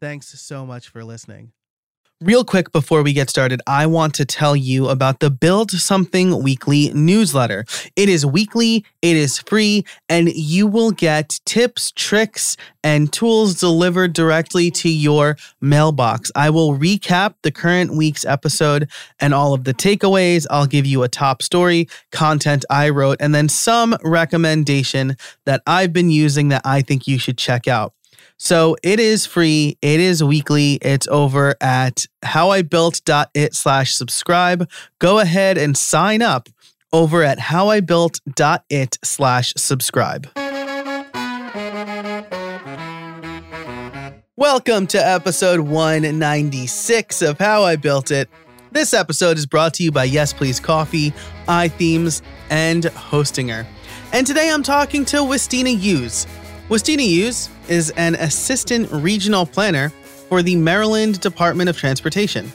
Thanks 0.00 0.28
so 0.40 0.64
much 0.64 0.88
for 0.88 1.04
listening. 1.04 1.52
Real 2.20 2.44
quick 2.44 2.72
before 2.72 3.04
we 3.04 3.12
get 3.12 3.30
started, 3.30 3.62
I 3.64 3.86
want 3.86 4.12
to 4.14 4.24
tell 4.24 4.56
you 4.56 4.88
about 4.88 5.20
the 5.20 5.30
Build 5.30 5.70
Something 5.70 6.42
Weekly 6.42 6.92
newsletter. 6.92 7.64
It 7.94 8.08
is 8.08 8.26
weekly, 8.26 8.84
it 9.02 9.16
is 9.16 9.38
free, 9.38 9.84
and 10.08 10.28
you 10.28 10.66
will 10.66 10.90
get 10.90 11.38
tips, 11.44 11.92
tricks, 11.92 12.56
and 12.82 13.12
tools 13.12 13.60
delivered 13.60 14.14
directly 14.14 14.68
to 14.72 14.88
your 14.88 15.36
mailbox. 15.60 16.32
I 16.34 16.50
will 16.50 16.76
recap 16.76 17.34
the 17.42 17.52
current 17.52 17.94
week's 17.94 18.24
episode 18.24 18.90
and 19.20 19.32
all 19.32 19.54
of 19.54 19.62
the 19.62 19.74
takeaways. 19.74 20.44
I'll 20.50 20.66
give 20.66 20.86
you 20.86 21.04
a 21.04 21.08
top 21.08 21.40
story, 21.40 21.88
content 22.10 22.64
I 22.68 22.88
wrote, 22.88 23.18
and 23.20 23.32
then 23.32 23.48
some 23.48 23.96
recommendation 24.02 25.16
that 25.44 25.62
I've 25.68 25.92
been 25.92 26.10
using 26.10 26.48
that 26.48 26.62
I 26.64 26.82
think 26.82 27.06
you 27.06 27.16
should 27.16 27.38
check 27.38 27.68
out. 27.68 27.94
So 28.40 28.76
it 28.84 29.00
is 29.00 29.26
free. 29.26 29.76
It 29.82 29.98
is 29.98 30.22
weekly. 30.22 30.74
It's 30.80 31.08
over 31.08 31.56
at 31.60 32.06
howibuilt.it 32.24 33.52
slash 33.52 33.94
subscribe. 33.96 34.70
Go 35.00 35.18
ahead 35.18 35.58
and 35.58 35.76
sign 35.76 36.22
up 36.22 36.48
over 36.92 37.24
at 37.24 37.38
howibuilt.it 37.40 38.98
slash 39.02 39.54
subscribe. 39.56 40.28
Welcome 44.36 44.86
to 44.86 45.04
episode 45.04 45.58
196 45.58 47.22
of 47.22 47.40
How 47.40 47.64
I 47.64 47.74
Built 47.74 48.12
It. 48.12 48.30
This 48.70 48.94
episode 48.94 49.36
is 49.36 49.46
brought 49.46 49.74
to 49.74 49.82
you 49.82 49.90
by 49.90 50.04
Yes 50.04 50.32
Please 50.32 50.60
Coffee, 50.60 51.12
iThemes, 51.48 52.22
and 52.50 52.84
Hostinger. 52.84 53.66
And 54.12 54.24
today 54.24 54.52
I'm 54.52 54.62
talking 54.62 55.04
to 55.06 55.16
Winstina 55.18 55.76
Hughes. 55.76 56.28
Winstina 56.68 57.00
Hughes 57.00 57.48
is 57.68 57.88
an 57.96 58.14
assistant 58.16 58.92
regional 58.92 59.46
planner 59.46 59.88
for 60.28 60.42
the 60.42 60.54
Maryland 60.54 61.18
Department 61.20 61.70
of 61.70 61.78
Transportation. 61.78 62.52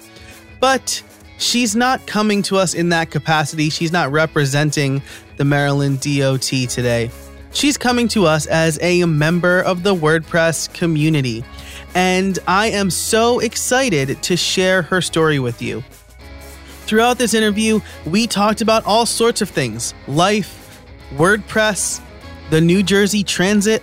But 0.60 1.02
she's 1.40 1.76
not 1.76 2.06
coming 2.06 2.44
to 2.44 2.58
us 2.58 2.76
in 2.76 2.90
that 2.90 3.10
capacity. 3.10 3.72
She's 3.72 3.92
not 3.92 4.12
representing 4.12 5.02
the 5.38 5.46
Maryland 5.46 6.02
DOT 6.02 6.44
today. 6.44 7.10
She's 7.54 7.76
coming 7.76 8.08
to 8.10 8.28
us 8.28 8.46
as 8.46 8.78
a 8.84 9.04
member 9.06 9.62
of 9.62 9.82
the 9.82 9.96
WordPress 9.96 10.72
community. 10.76 11.44
And 11.96 12.38
I 12.48 12.68
am 12.68 12.92
so 12.92 13.40
excited 13.40 14.22
to 14.22 14.38
share 14.38 14.84
her 14.84 15.02
story 15.02 15.40
with 15.40 15.60
you. 15.60 15.84
Throughout 16.86 17.18
this 17.18 17.34
interview, 17.34 17.80
we 18.06 18.28
talked 18.28 18.62
about 18.62 18.86
all 18.86 19.08
sorts 19.08 19.42
of 19.42 19.50
things 19.50 19.96
life, 20.08 20.86
WordPress, 21.16 22.00
the 22.52 22.62
New 22.62 22.84
Jersey 22.84 23.24
Transit, 23.24 23.82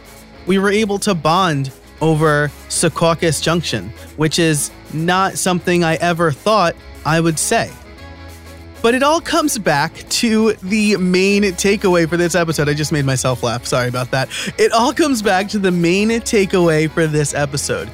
we 0.50 0.58
were 0.58 0.68
able 0.68 0.98
to 0.98 1.14
bond 1.14 1.70
over 2.00 2.50
Secaucus 2.68 3.40
Junction, 3.40 3.88
which 4.16 4.40
is 4.40 4.72
not 4.92 5.38
something 5.38 5.84
I 5.84 5.94
ever 5.94 6.32
thought 6.32 6.74
I 7.06 7.20
would 7.20 7.38
say. 7.38 7.70
But 8.82 8.96
it 8.96 9.04
all 9.04 9.20
comes 9.20 9.58
back 9.58 9.94
to 10.08 10.54
the 10.54 10.96
main 10.96 11.44
takeaway 11.44 12.08
for 12.08 12.16
this 12.16 12.34
episode. 12.34 12.68
I 12.68 12.74
just 12.74 12.90
made 12.90 13.04
myself 13.04 13.44
laugh. 13.44 13.64
Sorry 13.64 13.88
about 13.88 14.10
that. 14.10 14.28
It 14.58 14.72
all 14.72 14.92
comes 14.92 15.22
back 15.22 15.46
to 15.50 15.60
the 15.60 15.70
main 15.70 16.08
takeaway 16.08 16.90
for 16.90 17.06
this 17.06 17.32
episode 17.32 17.88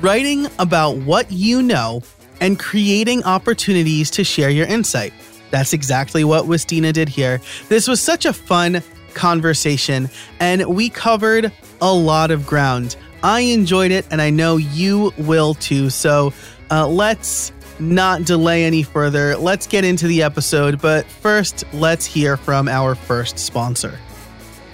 writing 0.00 0.46
about 0.58 0.96
what 0.96 1.30
you 1.30 1.60
know 1.60 2.00
and 2.40 2.58
creating 2.58 3.22
opportunities 3.24 4.10
to 4.12 4.24
share 4.24 4.48
your 4.48 4.66
insight. 4.66 5.12
That's 5.50 5.74
exactly 5.74 6.24
what 6.24 6.46
Winstina 6.46 6.94
did 6.94 7.10
here. 7.10 7.42
This 7.68 7.86
was 7.86 8.00
such 8.00 8.24
a 8.24 8.32
fun 8.32 8.82
conversation, 9.12 10.08
and 10.40 10.64
we 10.66 10.88
covered 10.88 11.52
a 11.82 11.92
lot 11.92 12.30
of 12.30 12.46
ground. 12.46 12.96
I 13.22 13.40
enjoyed 13.40 13.90
it, 13.90 14.06
and 14.10 14.22
I 14.22 14.30
know 14.30 14.56
you 14.56 15.12
will 15.18 15.52
too. 15.52 15.90
So 15.90 16.32
uh, 16.70 16.88
let's 16.88 17.52
not 17.78 18.24
delay 18.24 18.64
any 18.64 18.82
further. 18.82 19.36
Let's 19.36 19.66
get 19.66 19.84
into 19.84 20.06
the 20.06 20.22
episode, 20.22 20.80
but 20.80 21.04
first, 21.06 21.64
let's 21.74 22.06
hear 22.06 22.36
from 22.36 22.68
our 22.68 22.94
first 22.94 23.38
sponsor. 23.38 23.98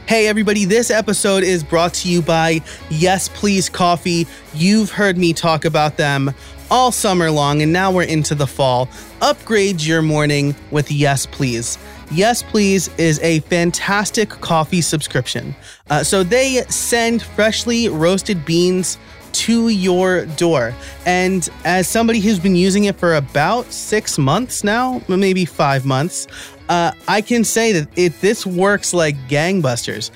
Hey, 0.06 0.26
everybody, 0.26 0.64
this 0.64 0.90
episode 0.90 1.42
is 1.42 1.62
brought 1.62 1.94
to 1.94 2.08
you 2.08 2.22
by 2.22 2.62
Yes 2.88 3.28
Please 3.28 3.68
Coffee. 3.68 4.26
You've 4.54 4.90
heard 4.90 5.18
me 5.18 5.32
talk 5.32 5.64
about 5.64 5.96
them 5.96 6.32
all 6.70 6.92
summer 6.92 7.30
long, 7.30 7.62
and 7.62 7.72
now 7.72 7.90
we're 7.90 8.04
into 8.04 8.34
the 8.34 8.46
fall. 8.46 8.88
Upgrade 9.20 9.82
your 9.82 10.02
morning 10.02 10.54
with 10.70 10.90
Yes 10.90 11.26
Please. 11.26 11.78
Yes 12.10 12.42
Please 12.42 12.88
is 12.96 13.20
a 13.20 13.40
fantastic 13.40 14.30
coffee 14.30 14.80
subscription. 14.80 15.54
Uh, 15.90 16.02
so 16.02 16.22
they 16.22 16.62
send 16.68 17.22
freshly 17.22 17.88
roasted 17.88 18.44
beans 18.44 18.98
to 19.32 19.68
your 19.68 20.24
door. 20.24 20.74
And 21.04 21.48
as 21.64 21.86
somebody 21.86 22.20
who's 22.20 22.38
been 22.38 22.56
using 22.56 22.84
it 22.84 22.96
for 22.96 23.14
about 23.14 23.72
six 23.72 24.18
months 24.18 24.64
now, 24.64 25.02
maybe 25.06 25.44
five 25.44 25.84
months, 25.84 26.26
uh, 26.68 26.92
I 27.06 27.20
can 27.20 27.44
say 27.44 27.72
that 27.72 27.88
it 27.96 28.20
this 28.20 28.46
works 28.46 28.94
like 28.94 29.16
gangbusters. 29.28 30.10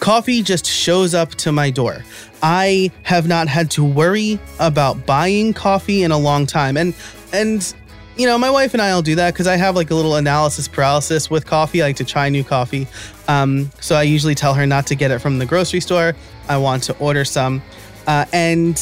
Coffee 0.00 0.42
just 0.42 0.66
shows 0.66 1.14
up 1.14 1.30
to 1.36 1.52
my 1.52 1.70
door. 1.70 2.04
I 2.42 2.90
have 3.04 3.26
not 3.26 3.48
had 3.48 3.70
to 3.72 3.84
worry 3.84 4.38
about 4.58 5.06
buying 5.06 5.54
coffee 5.54 6.02
in 6.02 6.10
a 6.10 6.18
long 6.18 6.46
time. 6.46 6.76
And 6.76 6.94
and 7.32 7.74
you 8.16 8.26
know, 8.26 8.38
my 8.38 8.50
wife 8.50 8.74
and 8.74 8.82
I 8.82 8.94
will 8.94 9.02
do 9.02 9.16
that 9.16 9.34
because 9.34 9.46
I 9.46 9.56
have 9.56 9.74
like 9.74 9.90
a 9.90 9.94
little 9.94 10.16
analysis 10.16 10.68
paralysis 10.68 11.28
with 11.30 11.46
coffee. 11.46 11.82
I 11.82 11.86
like 11.86 11.96
to 11.96 12.04
try 12.04 12.28
new 12.28 12.44
coffee. 12.44 12.86
Um, 13.26 13.70
so 13.80 13.96
I 13.96 14.02
usually 14.02 14.34
tell 14.34 14.54
her 14.54 14.66
not 14.66 14.86
to 14.88 14.94
get 14.94 15.10
it 15.10 15.18
from 15.18 15.38
the 15.38 15.46
grocery 15.46 15.80
store. 15.80 16.14
I 16.48 16.56
want 16.58 16.84
to 16.84 16.98
order 16.98 17.24
some. 17.24 17.62
Uh, 18.06 18.24
and 18.32 18.78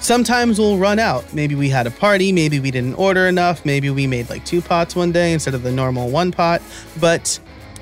sometimes 0.00 0.58
we'll 0.58 0.78
run 0.78 0.98
out. 0.98 1.32
Maybe 1.32 1.54
we 1.54 1.68
had 1.68 1.86
a 1.86 1.90
party. 1.90 2.32
Maybe 2.32 2.58
we 2.58 2.70
didn't 2.70 2.94
order 2.94 3.26
enough. 3.26 3.64
Maybe 3.64 3.90
we 3.90 4.06
made 4.06 4.30
like 4.30 4.44
two 4.44 4.60
pots 4.60 4.96
one 4.96 5.12
day 5.12 5.32
instead 5.32 5.54
of 5.54 5.62
the 5.62 5.72
normal 5.72 6.10
one 6.10 6.32
pot. 6.32 6.60
But 6.98 7.38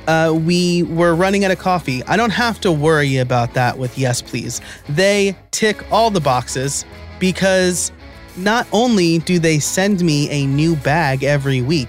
uh, 0.06 0.38
we 0.38 0.82
were 0.82 1.14
running 1.14 1.44
out 1.44 1.50
of 1.50 1.58
coffee. 1.58 2.02
I 2.04 2.16
don't 2.16 2.30
have 2.30 2.60
to 2.60 2.72
worry 2.72 3.16
about 3.18 3.54
that 3.54 3.78
with 3.78 3.96
Yes 3.96 4.20
Please. 4.20 4.60
They 4.88 5.36
tick 5.50 5.82
all 5.90 6.10
the 6.10 6.20
boxes 6.20 6.84
because 7.18 7.90
not 8.36 8.66
only 8.72 9.18
do 9.18 9.38
they 9.38 9.58
send 9.58 10.02
me 10.02 10.28
a 10.30 10.46
new 10.46 10.76
bag 10.76 11.24
every 11.24 11.62
week, 11.62 11.88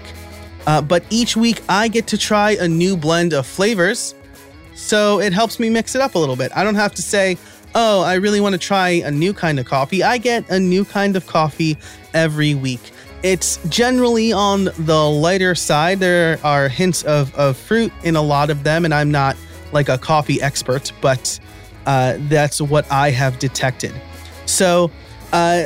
uh, 0.66 0.80
but 0.82 1.04
each 1.10 1.36
week 1.36 1.62
I 1.68 1.88
get 1.88 2.06
to 2.08 2.18
try 2.18 2.52
a 2.52 2.68
new 2.68 2.96
blend 2.96 3.32
of 3.32 3.46
flavors. 3.46 4.14
So 4.74 5.20
it 5.20 5.32
helps 5.32 5.58
me 5.58 5.70
mix 5.70 5.94
it 5.94 6.00
up 6.00 6.14
a 6.14 6.18
little 6.18 6.36
bit. 6.36 6.52
I 6.54 6.62
don't 6.64 6.74
have 6.74 6.94
to 6.96 7.02
say, 7.02 7.38
oh, 7.74 8.02
I 8.02 8.14
really 8.14 8.40
want 8.40 8.54
to 8.54 8.58
try 8.58 8.88
a 8.88 9.10
new 9.10 9.32
kind 9.32 9.58
of 9.58 9.66
coffee. 9.66 10.02
I 10.02 10.18
get 10.18 10.48
a 10.50 10.58
new 10.58 10.84
kind 10.84 11.16
of 11.16 11.26
coffee 11.26 11.78
every 12.14 12.54
week. 12.54 12.80
It's 13.22 13.58
generally 13.68 14.32
on 14.32 14.64
the 14.78 15.08
lighter 15.08 15.54
side. 15.54 16.00
There 16.00 16.38
are 16.44 16.68
hints 16.68 17.02
of, 17.04 17.34
of 17.34 17.56
fruit 17.56 17.92
in 18.04 18.16
a 18.16 18.22
lot 18.22 18.50
of 18.50 18.62
them, 18.62 18.84
and 18.84 18.92
I'm 18.92 19.10
not 19.10 19.36
like 19.72 19.88
a 19.88 19.98
coffee 19.98 20.40
expert, 20.40 20.92
but 21.00 21.40
uh, 21.86 22.18
that's 22.28 22.60
what 22.60 22.90
I 22.90 23.10
have 23.10 23.38
detected. 23.38 23.92
So, 24.44 24.90
uh, 25.32 25.64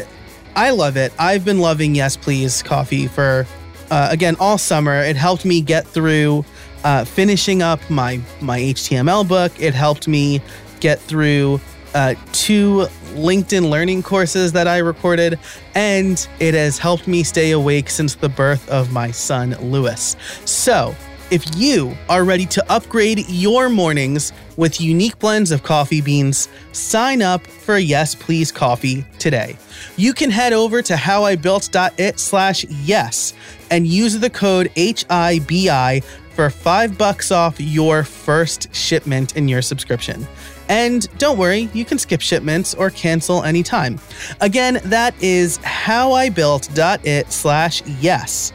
I 0.57 0.71
love 0.71 0.97
it. 0.97 1.13
I've 1.19 1.45
been 1.45 1.61
loving 1.61 1.95
Yes 1.95 2.17
Please 2.17 2.63
coffee 2.63 3.07
for 3.07 3.47
uh, 3.91 4.09
again 4.11 4.37
all 4.41 4.59
summer. 4.59 5.03
It 5.03 5.17
helped 5.17 5.45
me 5.45 5.61
get 5.61 5.87
through 5.87 6.45
uh, 6.85 7.05
finishing 7.05 7.63
up 7.63 7.81
my 7.91 8.21
my 8.41 8.59
HTML 8.59 9.27
book. 9.27 9.53
It 9.61 9.75
helped 9.75 10.09
me 10.09 10.41
get 10.81 10.99
through 10.99 11.61
uh, 11.95 12.15
two 12.33 12.87
LinkedIn 13.15 13.69
learning 13.69 14.03
courses 14.03 14.53
that 14.53 14.69
I 14.69 14.79
recorded, 14.79 15.39
and 15.75 16.27
it 16.39 16.55
has 16.55 16.79
helped 16.79 17.07
me 17.07 17.23
stay 17.23 17.51
awake 17.51 17.91
since 17.91 18.15
the 18.15 18.29
birth 18.29 18.69
of 18.69 18.93
my 18.93 19.11
son 19.11 19.57
Lewis. 19.61 20.17
So 20.45 20.95
if 21.31 21.57
you 21.57 21.97
are 22.09 22.25
ready 22.25 22.45
to 22.47 22.73
upgrade 22.73 23.29
your 23.29 23.69
mornings 23.69 24.33
with 24.57 24.81
unique 24.81 25.19
blends 25.19 25.53
of 25.53 25.63
coffee 25.63 26.01
beans, 26.01 26.49
sign 26.73 27.23
up 27.23 27.47
for 27.47 27.79
Yes 27.79 28.15
Please 28.15 28.51
Coffee 28.51 29.05
today. 29.19 29.57
You 29.97 30.13
can 30.13 30.31
head 30.31 30.53
over 30.53 30.83
to 30.83 30.95
howibuilt.it 30.95 32.19
slash 32.19 32.65
yes 32.65 33.33
and 33.71 33.87
use 33.87 34.19
the 34.19 34.31
code 34.31 34.71
HIBI 34.75 36.03
for 36.35 36.51
five 36.51 36.99
bucks 36.99 37.31
off 37.31 37.61
your 37.61 38.03
first 38.03 38.75
shipment 38.75 39.37
in 39.37 39.47
your 39.47 39.63
subscription. 39.63 40.27
And 40.69 41.07
don't 41.19 41.39
worry, 41.39 41.69
you 41.75 41.85
can 41.85 41.99
skip 41.99 42.21
shipments 42.21 42.75
or 42.75 42.91
cancel 42.91 43.43
anytime. 43.43 44.01
Again, 44.41 44.81
that 44.85 45.15
is 45.23 45.59
howibuilt.it 45.59 47.33
slash 47.33 47.83
yes 48.01 48.53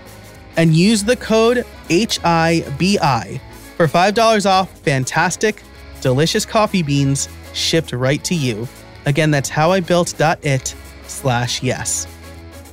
and 0.57 0.75
use 0.75 1.04
the 1.04 1.16
code 1.16 1.66
HIBI 1.90 3.42
for 3.78 3.88
$5 3.88 4.46
off 4.46 4.80
fantastic, 4.80 5.62
delicious 6.02 6.46
coffee 6.46 6.84
beans 6.84 7.30
shipped 7.54 7.92
right 7.92 8.24
to 8.24 8.36
you. 8.36 8.68
Again, 9.06 9.31
that's 9.31 9.50
howibuilt.it 9.50 10.75
slash 11.07 11.62
yes. 11.62 12.07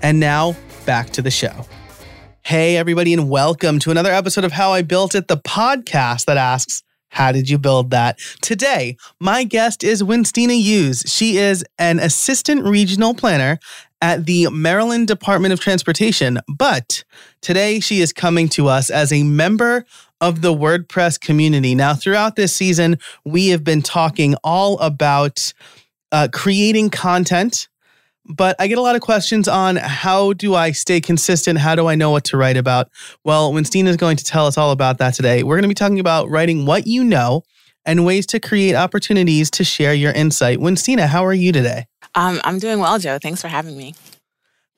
And 0.02 0.18
now 0.18 0.56
back 0.86 1.10
to 1.10 1.22
the 1.22 1.30
show. 1.30 1.66
Hey, 2.44 2.76
everybody, 2.76 3.12
and 3.12 3.30
welcome 3.30 3.78
to 3.80 3.90
another 3.90 4.12
episode 4.12 4.44
of 4.44 4.52
How 4.52 4.72
I 4.72 4.82
Built 4.82 5.14
It, 5.14 5.28
the 5.28 5.36
podcast 5.36 6.24
that 6.24 6.36
asks, 6.36 6.82
How 7.10 7.30
did 7.30 7.48
you 7.48 7.56
build 7.56 7.90
that? 7.90 8.18
Today, 8.40 8.96
my 9.20 9.44
guest 9.44 9.84
is 9.84 10.02
Winstina 10.02 10.60
Hughes. 10.60 11.04
She 11.06 11.36
is 11.36 11.64
an 11.78 12.00
assistant 12.00 12.64
regional 12.64 13.14
planner 13.14 13.60
at 14.02 14.26
the 14.26 14.48
Maryland 14.50 15.08
Department 15.08 15.54
of 15.54 15.60
Transportation, 15.60 16.40
but 16.48 17.04
today 17.40 17.80
she 17.80 18.00
is 18.00 18.12
coming 18.12 18.48
to 18.50 18.68
us 18.68 18.90
as 18.90 19.12
a 19.12 19.22
member 19.22 19.86
of 20.20 20.42
the 20.42 20.52
WordPress 20.52 21.18
community. 21.18 21.74
Now, 21.74 21.94
throughout 21.94 22.36
this 22.36 22.54
season, 22.54 22.98
we 23.24 23.48
have 23.48 23.64
been 23.64 23.80
talking 23.80 24.34
all 24.44 24.78
about 24.80 25.54
uh, 26.10 26.28
creating 26.32 26.90
content 26.90 27.68
but 28.24 28.54
I 28.60 28.68
get 28.68 28.78
a 28.78 28.82
lot 28.82 28.94
of 28.94 29.02
questions 29.02 29.48
on 29.48 29.76
how 29.76 30.32
do 30.32 30.54
I 30.54 30.70
stay 30.70 31.00
consistent? 31.00 31.58
How 31.58 31.74
do 31.74 31.88
I 31.88 31.96
know 31.96 32.10
what 32.10 32.24
to 32.26 32.36
write 32.36 32.56
about? 32.56 32.88
Well, 33.24 33.52
Winstina 33.52 33.88
is 33.88 33.96
going 33.96 34.16
to 34.16 34.24
tell 34.24 34.46
us 34.46 34.56
all 34.56 34.70
about 34.70 34.98
that 34.98 35.14
today. 35.14 35.42
We're 35.42 35.56
going 35.56 35.62
to 35.62 35.68
be 35.68 35.74
talking 35.74 35.98
about 35.98 36.30
writing 36.30 36.64
what 36.64 36.86
you 36.86 37.02
know 37.02 37.42
and 37.84 38.04
ways 38.04 38.26
to 38.26 38.40
create 38.40 38.74
opportunities 38.74 39.50
to 39.52 39.64
share 39.64 39.94
your 39.94 40.12
insight. 40.12 40.58
Winstina, 40.58 41.06
how 41.06 41.24
are 41.24 41.34
you 41.34 41.52
today? 41.52 41.86
Um, 42.14 42.40
I'm 42.44 42.58
doing 42.58 42.78
well, 42.78 42.98
Joe. 42.98 43.18
Thanks 43.18 43.40
for 43.40 43.48
having 43.48 43.76
me 43.76 43.94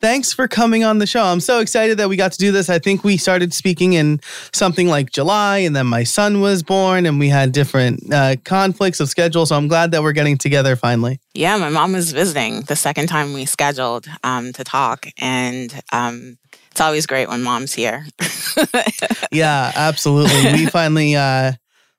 thanks 0.04 0.34
for 0.34 0.46
coming 0.46 0.84
on 0.84 0.98
the 0.98 1.06
show. 1.06 1.22
I'm 1.22 1.40
so 1.40 1.60
excited 1.60 1.96
that 1.96 2.10
we 2.10 2.16
got 2.16 2.30
to 2.32 2.38
do 2.38 2.52
this. 2.52 2.68
I 2.68 2.78
think 2.78 3.04
we 3.04 3.16
started 3.16 3.54
speaking 3.54 3.94
in 3.94 4.20
something 4.52 4.86
like 4.86 5.10
July, 5.10 5.58
and 5.58 5.74
then 5.74 5.86
my 5.86 6.04
son 6.04 6.42
was 6.42 6.62
born, 6.62 7.06
and 7.06 7.18
we 7.18 7.30
had 7.30 7.52
different 7.52 8.12
uh, 8.12 8.36
conflicts 8.44 9.00
of 9.00 9.08
schedule. 9.08 9.46
So 9.46 9.56
I'm 9.56 9.66
glad 9.66 9.92
that 9.92 10.02
we're 10.02 10.12
getting 10.12 10.36
together 10.36 10.76
finally. 10.76 11.20
Yeah, 11.32 11.56
my 11.56 11.70
mom 11.70 11.94
was 11.94 12.12
visiting 12.12 12.60
the 12.62 12.76
second 12.76 13.06
time 13.06 13.32
we 13.32 13.46
scheduled 13.46 14.06
um, 14.22 14.52
to 14.52 14.62
talk, 14.62 15.06
and 15.16 15.74
um, 15.90 16.36
it's 16.70 16.82
always 16.82 17.06
great 17.06 17.30
when 17.30 17.42
mom's 17.42 17.72
here. 17.72 18.04
yeah, 19.32 19.72
absolutely. 19.74 20.52
We 20.52 20.66
finally. 20.66 21.16
Uh, 21.16 21.52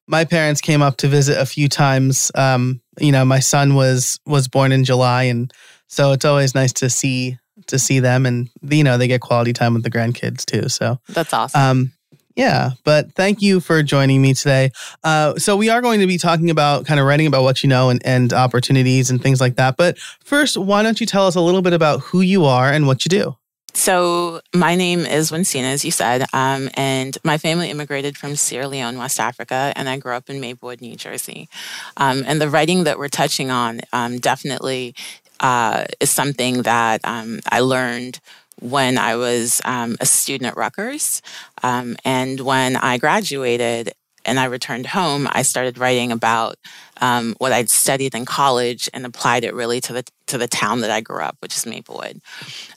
my 0.07 0.25
parents 0.25 0.61
came 0.61 0.81
up 0.81 0.97
to 0.97 1.07
visit 1.07 1.37
a 1.37 1.45
few 1.45 1.67
times. 1.67 2.31
Um, 2.35 2.81
you 2.99 3.11
know, 3.11 3.25
my 3.25 3.39
son 3.39 3.75
was 3.75 4.19
was 4.25 4.47
born 4.47 4.71
in 4.71 4.83
July, 4.83 5.23
and 5.23 5.51
so 5.87 6.11
it's 6.11 6.25
always 6.25 6.55
nice 6.55 6.73
to 6.73 6.89
see 6.89 7.37
to 7.67 7.79
see 7.79 7.99
them 7.99 8.25
and 8.25 8.49
you 8.61 8.83
know 8.83 8.97
they 8.97 9.07
get 9.07 9.21
quality 9.21 9.53
time 9.53 9.73
with 9.73 9.83
the 9.83 9.91
grandkids 9.91 10.45
too 10.45 10.69
so. 10.69 10.99
That's 11.09 11.33
awesome. 11.33 11.61
Um 11.61 11.91
yeah 12.35 12.71
but 12.83 13.13
thank 13.13 13.41
you 13.41 13.59
for 13.59 13.81
joining 13.81 14.21
me 14.21 14.33
today. 14.33 14.71
Uh, 15.03 15.35
so 15.35 15.55
we 15.55 15.69
are 15.69 15.81
going 15.81 15.99
to 16.01 16.07
be 16.07 16.17
talking 16.17 16.49
about 16.49 16.85
kind 16.85 16.99
of 16.99 17.05
writing 17.05 17.27
about 17.27 17.43
what 17.43 17.63
you 17.63 17.69
know 17.69 17.89
and, 17.89 18.05
and 18.05 18.33
opportunities 18.33 19.09
and 19.09 19.21
things 19.21 19.39
like 19.39 19.55
that 19.55 19.77
but 19.77 19.97
first 20.23 20.57
why 20.57 20.83
don't 20.83 20.99
you 20.99 21.07
tell 21.07 21.27
us 21.27 21.35
a 21.35 21.41
little 21.41 21.61
bit 21.61 21.73
about 21.73 22.01
who 22.01 22.21
you 22.21 22.45
are 22.45 22.71
and 22.71 22.87
what 22.87 23.05
you 23.05 23.09
do 23.09 23.35
so 23.75 24.39
my 24.53 24.75
name 24.75 25.01
is 25.01 25.31
Winstina, 25.31 25.65
as 25.65 25.83
you 25.83 25.91
said, 25.91 26.25
um, 26.33 26.69
and 26.75 27.17
my 27.25 27.37
family 27.37 27.69
immigrated 27.69 28.17
from 28.17 28.35
Sierra 28.35 28.69
Leone, 28.69 28.97
West 28.97 29.19
Africa, 29.19 29.73
and 29.75 29.89
I 29.89 29.97
grew 29.97 30.13
up 30.13 30.29
in 30.29 30.39
Maplewood, 30.39 30.81
New 30.81 30.95
Jersey. 30.95 31.49
Um, 31.97 32.23
and 32.25 32.39
the 32.39 32.49
writing 32.49 32.85
that 32.85 32.97
we're 32.97 33.09
touching 33.09 33.51
on 33.51 33.81
um, 33.91 34.17
definitely 34.19 34.95
uh, 35.41 35.85
is 35.99 36.09
something 36.09 36.61
that 36.61 37.01
um, 37.03 37.41
I 37.51 37.59
learned 37.59 38.21
when 38.61 38.97
I 38.97 39.17
was 39.17 39.61
um, 39.65 39.97
a 39.99 40.05
student 40.05 40.49
at 40.49 40.57
Rutgers. 40.57 41.21
Um, 41.61 41.97
and 42.05 42.39
when 42.39 42.77
I 42.77 42.97
graduated 42.97 43.93
and 44.25 44.39
I 44.39 44.45
returned 44.45 44.87
home, 44.87 45.27
I 45.31 45.41
started 45.41 45.77
writing 45.77 46.11
about 46.11 46.57
um, 47.01 47.35
what 47.37 47.51
I'd 47.51 47.69
studied 47.69 48.15
in 48.15 48.25
college 48.25 48.89
and 48.93 49.05
applied 49.05 49.43
it 49.43 49.53
really 49.53 49.81
to 49.81 49.93
the 49.93 50.03
to 50.27 50.37
the 50.37 50.47
town 50.47 50.81
that 50.81 50.91
I 50.91 51.01
grew 51.01 51.21
up, 51.21 51.37
which 51.39 51.55
is 51.55 51.65
Maplewood. 51.65 52.21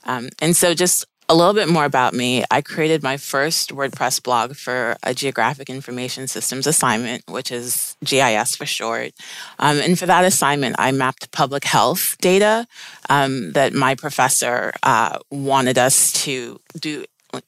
Um, 0.03 0.29
and 0.41 0.55
so 0.55 0.73
just 0.73 1.05
a 1.29 1.35
little 1.35 1.53
bit 1.53 1.69
more 1.69 1.85
about 1.85 2.15
me. 2.15 2.43
I 2.49 2.61
created 2.61 3.03
my 3.03 3.15
first 3.15 3.69
WordPress 3.69 4.21
blog 4.21 4.55
for 4.55 4.97
a 5.03 5.13
Geographic 5.13 5.69
Information 5.69 6.27
Systems 6.27 6.65
assignment, 6.65 7.23
which 7.27 7.51
is 7.51 7.95
GIS 8.03 8.55
for 8.55 8.65
short. 8.65 9.11
Um, 9.59 9.77
and 9.77 9.97
for 9.97 10.07
that 10.07 10.25
assignment, 10.25 10.75
I 10.79 10.91
mapped 10.91 11.31
public 11.31 11.65
health 11.65 12.15
data 12.19 12.65
um, 13.09 13.51
that 13.51 13.73
my 13.73 13.93
professor 13.93 14.73
uh, 14.81 15.19
wanted 15.29 15.77
us 15.77 16.11
to 16.23 16.59
do 16.79 17.05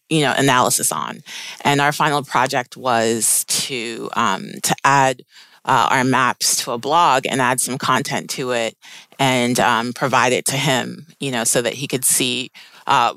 you 0.10 0.22
know 0.22 0.34
analysis 0.38 0.92
on. 0.92 1.24
And 1.64 1.82
our 1.82 1.92
final 1.92 2.24
project 2.24 2.78
was 2.78 3.46
to 3.46 4.10
um, 4.14 4.52
to 4.64 4.76
add 4.84 5.24
uh, 5.66 5.88
our 5.92 6.04
maps 6.04 6.64
to 6.64 6.72
a 6.72 6.78
blog 6.78 7.26
and 7.28 7.42
add 7.42 7.60
some 7.60 7.78
content 7.78 8.30
to 8.32 8.52
it 8.52 8.76
and 9.20 9.60
um, 9.60 9.94
provide 9.94 10.34
it 10.34 10.46
to 10.46 10.58
him 10.58 11.06
you 11.20 11.32
know 11.32 11.44
so 11.44 11.62
that 11.62 11.74
he 11.74 11.88
could 11.88 12.04
see 12.04 12.52
uh, 12.88 13.14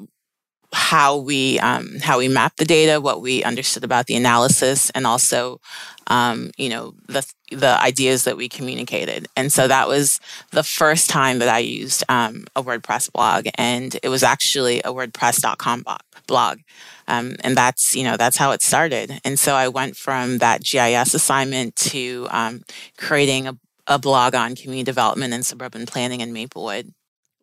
how 0.74 1.16
we 1.16 1.58
um, 1.60 2.00
how 2.02 2.18
we 2.18 2.26
mapped 2.26 2.58
the 2.58 2.64
data, 2.64 3.00
what 3.00 3.22
we 3.22 3.44
understood 3.44 3.84
about 3.84 4.06
the 4.06 4.16
analysis, 4.16 4.90
and 4.90 5.06
also, 5.06 5.60
um, 6.08 6.50
you 6.56 6.68
know, 6.68 6.94
the 7.06 7.24
the 7.52 7.80
ideas 7.80 8.24
that 8.24 8.36
we 8.36 8.48
communicated. 8.48 9.28
And 9.36 9.52
so 9.52 9.68
that 9.68 9.86
was 9.86 10.20
the 10.50 10.64
first 10.64 11.08
time 11.08 11.38
that 11.38 11.48
I 11.48 11.60
used 11.60 12.02
um, 12.08 12.46
a 12.56 12.62
WordPress 12.62 13.12
blog, 13.12 13.46
and 13.54 13.96
it 14.02 14.08
was 14.08 14.24
actually 14.24 14.80
a 14.80 14.92
WordPress.com 14.92 15.84
blog. 16.26 16.58
Um, 17.06 17.36
and 17.40 17.56
that's 17.56 17.94
you 17.94 18.02
know 18.02 18.16
that's 18.16 18.36
how 18.36 18.50
it 18.50 18.60
started. 18.60 19.20
And 19.24 19.38
so 19.38 19.54
I 19.54 19.68
went 19.68 19.96
from 19.96 20.38
that 20.38 20.64
GIS 20.64 21.14
assignment 21.14 21.76
to 21.76 22.26
um, 22.30 22.62
creating 22.98 23.46
a, 23.46 23.56
a 23.86 23.98
blog 23.98 24.34
on 24.34 24.56
community 24.56 24.82
development 24.82 25.32
and 25.32 25.46
suburban 25.46 25.86
planning 25.86 26.20
in 26.20 26.32
Maplewood. 26.32 26.92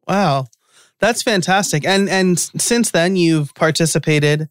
Wow. 0.06 0.48
That's 1.02 1.24
fantastic. 1.24 1.86
And 1.86 2.08
and 2.08 2.40
since 2.40 2.92
then 2.92 3.16
you've 3.16 3.54
participated 3.56 4.48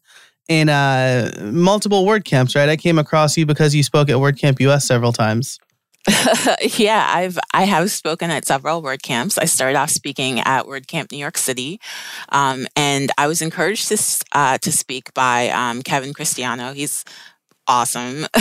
in 0.47 0.69
uh 0.69 1.31
multiple 1.41 2.05
WordCamps, 2.05 2.55
right? 2.55 2.69
I 2.69 2.75
came 2.75 2.99
across 2.99 3.37
you 3.37 3.45
because 3.45 3.73
you 3.73 3.83
spoke 3.83 4.09
at 4.09 4.17
WordCamp 4.17 4.59
US 4.59 4.85
several 4.85 5.13
times. 5.13 5.59
yeah, 6.77 7.07
I've 7.13 7.37
I 7.53 7.63
have 7.63 7.91
spoken 7.91 8.31
at 8.31 8.45
several 8.45 8.81
WordCamps. 8.81 9.37
I 9.39 9.45
started 9.45 9.77
off 9.77 9.91
speaking 9.91 10.39
at 10.39 10.65
WordCamp 10.65 11.11
New 11.11 11.19
York 11.19 11.37
City, 11.37 11.79
um, 12.29 12.67
and 12.75 13.11
I 13.19 13.27
was 13.27 13.41
encouraged 13.41 13.87
to 13.89 14.25
uh, 14.31 14.57
to 14.57 14.71
speak 14.71 15.13
by 15.13 15.49
um, 15.49 15.83
Kevin 15.83 16.13
Cristiano. 16.13 16.73
He's 16.73 17.05
awesome. 17.67 18.25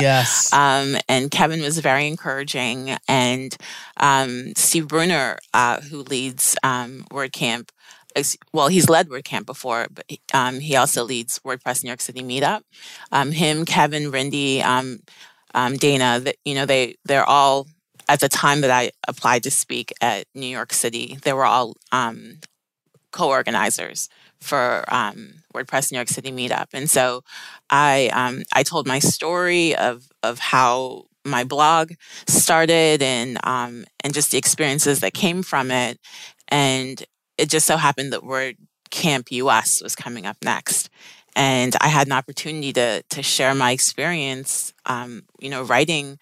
Yes. 0.00 0.52
um, 0.52 0.96
and 1.08 1.30
Kevin 1.30 1.60
was 1.62 1.78
very 1.78 2.06
encouraging. 2.06 2.96
And 3.08 3.56
um, 3.98 4.52
Steve 4.56 4.88
Bruner, 4.88 5.38
uh, 5.54 5.80
who 5.80 6.02
leads 6.02 6.56
um, 6.62 7.04
WordCamp, 7.10 7.70
well, 8.52 8.68
he's 8.68 8.88
led 8.88 9.08
WordCamp 9.08 9.46
before, 9.46 9.86
but 9.92 10.06
um, 10.32 10.60
he 10.60 10.76
also 10.76 11.04
leads 11.04 11.38
WordPress 11.40 11.84
New 11.84 11.88
York 11.88 12.00
City 12.00 12.22
Meetup. 12.22 12.62
Um, 13.12 13.32
him, 13.32 13.64
Kevin, 13.64 14.10
Rindy, 14.10 14.62
um, 14.62 15.00
um, 15.54 15.76
Dana, 15.76 16.20
that 16.20 16.36
you 16.44 16.54
know, 16.54 16.64
they 16.64 16.96
they're 17.04 17.28
all 17.28 17.66
at 18.08 18.20
the 18.20 18.28
time 18.28 18.60
that 18.62 18.70
I 18.70 18.92
applied 19.08 19.42
to 19.44 19.50
speak 19.50 19.92
at 20.00 20.26
New 20.34 20.46
York 20.46 20.72
City, 20.72 21.18
they 21.22 21.32
were 21.32 21.44
all 21.44 21.74
um, 21.92 22.38
co-organizers 23.12 24.08
for 24.40 24.84
um, 24.88 25.42
WordPress 25.54 25.90
New 25.92 25.98
York 25.98 26.08
City 26.08 26.30
meetup. 26.30 26.68
And 26.72 26.88
so 26.90 27.22
I 27.70 28.10
um, 28.12 28.42
I 28.52 28.62
told 28.62 28.86
my 28.86 28.98
story 28.98 29.74
of 29.76 30.08
of 30.22 30.38
how 30.38 31.04
my 31.24 31.44
blog 31.44 31.92
started 32.26 33.02
and 33.02 33.38
um, 33.44 33.84
and 34.04 34.14
just 34.14 34.30
the 34.30 34.38
experiences 34.38 35.00
that 35.00 35.14
came 35.14 35.42
from 35.42 35.70
it. 35.70 35.98
And 36.48 37.02
it 37.38 37.50
just 37.50 37.66
so 37.66 37.76
happened 37.76 38.12
that 38.12 38.22
WordCamp 38.22 39.30
US 39.30 39.82
was 39.82 39.96
coming 39.96 40.26
up 40.26 40.36
next. 40.42 40.90
And 41.34 41.76
I 41.80 41.88
had 41.88 42.06
an 42.06 42.12
opportunity 42.12 42.72
to 42.74 43.02
to 43.02 43.22
share 43.22 43.54
my 43.54 43.72
experience, 43.72 44.72
um, 44.86 45.24
you 45.40 45.50
know, 45.50 45.62
writing 45.62 46.18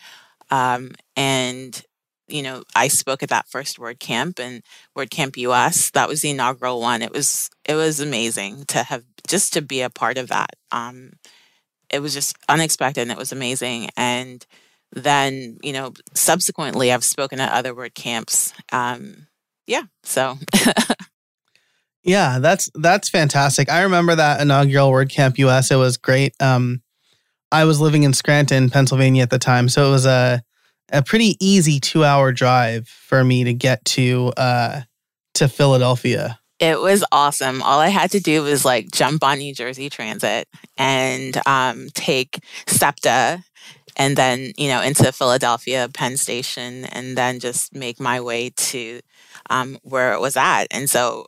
um, 0.51 0.93
and 1.17 1.83
you 2.29 2.43
know, 2.43 2.65
I 2.75 2.89
spoke 2.89 3.23
at 3.23 3.29
that 3.29 3.49
first 3.49 3.79
WordCamp 3.79 4.39
and 4.41 4.63
WordCamp 4.97 5.37
US. 5.37 5.91
That 5.91 6.09
was 6.09 6.23
the 6.23 6.31
inaugural 6.31 6.81
one. 6.81 7.03
It 7.03 7.13
was 7.13 7.51
it 7.65 7.75
was 7.75 8.01
amazing 8.01 8.65
to 8.67 8.83
have 8.85 9.05
just 9.27 9.53
to 9.55 9.63
be 9.63 9.81
a 9.83 9.91
part 9.91 10.19
of 10.19 10.29
that. 10.29 10.51
Um, 10.73 11.13
it 11.91 12.01
was 12.01 12.15
just 12.15 12.37
unexpected 12.49 13.03
and 13.03 13.11
it 13.11 13.19
was 13.19 13.33
amazing. 13.33 13.91
And 13.97 14.45
then, 14.93 15.59
you 15.63 15.73
know, 15.73 15.93
subsequently 16.15 16.93
I've 16.93 17.05
spoken 17.05 17.41
at 17.41 17.53
other 17.53 17.75
WordCamps. 17.75 18.53
Um, 18.73 19.27
yeah, 19.67 19.85
so 20.03 20.39
Yeah, 22.05 22.39
that's 22.39 22.71
that's 22.75 23.09
fantastic. 23.09 23.71
I 23.71 23.83
remember 23.83 24.15
that 24.15 24.41
inaugural 24.41 24.91
WordCamp 24.91 25.39
US. 25.39 25.71
It 25.71 25.77
was 25.77 25.97
great. 25.97 26.35
Um, 26.41 26.83
I 27.51 27.65
was 27.65 27.81
living 27.81 28.03
in 28.03 28.13
Scranton, 28.13 28.69
Pennsylvania 28.69 29.23
at 29.23 29.31
the 29.31 29.39
time, 29.39 29.71
so 29.71 29.89
it 29.89 29.91
was 29.91 30.05
a 30.05 30.43
a 30.93 31.03
pretty 31.03 31.37
easy 31.41 31.81
two 31.81 32.05
hour 32.05 32.33
drive 32.33 32.89
for 32.89 33.25
me 33.25 33.45
to 33.45 33.55
get 33.55 33.85
to 33.85 34.33
uh, 34.37 34.83
to 35.35 35.49
Philadelphia 35.49 36.39
It 36.61 36.81
was 36.81 37.05
awesome. 37.11 37.63
All 37.63 37.81
I 37.81 37.89
had 37.89 38.13
to 38.13 38.21
do 38.21 38.43
was 38.43 38.65
like 38.65 38.91
jump 38.93 39.25
on 39.25 39.39
New 39.39 39.55
Jersey 39.55 39.91
Transit 39.91 40.49
and 40.77 41.37
um, 41.47 41.89
take 41.95 42.39
SEPTA 42.67 43.43
and 43.97 44.17
then, 44.17 44.53
you 44.57 44.69
know, 44.69 44.81
into 44.81 45.11
Philadelphia 45.13 45.89
Penn 45.93 46.17
Station 46.17 46.85
and 46.87 47.19
then 47.19 47.41
just 47.41 47.75
make 47.75 48.01
my 48.01 48.21
way 48.21 48.51
to 48.51 49.01
um, 49.51 49.79
where 49.83 50.13
it 50.15 50.21
was 50.21 50.37
at. 50.37 50.67
And 50.71 50.89
so 50.89 51.27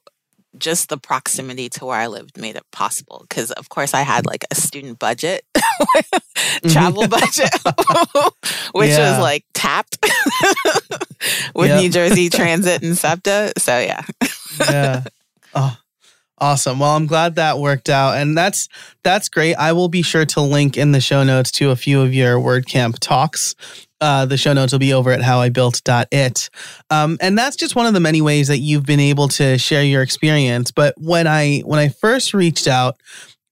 just 0.59 0.89
the 0.89 0.99
proximity 0.99 1.69
to 1.71 1.85
where 1.85 1.99
I 1.99 2.07
lived 2.07 2.39
made 2.39 2.57
it 2.57 2.65
possible. 2.73 3.25
Because 3.29 3.51
of 3.53 3.69
course 3.69 3.95
I 3.95 4.03
had 4.03 4.27
like 4.27 4.45
a 4.51 4.55
student 4.55 4.99
budget, 4.99 5.45
mm-hmm. 5.57 6.69
travel 6.69 7.09
budget, 7.09 7.51
which 8.73 8.91
yeah. 8.91 9.11
was 9.11 9.21
like 9.21 9.45
tapped 9.55 9.99
with 11.55 11.69
yep. 11.69 11.81
New 11.81 11.91
Jersey 11.91 12.29
Transit 12.29 12.83
and 12.83 12.97
SEPTA. 12.97 13.53
So 13.59 13.79
yeah. 13.79 14.03
yeah. 14.61 15.05
Oh, 15.55 15.77
awesome. 16.39 16.79
Well, 16.79 16.97
I'm 16.97 17.07
glad 17.07 17.37
that 17.37 17.59
worked 17.59 17.89
out. 17.89 18.17
And 18.17 18.37
that's 18.37 18.69
that's 19.03 19.29
great. 19.29 19.55
I 19.55 19.73
will 19.73 19.89
be 19.89 20.03
sure 20.03 20.27
to 20.27 20.41
link 20.41 20.77
in 20.77 20.93
the 20.93 21.01
show 21.01 21.25
notes 21.25 21.51
to 21.53 21.71
a 21.71 21.77
few 21.77 22.01
of 22.01 22.15
your 22.15 22.39
WordCamp 22.39 22.99
talks 23.01 23.55
uh, 24.01 24.27
the 24.27 24.37
show 24.37 24.53
notes 24.53 24.73
will 24.73 24.79
be 24.79 24.93
over 24.93 25.11
at 25.11 25.21
howibuilt.it. 25.21 26.51
Um, 26.91 27.19
and 27.21 27.39
that's 27.39 27.57
just 27.57 27.77
one 27.77 27.87
of 27.87 27.95
the 27.95 28.01
many 28.01 28.21
ways 28.21 28.49
that 28.49 28.59
you've 28.59 28.87
been 28.87 29.01
able 29.01 29.29
to 29.29 29.59
share 29.59 29.83
your 29.83 30.03
experience. 30.03 30.71
But 30.71 30.95
when 30.99 31.27
I 31.27 31.61
when 31.61 31.79
I 31.79 31.89
first 31.89 32.35
reached 32.35 32.69
out, 32.69 33.01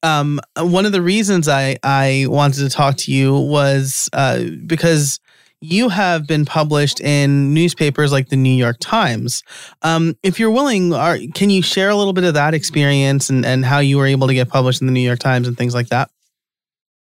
um, 0.03 0.41
one 0.59 0.87
of 0.87 0.93
the 0.93 1.03
reasons 1.03 1.49
I 1.49 1.79
I 1.83 2.27
wanted 2.29 2.61
to 2.61 2.69
talk 2.69 2.97
to 2.99 3.13
you 3.13 3.35
was 3.35 4.11
uh, 4.13 4.45
because 4.67 5.19
you 5.61 5.89
have 5.89 6.27
been 6.27 6.45
published 6.45 7.01
in 7.01 7.55
newspapers 7.55 8.13
like 8.13 8.29
the 8.29 8.37
New 8.37 8.53
York 8.53 8.77
Times. 8.81 9.43
Um, 9.81 10.15
if 10.23 10.39
you're 10.39 10.51
willing, 10.51 10.93
are, 10.93 11.17
can 11.35 11.49
you 11.49 11.63
share 11.63 11.89
a 11.89 11.97
little 11.97 12.13
bit 12.13 12.25
of 12.25 12.35
that 12.35 12.53
experience 12.53 13.31
and, 13.31 13.47
and 13.47 13.65
how 13.65 13.79
you 13.79 13.97
were 13.97 14.07
able 14.07 14.27
to 14.27 14.35
get 14.35 14.51
published 14.51 14.83
in 14.83 14.87
the 14.87 14.93
New 14.93 15.01
York 15.01 15.21
Times 15.21 15.49
and 15.49 15.57
things 15.57 15.75
like 15.75 15.89
that? 15.89 16.11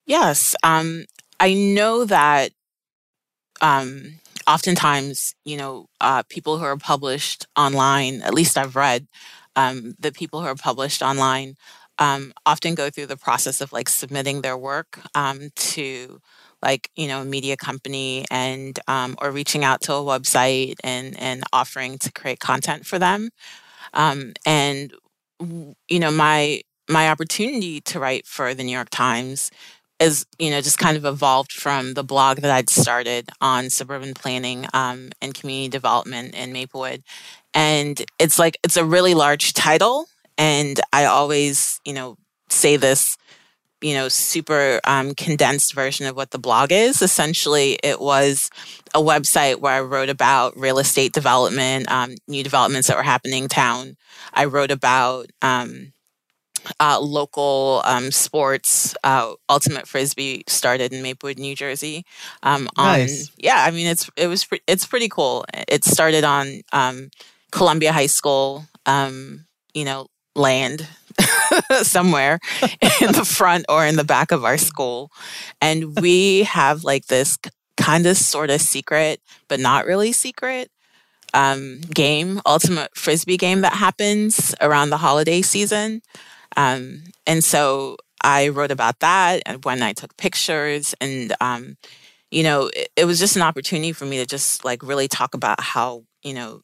Yes. 0.04 0.54
Um, 0.62 1.06
I 1.40 1.54
know 1.54 2.04
that 2.04 2.52
um, 3.62 4.20
oftentimes, 4.48 5.34
you 5.44 5.56
know, 5.58 5.86
uh, 6.00 6.24
people 6.28 6.58
who 6.58 6.64
are 6.64 6.76
published 6.78 7.46
online, 7.56 8.22
at 8.22 8.34
least 8.34 8.58
I've 8.58 8.76
read, 8.76 9.08
um, 9.56 9.94
the 10.00 10.12
people 10.12 10.40
who 10.42 10.48
are 10.48 10.56
published 10.56 11.02
online 11.02 11.56
um, 11.98 12.32
often 12.46 12.74
go 12.74 12.90
through 12.90 13.06
the 13.06 13.16
process 13.18 13.60
of 13.62 13.72
like 13.72 13.88
submitting 13.88 14.42
their 14.42 14.58
work 14.58 15.00
um, 15.14 15.50
to 15.56 16.20
like 16.62 16.90
you 16.96 17.08
know 17.08 17.22
a 17.22 17.24
media 17.24 17.56
company 17.56 18.24
and 18.30 18.78
um, 18.88 19.16
or 19.22 19.30
reaching 19.32 19.64
out 19.64 19.82
to 19.82 19.92
a 19.94 19.96
website 20.02 20.76
and 20.84 21.18
and 21.20 21.44
offering 21.52 21.98
to 21.98 22.12
create 22.12 22.40
content 22.40 22.86
for 22.86 22.98
them. 22.98 23.30
Um, 23.94 24.32
and 24.46 24.92
you 25.40 25.98
know 26.00 26.10
my 26.10 26.62
my 26.88 27.08
opportunity 27.10 27.80
to 27.80 27.98
write 28.00 28.26
for 28.26 28.54
the 28.54 28.62
new 28.64 28.72
york 28.72 28.90
times 28.90 29.50
is 30.02 30.26
you 30.38 30.50
know 30.50 30.60
just 30.60 30.78
kind 30.78 30.96
of 30.96 31.04
evolved 31.04 31.52
from 31.52 31.94
the 31.94 32.04
blog 32.04 32.38
that 32.38 32.50
I'd 32.50 32.68
started 32.68 33.30
on 33.40 33.70
suburban 33.70 34.14
planning 34.14 34.66
um, 34.74 35.10
and 35.22 35.34
community 35.34 35.68
development 35.68 36.34
in 36.34 36.52
Maplewood, 36.52 37.02
and 37.54 38.02
it's 38.18 38.38
like 38.38 38.58
it's 38.64 38.76
a 38.76 38.84
really 38.84 39.14
large 39.14 39.52
title, 39.54 40.06
and 40.36 40.80
I 40.92 41.06
always 41.06 41.80
you 41.84 41.94
know 41.94 42.16
say 42.48 42.76
this 42.76 43.16
you 43.80 43.94
know 43.94 44.08
super 44.08 44.80
um, 44.84 45.14
condensed 45.14 45.74
version 45.74 46.06
of 46.06 46.16
what 46.16 46.30
the 46.30 46.38
blog 46.38 46.72
is. 46.72 47.02
Essentially, 47.02 47.78
it 47.82 48.00
was 48.00 48.50
a 48.94 49.00
website 49.00 49.60
where 49.60 49.74
I 49.74 49.80
wrote 49.80 50.08
about 50.08 50.56
real 50.56 50.78
estate 50.78 51.12
development, 51.12 51.90
um, 51.90 52.14
new 52.28 52.42
developments 52.42 52.88
that 52.88 52.96
were 52.96 53.02
happening 53.02 53.44
in 53.44 53.48
town. 53.48 53.96
I 54.34 54.46
wrote 54.46 54.70
about 54.70 55.26
um, 55.42 55.91
uh, 56.80 57.00
local 57.00 57.82
um, 57.84 58.10
sports. 58.10 58.94
Uh, 59.04 59.34
Ultimate 59.48 59.86
Frisbee 59.86 60.44
started 60.46 60.92
in 60.92 61.02
Maplewood, 61.02 61.38
New 61.38 61.54
Jersey. 61.54 62.04
Um, 62.42 62.68
on, 62.76 62.98
nice. 63.00 63.30
Yeah, 63.36 63.64
I 63.66 63.70
mean 63.70 63.86
it's 63.86 64.10
it 64.16 64.26
was 64.26 64.46
it's 64.66 64.86
pretty 64.86 65.08
cool. 65.08 65.44
It 65.68 65.84
started 65.84 66.24
on 66.24 66.62
um, 66.72 67.10
Columbia 67.50 67.92
High 67.92 68.06
School. 68.06 68.66
Um, 68.86 69.46
you 69.74 69.84
know, 69.84 70.06
land 70.34 70.86
somewhere 71.82 72.38
in 73.00 73.12
the 73.12 73.24
front 73.24 73.64
or 73.68 73.86
in 73.86 73.96
the 73.96 74.04
back 74.04 74.32
of 74.32 74.44
our 74.44 74.58
school, 74.58 75.10
and 75.60 75.98
we 76.00 76.42
have 76.44 76.84
like 76.84 77.06
this 77.06 77.38
kind 77.76 78.06
of 78.06 78.16
sort 78.16 78.50
of 78.50 78.60
secret, 78.60 79.20
but 79.48 79.60
not 79.60 79.86
really 79.86 80.12
secret 80.12 80.70
um, 81.34 81.80
game, 81.94 82.40
ultimate 82.46 82.96
frisbee 82.96 83.36
game 83.36 83.60
that 83.62 83.74
happens 83.74 84.54
around 84.60 84.90
the 84.90 84.98
holiday 84.98 85.42
season. 85.42 86.02
Um, 86.56 87.04
and 87.26 87.42
so 87.42 87.96
I 88.22 88.48
wrote 88.48 88.70
about 88.70 89.00
that 89.00 89.42
and 89.46 89.64
when 89.64 89.82
I 89.82 89.92
took 89.92 90.16
pictures 90.16 90.94
and 91.00 91.34
um, 91.40 91.76
you 92.30 92.42
know, 92.42 92.70
it, 92.74 92.88
it, 92.96 93.04
was 93.04 93.18
just 93.18 93.36
an 93.36 93.42
opportunity 93.42 93.92
for 93.92 94.06
me 94.06 94.16
to 94.16 94.26
just 94.26 94.64
like 94.64 94.82
really 94.82 95.06
talk 95.06 95.34
about 95.34 95.60
how, 95.60 96.04
you 96.22 96.32
know, 96.32 96.62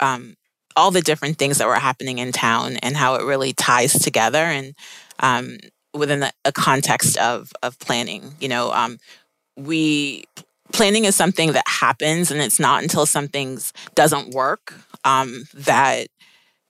um, 0.00 0.34
all 0.74 0.90
the 0.90 1.00
different 1.00 1.38
things 1.38 1.58
that 1.58 1.66
were 1.66 1.76
happening 1.76 2.18
in 2.18 2.32
town 2.32 2.76
and 2.78 2.96
how 2.96 3.14
it 3.14 3.24
really 3.24 3.52
ties 3.52 3.92
together 3.92 4.42
and 4.42 4.74
um, 5.20 5.58
within 5.94 6.24
a, 6.24 6.32
a, 6.44 6.52
context 6.52 7.16
of 7.18 7.52
of 7.62 7.78
planning. 7.78 8.34
You 8.40 8.48
know, 8.48 8.72
um, 8.72 8.98
we 9.56 10.24
planning 10.72 11.04
is 11.04 11.16
something 11.16 11.52
that 11.52 11.66
happens 11.66 12.30
and 12.30 12.40
it's 12.40 12.60
not 12.60 12.82
until 12.82 13.06
something 13.06 13.58
doesn't 13.94 14.34
work 14.34 14.74
um, 15.04 15.44
that 15.54 16.08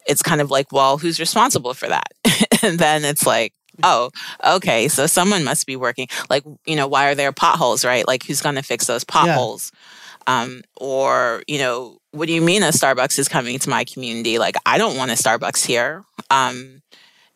it's 0.07 0.23
kind 0.23 0.41
of 0.41 0.51
like, 0.51 0.71
well, 0.71 0.99
who's 0.99 1.19
responsible 1.19 1.75
for 1.75 1.89
that? 1.89 2.13
and 2.67 2.79
then 2.79 3.05
it's 3.05 3.27
like, 3.27 3.53
oh, 3.83 4.11
okay, 4.45 4.89
so 4.89 5.07
someone 5.07 5.45
must 5.45 5.67
be 5.67 5.77
working. 5.77 6.09
Like, 6.31 6.45
you 6.67 6.77
know, 6.77 6.87
why 6.87 7.09
are 7.09 7.15
there 7.15 7.33
potholes, 7.33 7.85
right? 7.85 8.07
Like, 8.07 8.25
who's 8.25 8.41
going 8.41 8.55
to 8.57 8.63
fix 8.63 8.87
those 8.87 9.05
potholes? 9.05 9.73
Yeah. 9.73 10.43
Um, 10.43 10.63
or, 10.77 11.43
you 11.47 11.59
know, 11.59 11.99
what 12.11 12.27
do 12.27 12.33
you 12.33 12.41
mean 12.41 12.63
a 12.63 12.69
Starbucks 12.69 13.19
is 13.19 13.29
coming 13.29 13.59
to 13.61 13.71
my 13.71 13.85
community? 13.85 14.39
Like, 14.39 14.57
I 14.67 14.79
don't 14.79 14.97
want 14.97 15.11
a 15.11 15.15
Starbucks 15.15 15.65
here. 15.65 16.03
Um, 16.31 16.83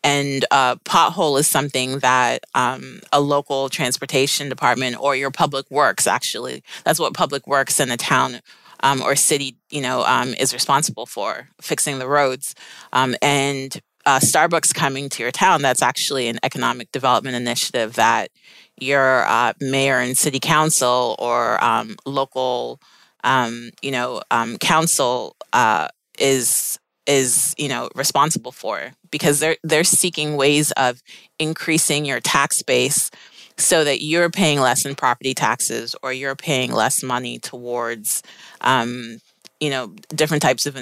and 0.03 0.45
uh, 0.51 0.77
pothole 0.77 1.39
is 1.39 1.47
something 1.47 1.99
that 1.99 2.45
um, 2.55 3.01
a 3.13 3.21
local 3.21 3.69
transportation 3.69 4.49
department 4.49 4.97
or 4.99 5.15
your 5.15 5.31
public 5.31 5.71
works 5.71 6.07
actually 6.07 6.65
that's 6.85 6.99
what 6.99 7.13
public 7.13 7.47
works 7.47 7.79
in 7.79 7.91
a 7.91 7.99
town 7.99 8.41
um, 8.83 9.03
or 9.03 9.15
city, 9.17 9.57
you 9.71 9.83
know, 9.83 10.03
um, 10.05 10.35
is 10.35 10.53
responsible 10.53 11.07
for 11.07 11.49
fixing 11.61 11.99
the 11.99 12.09
roads. 12.09 12.55
Um, 12.93 13.15
and 13.23 13.81
uh, 14.11 14.19
Starbucks 14.19 14.75
coming 14.75 15.09
to 15.09 15.23
your 15.23 15.31
town, 15.31 15.63
that's 15.63 15.83
actually 15.83 16.27
an 16.27 16.41
economic 16.43 16.91
development 16.91 17.37
initiative 17.37 17.95
that 17.95 18.31
your 18.77 19.25
uh, 19.25 19.53
mayor 19.61 20.01
and 20.01 20.19
city 20.19 20.41
council 20.41 21.15
or 21.21 21.63
um, 21.63 21.95
local, 22.05 22.81
um, 23.23 23.71
you 23.83 23.93
know, 23.93 24.21
um, 24.33 24.59
council 24.59 25.37
uh, 25.53 25.87
is 26.19 26.77
is 27.07 27.55
you 27.57 27.69
know 27.69 27.89
responsible 27.95 28.51
for. 28.51 28.91
Because 29.13 29.39
they're 29.39 29.59
they're 29.63 29.85
seeking 29.85 30.37
ways 30.37 30.73
of 30.73 31.01
increasing 31.39 32.05
your 32.05 32.19
tax 32.19 32.65
base 32.65 33.13
so 33.57 33.85
that 33.85 34.03
you're 34.03 34.31
paying 34.31 34.59
less 34.59 34.85
in 34.85 34.97
property 34.97 35.35
taxes 35.35 35.95
or 36.03 36.13
you're 36.13 36.35
paying 36.35 36.73
less 36.73 37.05
money 37.05 37.39
towards 37.39 38.25
um, 38.63 39.19
you 39.61 39.71
know 39.71 39.95
different 40.17 40.43
types 40.43 40.67
of 40.67 40.77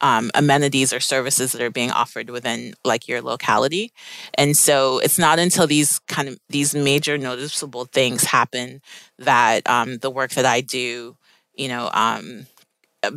um, 0.00 0.30
amenities 0.34 0.92
or 0.92 1.00
services 1.00 1.52
that 1.52 1.62
are 1.62 1.70
being 1.70 1.90
offered 1.90 2.30
within 2.30 2.74
like 2.84 3.08
your 3.08 3.20
locality 3.20 3.92
and 4.34 4.56
so 4.56 4.98
it's 4.98 5.18
not 5.18 5.38
until 5.38 5.66
these 5.66 5.98
kind 6.00 6.28
of 6.28 6.38
these 6.48 6.74
major 6.74 7.18
noticeable 7.18 7.84
things 7.86 8.24
happen 8.24 8.80
that 9.18 9.68
um, 9.68 9.98
the 9.98 10.10
work 10.10 10.30
that 10.32 10.46
i 10.46 10.60
do 10.60 11.16
you 11.54 11.68
know 11.68 11.90
um, 11.92 12.46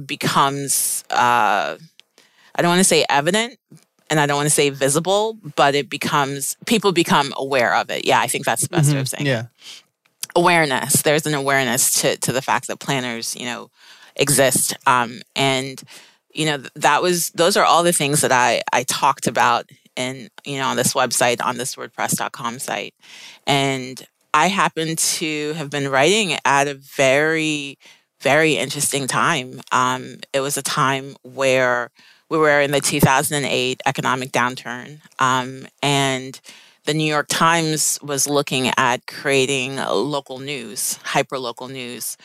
becomes 0.05 1.03
uh, 1.09 1.77
i 2.55 2.61
don't 2.61 2.69
want 2.69 2.79
to 2.79 2.83
say 2.83 3.05
evident 3.09 3.57
and 4.11 4.19
I 4.19 4.25
don't 4.25 4.35
want 4.35 4.47
to 4.47 4.53
say 4.53 4.69
visible, 4.69 5.37
but 5.55 5.73
it 5.73 5.89
becomes 5.89 6.57
people 6.65 6.91
become 6.91 7.33
aware 7.37 7.73
of 7.73 7.89
it. 7.89 8.05
Yeah, 8.05 8.19
I 8.19 8.27
think 8.27 8.45
that's 8.45 8.63
the 8.63 8.67
best 8.67 8.87
mm-hmm. 8.87 8.95
way 8.95 9.01
of 9.01 9.07
saying. 9.07 9.25
Yeah, 9.25 9.45
awareness. 10.35 11.01
There's 11.01 11.25
an 11.25 11.33
awareness 11.33 12.01
to 12.01 12.17
to 12.17 12.33
the 12.33 12.41
fact 12.41 12.67
that 12.67 12.79
planners, 12.79 13.35
you 13.37 13.45
know, 13.45 13.71
exist, 14.17 14.75
um, 14.85 15.21
and 15.35 15.81
you 16.33 16.45
know 16.45 16.63
that 16.75 17.01
was 17.01 17.29
those 17.31 17.57
are 17.57 17.65
all 17.65 17.83
the 17.83 17.93
things 17.93 18.21
that 18.21 18.31
I 18.31 18.61
I 18.73 18.83
talked 18.83 19.27
about 19.27 19.69
in 19.95 20.29
you 20.45 20.57
know 20.57 20.67
on 20.67 20.77
this 20.77 20.93
website 20.93 21.43
on 21.43 21.57
this 21.57 21.75
WordPress.com 21.75 22.59
site, 22.59 22.93
and 23.45 24.05
I 24.33 24.47
happen 24.47 24.95
to 24.95 25.53
have 25.53 25.69
been 25.69 25.89
writing 25.89 26.37
at 26.45 26.67
a 26.67 26.75
very 26.75 27.77
very 28.21 28.55
interesting 28.55 29.07
time. 29.07 29.61
Um, 29.71 30.17
it 30.31 30.41
was 30.41 30.57
a 30.57 30.61
time 30.61 31.15
where 31.23 31.89
we 32.31 32.37
were 32.37 32.61
in 32.61 32.71
the 32.71 32.79
2008 32.79 33.81
economic 33.85 34.31
downturn. 34.31 35.01
Um, 35.19 35.67
and 35.83 36.39
the 36.85 36.93
New 36.93 37.03
York 37.03 37.27
Times 37.29 37.99
was 38.01 38.27
looking 38.27 38.71
at 38.77 39.05
creating 39.05 39.75
local 39.75 40.39
news, 40.39 40.97
hyper 41.03 41.37
local 41.37 41.67
news. 41.67 42.15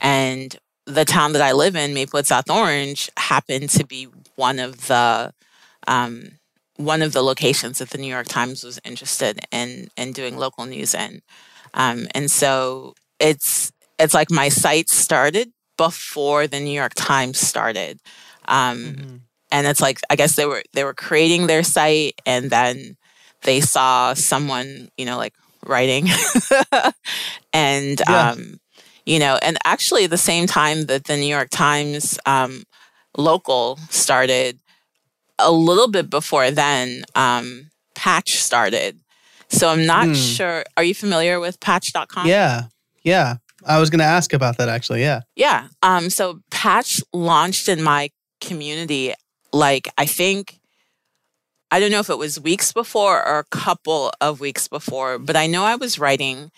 And 0.00 0.58
the 0.92 1.04
town 1.04 1.32
that 1.32 1.42
I 1.42 1.52
live 1.52 1.76
in, 1.76 1.94
Maplewood 1.94 2.26
South 2.26 2.50
Orange, 2.50 3.10
happened 3.16 3.70
to 3.70 3.86
be 3.86 4.08
one 4.36 4.58
of 4.58 4.86
the 4.86 5.32
um, 5.86 6.38
one 6.76 7.02
of 7.02 7.12
the 7.12 7.22
locations 7.22 7.78
that 7.78 7.90
the 7.90 7.98
New 7.98 8.08
York 8.08 8.28
Times 8.28 8.64
was 8.64 8.80
interested 8.84 9.40
in 9.50 9.88
in 9.96 10.12
doing 10.12 10.36
local 10.36 10.66
news 10.66 10.94
in. 10.94 11.22
Um, 11.74 12.06
and 12.14 12.30
so 12.30 12.94
it's 13.18 13.72
it's 13.98 14.14
like 14.14 14.30
my 14.30 14.48
site 14.48 14.88
started 14.88 15.52
before 15.76 16.46
the 16.46 16.60
New 16.60 16.72
York 16.72 16.92
Times 16.94 17.38
started. 17.38 17.98
Um, 18.46 18.78
mm-hmm. 18.78 19.16
And 19.50 19.66
it's 19.66 19.80
like 19.80 20.00
I 20.10 20.16
guess 20.16 20.36
they 20.36 20.46
were 20.46 20.62
they 20.72 20.84
were 20.84 20.94
creating 20.94 21.46
their 21.46 21.62
site, 21.62 22.20
and 22.26 22.50
then 22.50 22.96
they 23.42 23.60
saw 23.60 24.14
someone, 24.14 24.88
you 24.96 25.04
know, 25.04 25.16
like 25.16 25.34
writing, 25.66 26.08
and 27.52 28.00
yeah. 28.08 28.30
um, 28.30 28.60
you 29.04 29.18
know, 29.18 29.38
and 29.42 29.56
actually 29.64 30.06
the 30.06 30.18
same 30.18 30.46
time 30.46 30.86
that 30.86 31.04
the 31.04 31.16
New 31.16 31.26
York 31.26 31.48
Times 31.50 32.18
um, 32.26 32.64
local 33.16 33.78
started, 33.90 34.58
a 35.38 35.52
little 35.52 35.88
bit 35.88 36.08
before 36.08 36.50
then, 36.50 37.04
um, 37.14 37.70
Patch 37.94 38.36
started. 38.36 38.98
So 39.48 39.68
I'm 39.68 39.84
not 39.84 40.08
mm. 40.08 40.36
sure. 40.36 40.64
Are 40.76 40.84
you 40.84 40.94
familiar 40.94 41.38
with 41.38 41.60
Patch.com? 41.60 42.26
Yeah, 42.26 42.64
yeah. 43.02 43.36
I 43.66 43.78
was 43.78 43.90
going 43.90 44.00
to 44.00 44.04
ask 44.04 44.32
about 44.32 44.58
that 44.58 44.68
actually. 44.68 45.02
Yeah. 45.02 45.20
Yeah. 45.36 45.68
Um. 45.82 46.10
So 46.10 46.40
Patch 46.50 47.00
launched 47.12 47.68
in 47.68 47.82
my 47.82 48.10
community, 48.40 49.14
like 49.52 49.88
I 49.98 50.06
think. 50.06 50.58
I 51.70 51.80
don't 51.80 51.90
know 51.90 52.00
if 52.00 52.10
it 52.10 52.18
was 52.18 52.38
weeks 52.38 52.70
before 52.70 53.26
or 53.26 53.38
a 53.38 53.44
couple 53.44 54.12
of 54.20 54.40
weeks 54.40 54.68
before, 54.68 55.18
but 55.18 55.36
I 55.36 55.46
know 55.46 55.64
I 55.64 55.76
was 55.76 55.98
writing 55.98 56.50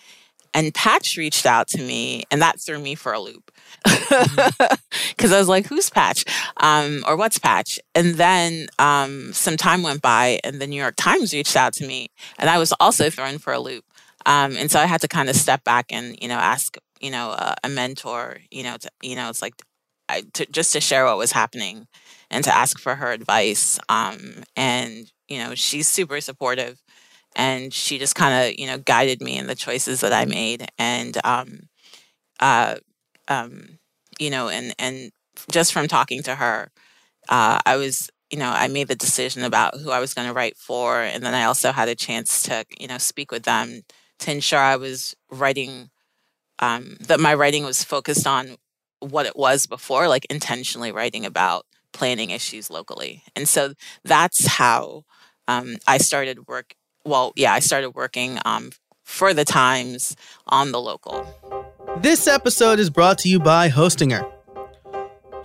and 0.55 0.73
Patch 0.73 1.17
reached 1.17 1.45
out 1.45 1.67
to 1.67 1.81
me, 1.81 2.23
and 2.31 2.41
that 2.41 2.61
threw 2.61 2.79
me 2.79 2.95
for 2.95 3.11
a 3.11 3.19
loop 3.19 3.51
because 3.83 4.07
mm-hmm. 4.07 5.33
I 5.33 5.37
was 5.37 5.49
like, 5.49 5.67
"Who's 5.67 5.89
Patch?" 5.89 6.23
Um, 6.57 7.03
or 7.05 7.17
"What's 7.17 7.37
Patch?" 7.37 7.77
And 7.93 8.15
then 8.15 8.67
um, 8.79 9.33
some 9.33 9.57
time 9.57 9.83
went 9.83 10.01
by, 10.01 10.39
and 10.45 10.61
the 10.61 10.65
New 10.65 10.81
York 10.81 10.95
Times 10.97 11.33
reached 11.33 11.57
out 11.57 11.73
to 11.73 11.85
me, 11.85 12.07
and 12.39 12.49
I 12.49 12.57
was 12.57 12.73
also 12.79 13.09
thrown 13.09 13.37
for 13.37 13.51
a 13.51 13.59
loop. 13.59 13.83
Um, 14.25 14.55
and 14.57 14.71
so 14.71 14.79
I 14.79 14.85
had 14.85 15.01
to 15.01 15.07
kind 15.07 15.29
of 15.29 15.35
step 15.35 15.63
back 15.65 15.87
and 15.91 16.17
you 16.21 16.29
know 16.29 16.35
ask 16.35 16.77
you 17.01 17.11
know 17.11 17.31
a, 17.31 17.55
a 17.65 17.69
mentor, 17.69 18.37
you 18.49 18.63
know, 18.63 18.77
to, 18.77 18.89
you 19.03 19.17
know, 19.17 19.29
it's 19.29 19.41
like 19.41 19.55
I, 20.07 20.23
to, 20.35 20.45
just 20.45 20.71
to 20.73 20.79
share 20.79 21.05
what 21.05 21.17
was 21.17 21.33
happening 21.33 21.87
and 22.31 22.45
to 22.45 22.55
ask 22.55 22.79
for 22.79 22.95
her 22.95 23.11
advice. 23.11 23.77
Um, 23.89 24.43
and 24.55 25.11
you 25.27 25.39
know, 25.39 25.53
she's 25.53 25.89
super 25.89 26.21
supportive 26.21 26.81
and 27.35 27.73
she 27.73 27.99
just 27.99 28.15
kind 28.15 28.47
of 28.49 28.59
you 28.59 28.67
know 28.67 28.77
guided 28.77 29.21
me 29.21 29.37
in 29.37 29.47
the 29.47 29.55
choices 29.55 30.01
that 30.01 30.13
I 30.13 30.25
made 30.25 30.67
and 30.77 31.17
um 31.23 31.61
uh 32.39 32.75
um 33.27 33.79
you 34.19 34.29
know 34.29 34.49
and 34.49 34.73
and 34.79 35.11
just 35.51 35.73
from 35.73 35.87
talking 35.87 36.23
to 36.23 36.35
her 36.35 36.71
uh 37.29 37.59
I 37.65 37.77
was 37.77 38.09
you 38.31 38.39
know 38.39 38.49
I 38.51 38.67
made 38.67 38.87
the 38.89 38.95
decision 38.95 39.43
about 39.43 39.77
who 39.79 39.91
I 39.91 39.99
was 39.99 40.13
going 40.13 40.27
to 40.27 40.33
write 40.33 40.57
for 40.57 41.01
and 41.01 41.23
then 41.23 41.33
I 41.35 41.45
also 41.45 41.71
had 41.71 41.89
a 41.89 41.95
chance 41.95 42.43
to 42.43 42.65
you 42.79 42.87
know 42.87 42.97
speak 42.99 43.31
with 43.31 43.43
them 43.43 43.83
to 44.19 44.31
ensure 44.31 44.59
I 44.59 44.77
was 44.77 45.15
writing 45.31 45.89
um 46.59 46.97
that 47.01 47.19
my 47.19 47.33
writing 47.33 47.63
was 47.63 47.83
focused 47.83 48.27
on 48.27 48.55
what 48.99 49.25
it 49.25 49.35
was 49.35 49.67
before 49.67 50.07
like 50.07 50.25
intentionally 50.29 50.91
writing 50.91 51.25
about 51.25 51.65
planning 51.93 52.29
issues 52.31 52.69
locally. 52.69 53.23
And 53.35 53.47
so 53.47 53.73
that's 54.03 54.47
how 54.47 55.03
um, 55.47 55.77
I 55.87 55.97
started 55.97 56.47
work 56.47 56.75
well, 57.05 57.31
yeah, 57.35 57.53
I 57.53 57.59
started 57.59 57.91
working 57.91 58.39
um, 58.45 58.71
for 59.03 59.33
the 59.33 59.45
Times 59.45 60.15
on 60.47 60.71
the 60.71 60.81
local. 60.81 61.25
This 61.97 62.27
episode 62.27 62.79
is 62.79 62.89
brought 62.89 63.19
to 63.19 63.29
you 63.29 63.39
by 63.39 63.69
Hostinger. 63.69 64.29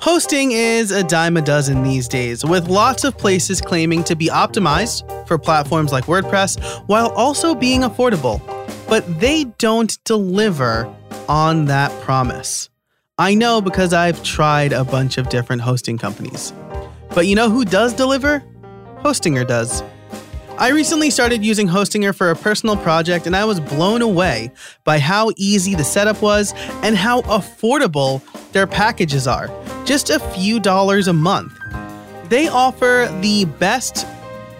Hosting 0.01 0.53
is 0.53 0.91
a 0.91 1.05
dime 1.05 1.37
a 1.37 1.43
dozen 1.43 1.83
these 1.83 2.09
days, 2.09 2.43
with 2.43 2.69
lots 2.69 3.05
of 3.05 3.19
places 3.19 3.61
claiming 3.61 4.03
to 4.05 4.17
be 4.17 4.29
optimized 4.29 5.07
for 5.29 5.37
platforms 5.37 5.93
like 5.93 6.07
WordPress 6.07 6.59
while 6.89 7.11
also 7.11 7.55
being 7.55 7.83
affordable. 7.83 8.41
But 8.89 9.21
they 9.21 9.45
don't 9.59 10.03
deliver 10.05 10.93
on 11.29 11.67
that 11.67 11.93
promise. 12.01 12.71
I 13.19 13.35
know 13.35 13.61
because 13.61 13.93
I've 13.93 14.23
tried 14.25 14.73
a 14.73 14.85
bunch 14.85 15.19
of 15.19 15.29
different 15.29 15.61
hosting 15.61 15.99
companies. 15.99 16.55
But 17.15 17.27
you 17.27 17.35
know 17.35 17.51
who 17.51 17.67
does 17.67 17.93
deliver? 17.93 18.43
Hostinger 19.05 19.47
does. 19.47 19.83
I 20.61 20.73
recently 20.73 21.09
started 21.09 21.43
using 21.43 21.69
Hostinger 21.69 22.15
for 22.15 22.31
a 22.31 22.37
personal 22.37 22.77
project 22.77 23.27
and 23.27 23.35
I 23.35 23.47
was 23.47 23.59
blown 23.61 24.03
away 24.03 24.53
by 24.85 24.99
how 24.99 25.31
easy 25.39 25.75
the 25.75 25.85
setup 25.85 26.21
was 26.21 26.53
and 26.83 26.95
how 26.95 27.23
affordable 27.23 28.21
their 28.53 28.67
packages 28.67 29.27
are. 29.27 29.49
Just 29.87 30.11
a 30.11 30.19
few 30.19 30.61
dollars 30.61 31.09
a 31.09 31.15
month. 31.15 31.59
They 32.29 32.47
offer 32.49 33.09
the 33.23 33.47
best 33.47 34.07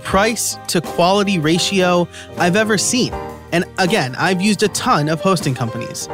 price 0.03 0.57
to 0.69 0.81
quality 0.81 1.39
ratio 1.39 2.09
I've 2.39 2.57
ever 2.57 2.79
seen. 2.79 3.13
And 3.53 3.67
again, 3.77 4.15
I've 4.15 4.41
used 4.41 4.63
a 4.63 4.69
ton 4.69 5.11
of 5.11 5.21
hosting 5.21 5.55
companies. 5.55 6.09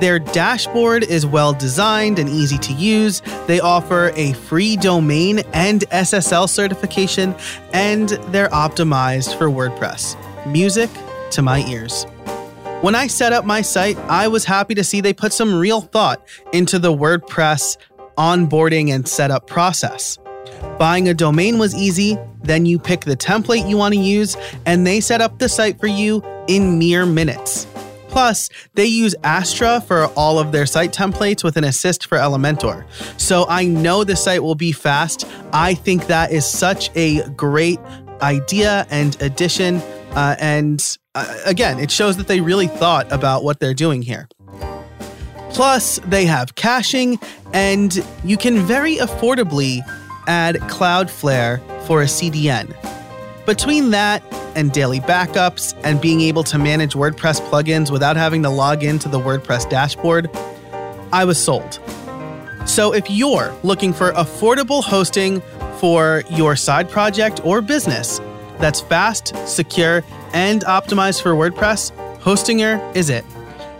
Their 0.00 0.18
dashboard 0.18 1.04
is 1.04 1.26
well 1.26 1.52
designed 1.52 2.18
and 2.18 2.26
easy 2.26 2.56
to 2.56 2.72
use. 2.72 3.20
They 3.46 3.60
offer 3.60 4.12
a 4.16 4.32
free 4.32 4.76
domain 4.76 5.40
and 5.52 5.82
SSL 5.90 6.48
certification, 6.48 7.34
and 7.74 8.08
they're 8.32 8.48
optimized 8.48 9.36
for 9.36 9.48
WordPress. 9.48 10.16
Music 10.46 10.88
to 11.32 11.42
my 11.42 11.64
ears. 11.66 12.04
When 12.80 12.94
I 12.94 13.08
set 13.08 13.34
up 13.34 13.44
my 13.44 13.60
site, 13.60 13.98
I 14.08 14.26
was 14.28 14.46
happy 14.46 14.74
to 14.74 14.82
see 14.82 15.02
they 15.02 15.12
put 15.12 15.34
some 15.34 15.54
real 15.54 15.82
thought 15.82 16.26
into 16.54 16.78
the 16.78 16.94
WordPress 16.94 17.76
onboarding 18.16 18.90
and 18.90 19.06
setup 19.06 19.46
process. 19.46 20.16
Buying 20.78 21.10
a 21.10 21.14
domain 21.14 21.58
was 21.58 21.74
easy, 21.74 22.16
then 22.42 22.64
you 22.64 22.78
pick 22.78 23.02
the 23.02 23.18
template 23.18 23.68
you 23.68 23.76
want 23.76 23.92
to 23.92 24.00
use, 24.00 24.34
and 24.64 24.86
they 24.86 25.00
set 25.00 25.20
up 25.20 25.38
the 25.38 25.48
site 25.48 25.78
for 25.78 25.88
you 25.88 26.24
in 26.48 26.78
mere 26.78 27.04
minutes. 27.04 27.66
Plus, 28.10 28.50
they 28.74 28.86
use 28.86 29.14
Astra 29.22 29.80
for 29.80 30.06
all 30.16 30.38
of 30.38 30.52
their 30.52 30.66
site 30.66 30.92
templates 30.92 31.44
with 31.44 31.56
an 31.56 31.64
assist 31.64 32.06
for 32.06 32.18
Elementor. 32.18 32.84
So 33.18 33.46
I 33.48 33.64
know 33.64 34.02
the 34.02 34.16
site 34.16 34.42
will 34.42 34.56
be 34.56 34.72
fast. 34.72 35.26
I 35.52 35.74
think 35.74 36.08
that 36.08 36.32
is 36.32 36.44
such 36.44 36.90
a 36.96 37.22
great 37.30 37.78
idea 38.20 38.86
and 38.90 39.20
addition. 39.22 39.76
Uh, 40.10 40.34
and 40.40 40.98
uh, 41.14 41.38
again, 41.46 41.78
it 41.78 41.90
shows 41.90 42.16
that 42.16 42.26
they 42.26 42.40
really 42.40 42.66
thought 42.66 43.10
about 43.12 43.44
what 43.44 43.60
they're 43.60 43.74
doing 43.74 44.02
here. 44.02 44.28
Plus, 45.50 46.00
they 46.06 46.26
have 46.26 46.54
caching, 46.54 47.18
and 47.52 48.04
you 48.24 48.36
can 48.36 48.58
very 48.58 48.96
affordably 48.96 49.80
add 50.26 50.56
Cloudflare 50.56 51.60
for 51.86 52.02
a 52.02 52.06
CDN. 52.06 52.74
Between 53.50 53.90
that 53.90 54.22
and 54.54 54.70
daily 54.70 55.00
backups 55.00 55.76
and 55.82 56.00
being 56.00 56.20
able 56.20 56.44
to 56.44 56.56
manage 56.56 56.94
WordPress 56.94 57.40
plugins 57.50 57.90
without 57.90 58.16
having 58.16 58.44
to 58.44 58.48
log 58.48 58.84
into 58.84 59.08
the 59.08 59.18
WordPress 59.18 59.68
dashboard, 59.68 60.30
I 61.12 61.24
was 61.24 61.36
sold. 61.36 61.80
So 62.64 62.94
if 62.94 63.10
you're 63.10 63.52
looking 63.64 63.92
for 63.92 64.12
affordable 64.12 64.84
hosting 64.84 65.42
for 65.78 66.22
your 66.30 66.54
side 66.54 66.88
project 66.88 67.44
or 67.44 67.60
business 67.60 68.20
that's 68.60 68.80
fast, 68.82 69.34
secure, 69.48 70.04
and 70.32 70.62
optimized 70.66 71.20
for 71.20 71.32
WordPress, 71.32 71.90
Hostinger 72.20 72.94
is 72.94 73.10
it. 73.10 73.24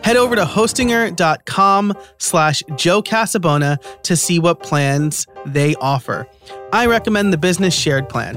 Head 0.03 0.17
over 0.17 0.35
to 0.35 0.47
hostinger.com 0.47 1.95
slash 2.19 2.65
Joe 2.75 3.05
Casabona 3.05 3.79
to 4.03 4.17
see 4.17 4.41
what 4.41 4.65
plans 4.65 5.29
they 5.47 5.77
offer. 5.77 6.27
I 6.73 6.87
recommend 6.87 7.33
the 7.33 7.39
business 7.39 7.73
shared 7.73 8.09
plan 8.09 8.37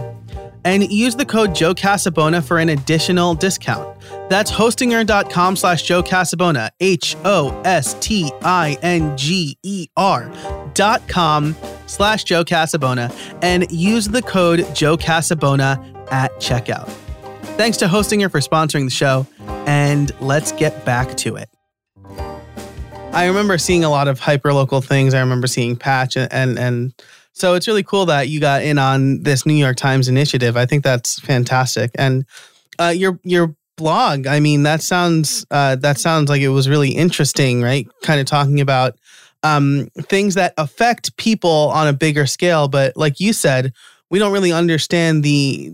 and 0.66 0.90
use 0.92 1.16
the 1.16 1.26
code 1.26 1.54
Joe 1.54 1.74
Casabona 1.74 2.44
for 2.44 2.60
an 2.60 2.70
additional 2.70 3.36
discount. 3.36 4.00
That's 4.30 4.52
hostinger.com 4.52 5.56
slash 5.56 5.84
Joe 5.84 6.04
Casabona, 6.04 6.70
H 6.80 7.16
O 7.26 7.62
S 7.66 7.96
T 8.00 8.32
I 8.42 8.78
N 8.82 9.18
G 9.18 9.58
E 9.64 9.88
R 9.98 10.32
dot 10.74 11.08
com 11.08 11.56
slash 11.86 12.24
Joe 12.24 12.44
Casabona, 12.44 13.14
and 13.42 13.72
use 13.72 14.08
the 14.08 14.22
code 14.22 14.66
Joe 14.74 14.98
Casabona 14.98 16.12
at 16.12 16.34
checkout. 16.38 16.88
Thanks 17.58 17.78
to 17.78 17.86
Hostinger 17.86 18.32
for 18.32 18.40
sponsoring 18.40 18.86
the 18.86 18.92
show, 18.92 19.28
and 19.68 20.12
let's 20.20 20.52
get 20.52 20.86
back 20.86 21.16
to 21.18 21.36
it. 21.36 21.50
I 23.14 23.28
remember 23.28 23.60
seeing 23.60 23.84
a 23.84 23.90
lot 23.92 24.08
of 24.08 24.20
hyperlocal 24.20 24.84
things. 24.84 25.14
I 25.14 25.20
remember 25.20 25.46
seeing 25.46 25.76
Patch 25.76 26.16
and, 26.16 26.34
and, 26.34 26.58
and 26.58 26.94
so 27.34 27.56
it's 27.56 27.68
really 27.68 27.84
cool 27.84 28.06
that 28.06 28.30
you 28.30 28.40
got 28.40 28.64
in 28.64 28.78
on 28.78 29.24
this 29.24 29.46
New 29.46 29.56
York 29.56 29.76
Times 29.76 30.08
initiative. 30.08 30.56
I 30.56 30.66
think 30.66 30.84
that's 30.84 31.20
fantastic. 31.20 31.92
And 31.96 32.26
uh, 32.80 32.94
your 32.96 33.20
your 33.24 33.56
blog, 33.76 34.28
I 34.28 34.40
mean, 34.40 34.64
that 34.64 34.82
sounds 34.82 35.46
uh, 35.52 35.76
that 35.78 36.00
sounds 36.00 36.30
like 36.30 36.42
it 36.42 36.50
was 36.50 36.70
really 36.70 36.92
interesting, 36.92 37.62
right? 37.62 37.88
Kind 38.04 38.20
of 38.20 38.28
talking 38.28 38.62
about 38.62 38.98
um, 39.42 39.90
things 40.04 40.36
that 40.36 40.54
affect 40.58 41.18
people 41.18 41.70
on 41.74 41.88
a 41.88 41.94
bigger 41.94 42.28
scale. 42.28 42.68
But 42.68 42.96
like 42.96 43.20
you 43.20 43.34
said, 43.34 43.74
we 44.10 44.20
don't 44.20 44.32
really 44.32 44.52
understand 44.52 45.24
the 45.24 45.74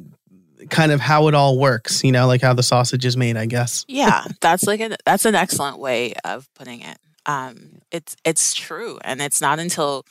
kind 0.69 0.91
of 0.93 1.01
how 1.01 1.27
it 1.27 1.35
all 1.35 1.59
works. 1.59 2.05
You 2.05 2.13
know, 2.13 2.25
like 2.25 2.41
how 2.41 2.53
the 2.53 2.63
sausage 2.63 3.05
is 3.05 3.17
made. 3.17 3.35
I 3.37 3.45
guess. 3.45 3.85
Yeah, 3.99 4.23
that's 4.39 4.63
like 4.65 4.79
a, 4.79 4.95
that's 5.05 5.25
an 5.25 5.35
excellent 5.35 5.77
way 5.77 6.13
of 6.23 6.47
putting 6.53 6.81
it. 6.81 6.97
Um, 7.25 7.81
it's 7.91 8.15
it's 8.23 8.53
true, 8.53 8.97
and 9.03 9.21
it's 9.21 9.41
not 9.41 9.59
until 9.59 10.05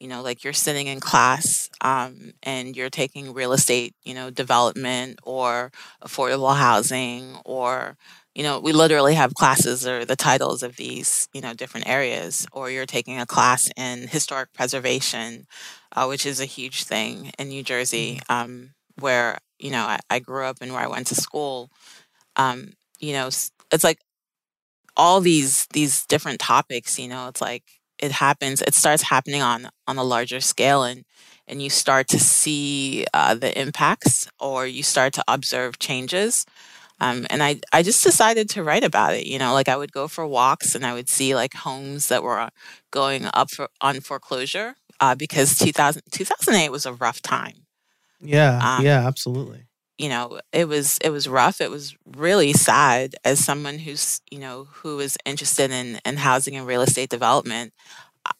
you 0.00 0.08
know, 0.08 0.22
like 0.22 0.44
you're 0.44 0.52
sitting 0.52 0.86
in 0.86 1.00
class 1.00 1.70
um, 1.80 2.32
and 2.42 2.76
you're 2.76 2.90
taking 2.90 3.32
real 3.32 3.52
estate, 3.52 3.94
you 4.04 4.14
know, 4.14 4.30
development 4.30 5.20
or 5.22 5.70
affordable 6.04 6.56
housing 6.56 7.36
or 7.44 7.96
you 8.34 8.42
know, 8.42 8.58
we 8.58 8.72
literally 8.72 9.14
have 9.14 9.34
classes 9.34 9.86
or 9.86 10.04
the 10.04 10.16
titles 10.16 10.62
of 10.64 10.76
these, 10.76 11.28
you 11.32 11.40
know, 11.40 11.54
different 11.54 11.88
areas, 11.88 12.46
or 12.52 12.68
you're 12.68 12.86
taking 12.86 13.20
a 13.20 13.26
class 13.26 13.70
in 13.76 14.08
historic 14.08 14.52
preservation, 14.52 15.46
uh, 15.94 16.06
which 16.06 16.26
is 16.26 16.40
a 16.40 16.44
huge 16.44 16.82
thing 16.82 17.30
in 17.38 17.48
New 17.48 17.62
Jersey, 17.62 18.20
mm-hmm. 18.28 18.32
um, 18.32 18.70
where, 18.98 19.38
you 19.58 19.70
know, 19.70 19.84
I, 19.84 20.00
I, 20.10 20.18
grew 20.18 20.44
up 20.44 20.58
and 20.60 20.72
where 20.72 20.82
I 20.82 20.88
went 20.88 21.06
to 21.08 21.14
school. 21.14 21.70
Um, 22.34 22.72
you 22.98 23.12
know, 23.12 23.28
it's 23.28 23.84
like 23.84 23.98
all 24.96 25.20
these 25.20 25.66
these 25.72 26.04
different 26.06 26.40
topics, 26.40 26.98
you 26.98 27.08
know, 27.08 27.28
it's 27.28 27.40
like 27.40 27.62
it 27.98 28.12
happens, 28.12 28.62
it 28.62 28.74
starts 28.74 29.02
happening 29.02 29.42
on 29.42 29.68
on 29.86 29.98
a 29.98 30.04
larger 30.04 30.40
scale 30.40 30.82
and 30.82 31.04
and 31.46 31.60
you 31.60 31.68
start 31.68 32.08
to 32.08 32.18
see 32.18 33.04
uh, 33.12 33.34
the 33.34 33.58
impacts 33.60 34.28
or 34.40 34.66
you 34.66 34.82
start 34.82 35.12
to 35.12 35.24
observe 35.28 35.78
changes 35.78 36.46
um, 37.00 37.26
and 37.28 37.42
I, 37.42 37.60
I 37.72 37.82
just 37.82 38.04
decided 38.04 38.48
to 38.50 38.62
write 38.62 38.84
about 38.84 39.14
it. 39.14 39.26
You 39.26 39.38
know, 39.38 39.52
like 39.52 39.68
I 39.68 39.76
would 39.76 39.92
go 39.92 40.08
for 40.08 40.26
walks 40.26 40.74
and 40.74 40.86
I 40.86 40.94
would 40.94 41.08
see 41.08 41.34
like 41.34 41.54
homes 41.54 42.08
that 42.08 42.22
were 42.22 42.50
going 42.90 43.26
up 43.34 43.50
for, 43.50 43.68
on 43.80 44.00
foreclosure 44.00 44.76
uh, 45.00 45.14
because 45.14 45.58
2000, 45.58 46.02
2008 46.10 46.70
was 46.70 46.86
a 46.86 46.92
rough 46.92 47.20
time. 47.20 47.66
Yeah, 48.20 48.76
um, 48.78 48.84
yeah, 48.84 49.06
absolutely. 49.06 49.64
You 49.98 50.08
know, 50.08 50.40
it 50.52 50.66
was 50.66 50.98
it 50.98 51.10
was 51.10 51.28
rough. 51.28 51.60
It 51.60 51.70
was 51.70 51.96
really 52.16 52.52
sad 52.52 53.14
as 53.24 53.44
someone 53.44 53.78
who's 53.78 54.20
you 54.30 54.38
know 54.38 54.64
who 54.70 54.98
is 55.00 55.16
interested 55.24 55.70
in 55.70 56.00
in 56.04 56.16
housing 56.16 56.56
and 56.56 56.66
real 56.66 56.82
estate 56.82 57.10
development. 57.10 57.72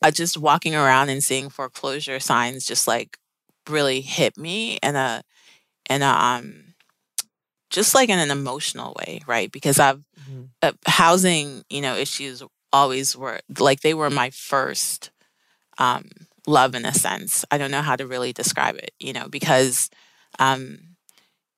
Uh, 0.02 0.10
just 0.10 0.38
walking 0.38 0.74
around 0.74 1.10
and 1.10 1.22
seeing 1.22 1.50
foreclosure 1.50 2.18
signs 2.18 2.66
just 2.66 2.88
like 2.88 3.18
really 3.68 4.00
hit 4.00 4.36
me 4.36 4.78
in 4.82 4.96
a 4.96 5.22
in 5.88 6.02
a 6.02 6.06
um 6.06 6.74
just 7.70 7.94
like 7.94 8.08
in 8.08 8.18
an 8.18 8.30
emotional 8.30 8.94
way, 8.98 9.20
right? 9.26 9.50
Because 9.50 9.80
I've 9.80 9.98
mm-hmm. 9.98 10.44
uh, 10.62 10.72
housing, 10.86 11.64
you 11.68 11.80
know, 11.80 11.96
issues 11.96 12.42
always 12.72 13.16
were 13.16 13.40
like 13.58 13.80
they 13.80 13.94
were 13.94 14.10
my 14.10 14.30
first 14.30 15.10
um, 15.78 16.08
love 16.46 16.74
in 16.74 16.84
a 16.84 16.94
sense. 16.94 17.44
I 17.50 17.58
don't 17.58 17.70
know 17.70 17.82
how 17.82 17.96
to 17.96 18.06
really 18.06 18.32
describe 18.32 18.76
it, 18.76 18.92
you 19.00 19.12
know, 19.12 19.28
because 19.28 19.90
um, 20.38 20.93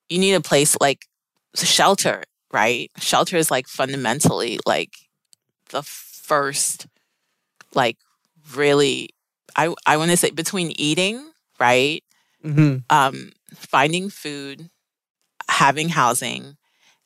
you 0.08 0.18
need 0.18 0.34
a 0.34 0.40
place 0.40 0.76
like 0.80 1.06
shelter, 1.54 2.22
right? 2.52 2.90
Shelter 2.98 3.36
is 3.36 3.50
like 3.50 3.66
fundamentally 3.66 4.58
like 4.66 4.92
the 5.70 5.82
first, 5.82 6.86
like 7.74 7.96
really, 8.54 9.10
I 9.56 9.74
I 9.86 9.96
want 9.96 10.10
to 10.10 10.16
say 10.16 10.30
between 10.30 10.72
eating, 10.76 11.32
right, 11.58 12.02
mm-hmm. 12.44 12.78
um, 12.90 13.32
finding 13.54 14.10
food, 14.10 14.70
having 15.48 15.88
housing 15.88 16.56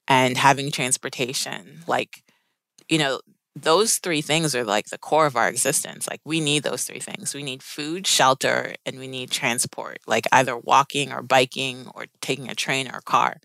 and 0.09 0.37
having 0.37 0.71
transportation. 0.71 1.85
Like, 1.87 2.23
you 2.89 2.99
know, 2.99 3.21
those 3.63 3.99
three 3.99 4.23
things 4.23 4.55
are 4.55 4.65
like 4.65 4.89
the 4.89 4.99
core 4.99 5.27
of 5.27 5.37
our 5.37 5.49
existence. 5.49 6.09
Like, 6.09 6.21
we 6.25 6.41
need 6.41 6.63
those 6.63 6.85
three 6.85 7.01
things. 7.01 7.35
We 7.35 7.43
need 7.43 7.63
food, 7.63 8.07
shelter, 8.07 8.75
and 8.87 8.99
we 8.99 9.09
need 9.09 9.31
transport, 9.31 9.99
like 10.07 10.27
either 10.33 10.57
walking 10.57 11.13
or 11.13 11.23
biking 11.23 11.87
or 11.95 12.07
taking 12.21 12.49
a 12.49 12.55
train 12.55 12.89
or 12.89 12.99
a 12.99 13.03
car. 13.03 13.37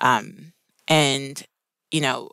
Um, 0.00 0.52
and, 0.88 1.42
you 1.90 2.00
know, 2.00 2.30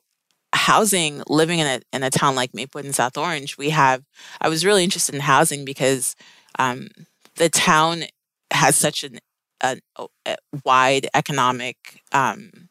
housing, 0.54 1.24
living 1.28 1.60
in 1.60 1.68
a, 1.68 1.82
in 1.94 2.04
a 2.04 2.10
town 2.10 2.36
like 2.36 2.54
Maplewood 2.54 2.86
and 2.86 2.96
South 2.96 3.18
Orange, 3.18 3.58
we 3.58 3.70
have, 3.72 4.04
I 4.42 4.50
was 4.50 4.66
really 4.66 4.84
interested 4.84 5.16
in 5.16 5.22
housing 5.22 5.66
because 5.66 6.16
um, 6.60 6.88
the 7.36 7.50
town 7.50 8.04
has 8.52 8.76
such 8.76 9.04
an 9.04 9.20
a, 9.62 9.78
a 10.26 10.38
wide 10.64 11.08
economic 11.14 12.02
um, 12.12 12.67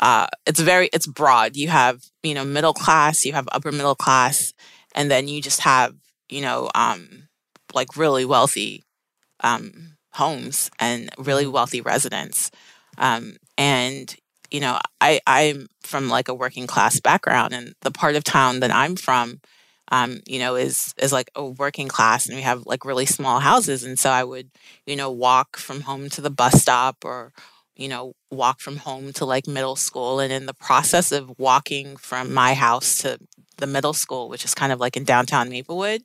uh, 0.00 0.26
it's 0.46 0.60
very 0.60 0.88
it's 0.92 1.06
broad 1.06 1.56
you 1.56 1.68
have 1.68 2.02
you 2.22 2.34
know 2.34 2.44
middle 2.44 2.74
class 2.74 3.24
you 3.24 3.32
have 3.32 3.48
upper 3.52 3.72
middle 3.72 3.94
class 3.94 4.52
and 4.94 5.10
then 5.10 5.28
you 5.28 5.42
just 5.42 5.60
have 5.60 5.94
you 6.28 6.40
know 6.40 6.70
um, 6.74 7.28
like 7.74 7.96
really 7.96 8.24
wealthy 8.24 8.84
um, 9.40 9.96
homes 10.12 10.70
and 10.78 11.10
really 11.18 11.44
mm-hmm. 11.44 11.52
wealthy 11.52 11.80
residents 11.80 12.50
um, 12.98 13.36
and 13.56 14.16
you 14.50 14.60
know 14.60 14.78
i 15.00 15.20
i'm 15.26 15.66
from 15.82 16.08
like 16.08 16.28
a 16.28 16.34
working 16.34 16.66
class 16.66 17.00
background 17.00 17.52
and 17.52 17.74
the 17.82 17.90
part 17.90 18.16
of 18.16 18.24
town 18.24 18.60
that 18.60 18.74
i'm 18.74 18.96
from 18.96 19.40
um, 19.90 20.20
you 20.26 20.38
know, 20.38 20.56
is 20.56 20.94
is 20.98 21.12
like 21.12 21.30
a 21.34 21.44
working 21.44 21.88
class, 21.88 22.26
and 22.26 22.36
we 22.36 22.42
have 22.42 22.66
like 22.66 22.84
really 22.84 23.06
small 23.06 23.40
houses, 23.40 23.84
and 23.84 23.98
so 23.98 24.10
I 24.10 24.24
would, 24.24 24.50
you 24.86 24.96
know, 24.96 25.10
walk 25.10 25.56
from 25.56 25.82
home 25.82 26.10
to 26.10 26.20
the 26.20 26.30
bus 26.30 26.60
stop, 26.60 27.04
or 27.04 27.32
you 27.78 27.88
know, 27.88 28.14
walk 28.30 28.60
from 28.60 28.78
home 28.78 29.12
to 29.14 29.24
like 29.24 29.46
middle 29.46 29.76
school, 29.76 30.20
and 30.20 30.32
in 30.32 30.46
the 30.46 30.54
process 30.54 31.12
of 31.12 31.32
walking 31.38 31.96
from 31.96 32.34
my 32.34 32.54
house 32.54 32.98
to 32.98 33.18
the 33.58 33.66
middle 33.66 33.94
school, 33.94 34.28
which 34.28 34.44
is 34.44 34.54
kind 34.54 34.72
of 34.72 34.80
like 34.80 34.96
in 34.96 35.04
downtown 35.04 35.48
Maplewood, 35.50 36.02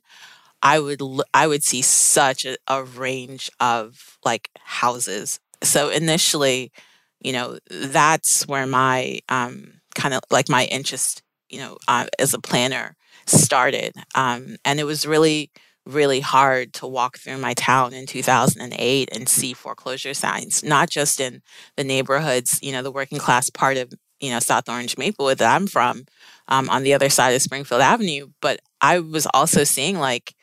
I 0.62 0.78
would 0.80 1.02
I 1.34 1.46
would 1.46 1.62
see 1.64 1.82
such 1.82 2.44
a, 2.46 2.56
a 2.68 2.82
range 2.84 3.50
of 3.60 4.18
like 4.24 4.50
houses. 4.64 5.40
So 5.62 5.90
initially, 5.90 6.72
you 7.20 7.32
know, 7.32 7.58
that's 7.70 8.46
where 8.46 8.66
my 8.66 9.20
um, 9.28 9.80
kind 9.94 10.14
of 10.14 10.22
like 10.30 10.48
my 10.48 10.64
interest, 10.66 11.22
you 11.50 11.58
know, 11.58 11.78
uh, 11.88 12.06
as 12.18 12.34
a 12.34 12.40
planner 12.40 12.96
started. 13.26 13.94
Um, 14.14 14.56
and 14.64 14.80
it 14.80 14.84
was 14.84 15.06
really, 15.06 15.50
really 15.86 16.20
hard 16.20 16.72
to 16.74 16.86
walk 16.86 17.18
through 17.18 17.38
my 17.38 17.54
town 17.54 17.92
in 17.92 18.06
2008 18.06 19.08
and 19.12 19.28
see 19.28 19.52
foreclosure 19.52 20.14
signs, 20.14 20.62
not 20.62 20.88
just 20.88 21.20
in 21.20 21.42
the 21.76 21.84
neighborhoods, 21.84 22.58
you 22.62 22.72
know, 22.72 22.82
the 22.82 22.90
working 22.90 23.18
class 23.18 23.50
part 23.50 23.76
of, 23.76 23.92
you 24.20 24.30
know, 24.30 24.38
South 24.38 24.68
Orange 24.68 24.96
Maplewood 24.96 25.38
that 25.38 25.54
I'm 25.54 25.66
from 25.66 26.06
um, 26.48 26.70
on 26.70 26.82
the 26.82 26.94
other 26.94 27.10
side 27.10 27.34
of 27.34 27.42
Springfield 27.42 27.82
Avenue, 27.82 28.28
but 28.40 28.60
I 28.80 29.00
was 29.00 29.26
also 29.34 29.64
seeing 29.64 29.98
like, 29.98 30.34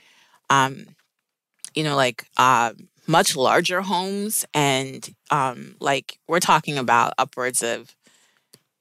um, 0.50 0.86
you 1.74 1.84
know, 1.84 1.96
like 1.96 2.26
uh, 2.38 2.74
much 3.08 3.36
larger 3.36 3.82
homes 3.82 4.46
and 4.54 5.14
um, 5.32 5.76
like 5.80 6.20
we're 6.28 6.40
talking 6.40 6.78
about 6.78 7.14
upwards 7.18 7.64
of, 7.64 7.96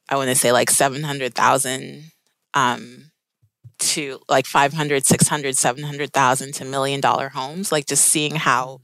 I 0.09 0.17
want 0.17 0.29
to 0.29 0.35
say 0.35 0.53
like 0.53 0.71
700,000 0.71 2.11
um, 2.55 3.10
to 3.81 4.21
like 4.29 4.47
500 4.47 5.07
600 5.07 5.57
700,000 5.57 6.55
to 6.55 6.65
million 6.65 7.01
dollar 7.01 7.31
homes 7.31 7.73
like 7.73 7.87
just 7.87 8.05
seeing 8.05 8.37
how 8.37 8.81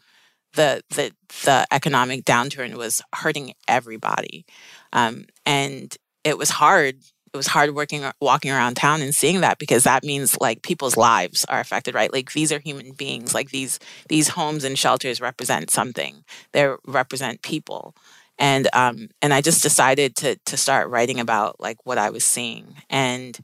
the 0.54 0.82
the 0.90 1.12
the 1.44 1.66
economic 1.70 2.24
downturn 2.24 2.74
was 2.74 3.02
hurting 3.14 3.52
everybody. 3.68 4.44
Um, 4.92 5.26
and 5.44 5.96
it 6.24 6.36
was 6.36 6.50
hard 6.50 6.96
it 7.32 7.36
was 7.36 7.46
hard 7.48 7.74
working 7.74 8.02
walking 8.20 8.50
around 8.50 8.76
town 8.76 9.02
and 9.02 9.14
seeing 9.14 9.42
that 9.42 9.58
because 9.58 9.84
that 9.84 10.02
means 10.02 10.38
like 10.40 10.62
people's 10.62 10.96
lives 10.96 11.44
are 11.44 11.60
affected 11.60 11.94
right? 11.94 12.12
Like 12.12 12.32
these 12.32 12.50
are 12.50 12.58
human 12.58 12.92
beings 12.92 13.34
like 13.34 13.50
these 13.50 13.78
these 14.08 14.28
homes 14.28 14.64
and 14.64 14.78
shelters 14.78 15.20
represent 15.20 15.70
something. 15.70 16.24
They 16.52 16.68
represent 16.86 17.42
people. 17.42 17.94
And 18.38 18.68
um 18.72 19.08
and 19.22 19.32
i 19.32 19.40
just 19.40 19.62
decided 19.62 20.16
to 20.16 20.36
to 20.46 20.56
start 20.56 20.90
writing 20.90 21.20
about 21.20 21.60
like 21.60 21.78
what 21.84 21.98
i 21.98 22.10
was 22.10 22.24
seeing. 22.24 22.74
And 22.90 23.38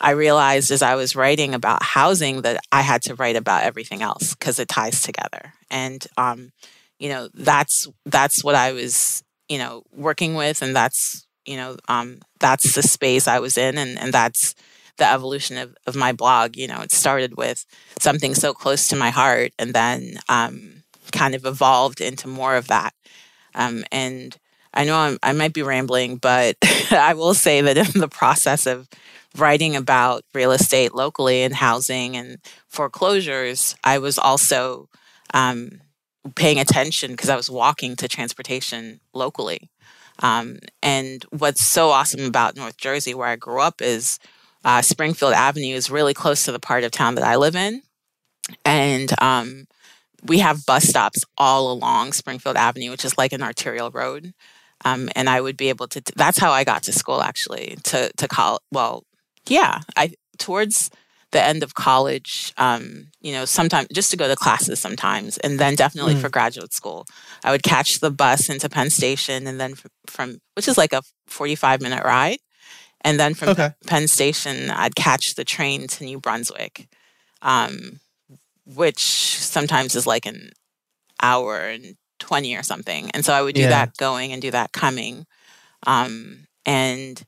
I 0.00 0.12
realized 0.12 0.70
as 0.70 0.82
I 0.82 0.94
was 0.94 1.16
writing 1.16 1.54
about 1.54 1.82
housing 1.82 2.42
that 2.42 2.60
I 2.70 2.82
had 2.82 3.02
to 3.02 3.14
write 3.14 3.36
about 3.36 3.64
everything 3.64 4.02
else 4.02 4.34
because 4.34 4.58
it 4.58 4.68
ties 4.68 5.02
together. 5.02 5.52
And 5.70 6.06
um, 6.16 6.52
you 6.98 7.08
know, 7.08 7.28
that's 7.34 7.88
that's 8.04 8.42
what 8.44 8.54
I 8.54 8.72
was, 8.72 9.22
you 9.48 9.58
know, 9.58 9.82
working 9.92 10.34
with 10.34 10.62
and 10.62 10.74
that's, 10.74 11.26
you 11.46 11.56
know, 11.56 11.76
um, 11.88 12.20
that's 12.40 12.74
the 12.74 12.82
space 12.82 13.28
I 13.28 13.38
was 13.38 13.56
in 13.56 13.78
and, 13.78 13.98
and 13.98 14.12
that's 14.12 14.54
the 14.98 15.06
evolution 15.06 15.56
of, 15.56 15.76
of 15.86 15.96
my 15.96 16.12
blog. 16.12 16.56
You 16.56 16.68
know, 16.68 16.80
it 16.80 16.92
started 16.92 17.36
with 17.36 17.64
something 18.00 18.34
so 18.34 18.52
close 18.52 18.88
to 18.88 18.96
my 18.96 19.10
heart 19.10 19.52
and 19.58 19.72
then 19.72 20.18
um, 20.28 20.82
kind 21.12 21.34
of 21.34 21.46
evolved 21.46 22.00
into 22.00 22.28
more 22.28 22.56
of 22.56 22.68
that. 22.68 22.94
Um, 23.54 23.84
and 23.90 24.36
I 24.74 24.84
know 24.84 24.96
I'm, 24.96 25.18
i 25.22 25.32
might 25.32 25.54
be 25.54 25.62
rambling, 25.62 26.16
but 26.16 26.56
I 26.90 27.14
will 27.14 27.34
say 27.34 27.60
that 27.60 27.76
in 27.76 28.00
the 28.00 28.08
process 28.08 28.66
of 28.66 28.88
writing 29.36 29.76
about 29.76 30.24
real 30.34 30.52
estate 30.52 30.94
locally 30.94 31.42
and 31.42 31.54
housing 31.54 32.16
and 32.16 32.38
foreclosures, 32.68 33.74
I 33.84 33.98
was 33.98 34.18
also 34.18 34.88
um, 35.34 35.80
paying 36.34 36.58
attention 36.58 37.12
because 37.12 37.28
I 37.28 37.36
was 37.36 37.50
walking 37.50 37.96
to 37.96 38.08
transportation 38.08 39.00
locally. 39.12 39.70
Um, 40.20 40.58
and 40.82 41.24
what's 41.30 41.64
so 41.64 41.90
awesome 41.90 42.24
about 42.24 42.56
North 42.56 42.76
Jersey, 42.76 43.14
where 43.14 43.28
I 43.28 43.36
grew 43.36 43.60
up, 43.60 43.80
is 43.80 44.18
uh, 44.64 44.82
Springfield 44.82 45.34
Avenue 45.34 45.74
is 45.74 45.90
really 45.90 46.14
close 46.14 46.44
to 46.44 46.52
the 46.52 46.58
part 46.58 46.84
of 46.84 46.90
town 46.90 47.14
that 47.14 47.24
I 47.24 47.36
live 47.36 47.54
in. 47.54 47.82
And 48.64 49.12
um, 49.20 49.66
we 50.24 50.38
have 50.38 50.66
bus 50.66 50.84
stops 50.84 51.24
all 51.36 51.70
along 51.70 52.12
Springfield 52.12 52.56
Avenue, 52.56 52.90
which 52.90 53.04
is 53.04 53.16
like 53.16 53.32
an 53.32 53.42
arterial 53.42 53.90
road. 53.90 54.32
Um, 54.84 55.08
and 55.14 55.28
I 55.28 55.40
would 55.40 55.56
be 55.56 55.68
able 55.68 55.88
to. 55.88 56.00
T- 56.00 56.12
that's 56.16 56.38
how 56.38 56.52
I 56.52 56.64
got 56.64 56.84
to 56.84 56.92
school, 56.92 57.20
actually. 57.20 57.76
To 57.84 58.12
to 58.16 58.28
call. 58.28 58.60
Well, 58.70 59.04
yeah, 59.50 59.80
I 59.96 60.12
towards 60.38 60.90
the 61.30 61.42
end 61.42 61.62
of 61.62 61.74
college, 61.74 62.54
um, 62.56 63.08
you 63.20 63.32
know, 63.32 63.44
sometimes 63.44 63.88
just 63.92 64.10
to 64.10 64.16
go 64.16 64.28
to 64.28 64.36
classes 64.36 64.78
sometimes, 64.78 65.36
and 65.38 65.58
then 65.58 65.74
definitely 65.74 66.14
mm. 66.14 66.20
for 66.20 66.30
graduate 66.30 66.72
school. 66.72 67.04
I 67.44 67.50
would 67.50 67.62
catch 67.62 68.00
the 68.00 68.10
bus 68.10 68.48
into 68.48 68.68
Penn 68.68 68.90
Station, 68.90 69.46
and 69.46 69.60
then 69.60 69.74
from, 69.74 69.90
from 70.06 70.38
which 70.54 70.68
is 70.68 70.78
like 70.78 70.92
a 70.92 71.02
45 71.26 71.82
minute 71.82 72.04
ride. 72.04 72.38
And 73.02 73.20
then 73.20 73.34
from 73.34 73.50
okay. 73.50 73.70
Penn 73.86 74.08
Station, 74.08 74.70
I'd 74.70 74.96
catch 74.96 75.34
the 75.34 75.44
train 75.44 75.86
to 75.86 76.04
New 76.04 76.18
Brunswick, 76.18 76.88
um, 77.42 78.00
which 78.66 78.98
sometimes 78.98 79.94
is 79.94 80.06
like 80.06 80.26
an 80.26 80.50
hour 81.22 81.60
and 81.60 81.96
20 82.18 82.56
or 82.56 82.62
something. 82.62 83.10
And 83.12 83.24
so 83.24 83.32
I 83.32 83.42
would 83.42 83.54
do 83.54 83.62
yeah. 83.62 83.68
that 83.68 83.96
going 83.96 84.32
and 84.32 84.42
do 84.42 84.50
that 84.50 84.72
coming. 84.72 85.26
Um, 85.86 86.48
and 86.66 87.22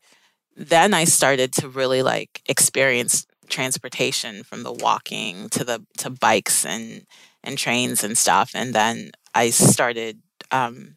then 0.57 0.95
I 0.95 1.05
started 1.05 1.53
to 1.55 1.69
really 1.69 2.03
like 2.03 2.43
experience 2.49 3.27
transportation 3.49 4.43
from 4.45 4.63
the 4.63 4.73
walking 4.73 5.49
to 5.51 5.65
the 5.65 5.85
to 5.99 6.11
bikes 6.11 6.65
and 6.65 7.07
and 7.43 7.59
trains 7.59 8.05
and 8.05 8.17
stuff. 8.17 8.53
And 8.55 8.75
then 8.75 9.13
I 9.35 9.51
started 9.51 10.21
um, 10.51 10.97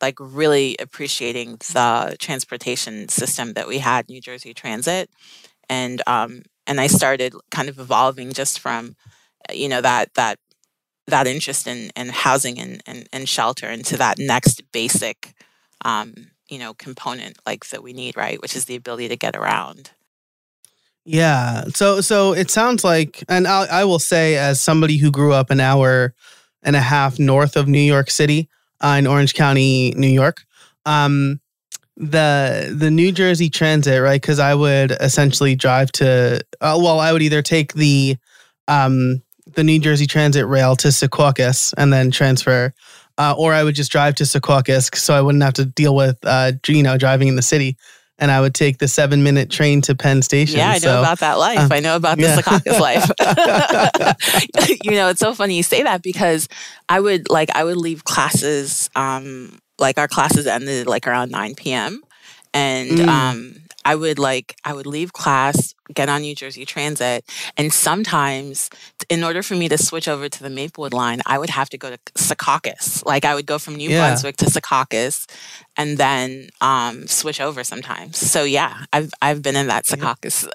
like 0.00 0.16
really 0.18 0.76
appreciating 0.80 1.56
the 1.72 2.16
transportation 2.18 3.08
system 3.08 3.54
that 3.54 3.68
we 3.68 3.78
had, 3.78 4.08
New 4.08 4.20
Jersey 4.20 4.54
Transit, 4.54 5.10
and 5.68 6.02
um, 6.06 6.42
and 6.66 6.80
I 6.80 6.86
started 6.88 7.34
kind 7.50 7.68
of 7.68 7.78
evolving 7.78 8.32
just 8.32 8.60
from 8.60 8.96
you 9.52 9.68
know 9.68 9.80
that 9.80 10.14
that 10.14 10.38
that 11.06 11.26
interest 11.26 11.66
in, 11.66 11.90
in 11.96 12.08
housing 12.10 12.58
and, 12.58 12.82
and, 12.86 13.08
and 13.12 13.28
shelter 13.28 13.68
into 13.68 13.96
that 13.96 14.18
next 14.18 14.62
basic 14.72 15.34
um, 15.84 16.14
you 16.52 16.58
know 16.58 16.74
component 16.74 17.38
like 17.46 17.66
that 17.70 17.82
we 17.82 17.94
need 17.94 18.14
right 18.16 18.40
which 18.42 18.54
is 18.54 18.66
the 18.66 18.76
ability 18.76 19.08
to 19.08 19.16
get 19.16 19.34
around. 19.34 19.90
Yeah 21.04 21.64
so 21.74 22.00
so 22.00 22.32
it 22.32 22.50
sounds 22.50 22.84
like 22.84 23.24
and 23.28 23.48
I, 23.48 23.64
I 23.80 23.84
will 23.84 23.98
say 23.98 24.36
as 24.36 24.60
somebody 24.60 24.98
who 24.98 25.10
grew 25.10 25.32
up 25.32 25.50
an 25.50 25.60
hour 25.60 26.14
and 26.62 26.76
a 26.76 26.80
half 26.80 27.18
north 27.18 27.56
of 27.56 27.66
new 27.66 27.80
york 27.80 28.08
city 28.10 28.48
uh, 28.80 28.96
in 28.98 29.06
orange 29.06 29.34
county 29.34 29.92
new 29.96 30.06
york 30.06 30.44
um 30.86 31.40
the 31.96 32.72
the 32.72 32.90
new 32.90 33.10
jersey 33.10 33.50
transit 33.50 34.00
right 34.00 34.20
because 34.20 34.38
i 34.38 34.54
would 34.54 34.92
essentially 34.92 35.56
drive 35.56 35.90
to 35.90 36.40
uh, 36.60 36.78
well 36.80 37.00
i 37.00 37.12
would 37.12 37.22
either 37.22 37.42
take 37.42 37.72
the 37.74 38.16
um 38.68 39.20
the 39.54 39.64
New 39.64 39.78
Jersey 39.78 40.06
Transit 40.06 40.46
rail 40.46 40.76
to 40.76 40.88
Secaucus 40.88 41.74
and 41.76 41.92
then 41.92 42.10
transfer, 42.10 42.72
uh, 43.18 43.34
or 43.36 43.52
I 43.52 43.62
would 43.62 43.74
just 43.74 43.92
drive 43.92 44.14
to 44.16 44.24
Secaucus 44.24 44.94
so 44.96 45.14
I 45.14 45.20
wouldn't 45.20 45.42
have 45.42 45.54
to 45.54 45.64
deal 45.64 45.94
with 45.94 46.18
uh, 46.24 46.52
you 46.66 46.82
know 46.82 46.98
driving 46.98 47.28
in 47.28 47.36
the 47.36 47.42
city. 47.42 47.76
And 48.18 48.30
I 48.30 48.40
would 48.40 48.54
take 48.54 48.78
the 48.78 48.86
seven 48.86 49.24
minute 49.24 49.50
train 49.50 49.80
to 49.82 49.96
Penn 49.96 50.22
Station. 50.22 50.58
Yeah, 50.58 50.70
I 50.70 50.78
know 50.78 51.00
about 51.00 51.18
that 51.20 51.38
life. 51.38 51.58
Um, 51.58 51.72
I 51.72 51.80
know 51.80 51.96
about 51.96 52.18
the 52.18 52.24
yeah. 52.24 52.36
Secaucus 52.36 52.78
life. 52.78 53.10
you 54.84 54.92
know, 54.92 55.08
it's 55.08 55.18
so 55.18 55.34
funny 55.34 55.56
you 55.56 55.64
say 55.64 55.82
that 55.82 56.02
because 56.02 56.48
I 56.88 57.00
would 57.00 57.28
like 57.30 57.50
I 57.54 57.64
would 57.64 57.78
leave 57.78 58.04
classes. 58.04 58.90
Um, 58.94 59.58
like 59.78 59.98
our 59.98 60.06
classes 60.06 60.46
ended 60.46 60.86
like 60.86 61.08
around 61.08 61.32
nine 61.32 61.54
p.m. 61.56 62.00
and 62.54 62.90
mm. 62.90 63.08
um, 63.08 63.56
I 63.84 63.94
would 63.94 64.18
like 64.18 64.56
I 64.64 64.72
would 64.72 64.86
leave 64.86 65.12
class, 65.12 65.74
get 65.92 66.08
on 66.08 66.22
New 66.22 66.34
Jersey 66.34 66.64
Transit, 66.64 67.24
and 67.56 67.72
sometimes 67.72 68.70
in 69.08 69.24
order 69.24 69.42
for 69.42 69.54
me 69.54 69.68
to 69.68 69.78
switch 69.78 70.08
over 70.08 70.28
to 70.28 70.42
the 70.42 70.50
Maplewood 70.50 70.92
line, 70.92 71.20
I 71.26 71.38
would 71.38 71.50
have 71.50 71.68
to 71.70 71.78
go 71.78 71.90
to 71.90 71.98
Secaucus. 72.14 73.04
Like 73.04 73.24
I 73.24 73.34
would 73.34 73.46
go 73.46 73.58
from 73.58 73.76
New 73.76 73.90
yeah. 73.90 74.08
Brunswick 74.08 74.36
to 74.38 74.46
Secaucus 74.46 75.26
and 75.76 75.98
then 75.98 76.48
um, 76.60 77.06
switch 77.06 77.40
over 77.40 77.64
sometimes. 77.64 78.18
So 78.18 78.44
yeah, 78.44 78.84
I've 78.92 79.12
I've 79.20 79.42
been 79.42 79.56
in 79.56 79.68
that 79.68 79.84
Secaucus. 79.84 80.48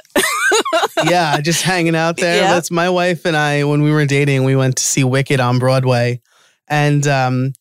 yeah, 1.05 1.39
just 1.41 1.63
hanging 1.63 1.95
out 1.95 2.17
there. 2.17 2.41
Yeah. 2.41 2.53
That's 2.53 2.71
my 2.71 2.89
wife 2.89 3.25
and 3.25 3.35
I 3.35 3.63
when 3.63 3.81
we 3.81 3.91
were 3.91 4.05
dating, 4.05 4.43
we 4.43 4.55
went 4.55 4.77
to 4.77 4.83
see 4.83 5.03
Wicked 5.03 5.39
on 5.39 5.59
Broadway. 5.59 6.21
And 6.67 7.05
um, 7.07 7.53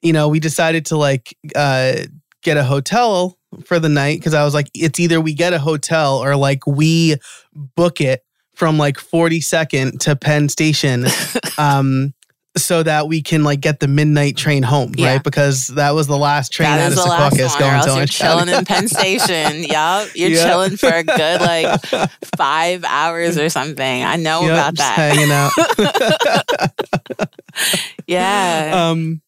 you 0.00 0.12
know, 0.12 0.28
we 0.28 0.40
decided 0.40 0.86
to 0.86 0.96
like 0.96 1.36
uh 1.54 1.94
get 2.42 2.56
a 2.56 2.64
hotel 2.64 3.38
for 3.64 3.78
the 3.78 3.88
night 3.88 4.18
because 4.18 4.34
I 4.34 4.44
was 4.44 4.54
like, 4.54 4.70
it's 4.74 4.98
either 4.98 5.20
we 5.20 5.34
get 5.34 5.52
a 5.52 5.58
hotel 5.58 6.18
or 6.18 6.36
like 6.36 6.66
we 6.66 7.16
book 7.52 8.00
it 8.00 8.24
from 8.54 8.78
like 8.78 8.96
42nd 8.96 9.98
to 10.00 10.16
Penn 10.16 10.48
Station. 10.48 11.06
um, 11.58 12.14
so 12.56 12.82
that 12.82 13.08
we 13.08 13.22
can 13.22 13.44
like 13.44 13.60
get 13.60 13.80
the 13.80 13.88
midnight 13.88 14.36
train 14.36 14.62
home, 14.62 14.92
yeah. 14.96 15.12
right? 15.12 15.22
Because 15.22 15.68
that 15.68 15.92
was 15.92 16.06
the 16.06 16.18
last 16.18 16.52
train 16.52 16.68
that 16.68 16.92
out 16.92 16.98
of 16.98 16.98
Secaucus 16.98 17.58
going 17.58 17.82
to 17.82 17.94
You're 17.96 18.06
chilling 18.06 18.48
in 18.48 18.64
Penn 18.64 18.88
Station. 18.90 19.62
yep, 19.62 20.08
you're 20.14 20.30
yep. 20.30 20.46
chilling 20.46 20.76
for 20.76 20.88
a 20.88 21.02
good 21.02 21.40
like 21.40 21.80
five 22.36 22.84
hours 22.84 23.38
or 23.38 23.48
something. 23.48 24.04
I 24.04 24.16
know 24.16 24.42
yep, 24.42 24.50
about 24.50 24.76
that. 24.76 24.96
Hanging 24.96 25.30
out. 25.32 25.52
yeah. 28.06 28.90
Um, 28.90 29.22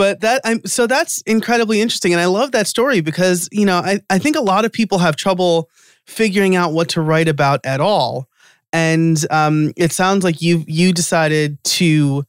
but 0.00 0.20
that 0.20 0.40
I'm 0.46 0.64
so 0.64 0.86
that's 0.86 1.20
incredibly 1.26 1.82
interesting. 1.82 2.14
And 2.14 2.22
I 2.22 2.24
love 2.24 2.52
that 2.52 2.66
story 2.66 3.02
because, 3.02 3.50
you 3.52 3.66
know, 3.66 3.80
I, 3.80 4.00
I 4.08 4.18
think 4.18 4.34
a 4.34 4.40
lot 4.40 4.64
of 4.64 4.72
people 4.72 4.96
have 4.96 5.14
trouble 5.14 5.68
figuring 6.06 6.56
out 6.56 6.72
what 6.72 6.88
to 6.90 7.02
write 7.02 7.28
about 7.28 7.60
at 7.66 7.82
all. 7.82 8.26
And 8.72 9.18
um, 9.30 9.74
it 9.76 9.92
sounds 9.92 10.24
like 10.24 10.40
you 10.40 10.64
you 10.66 10.94
decided 10.94 11.62
to 11.64 12.24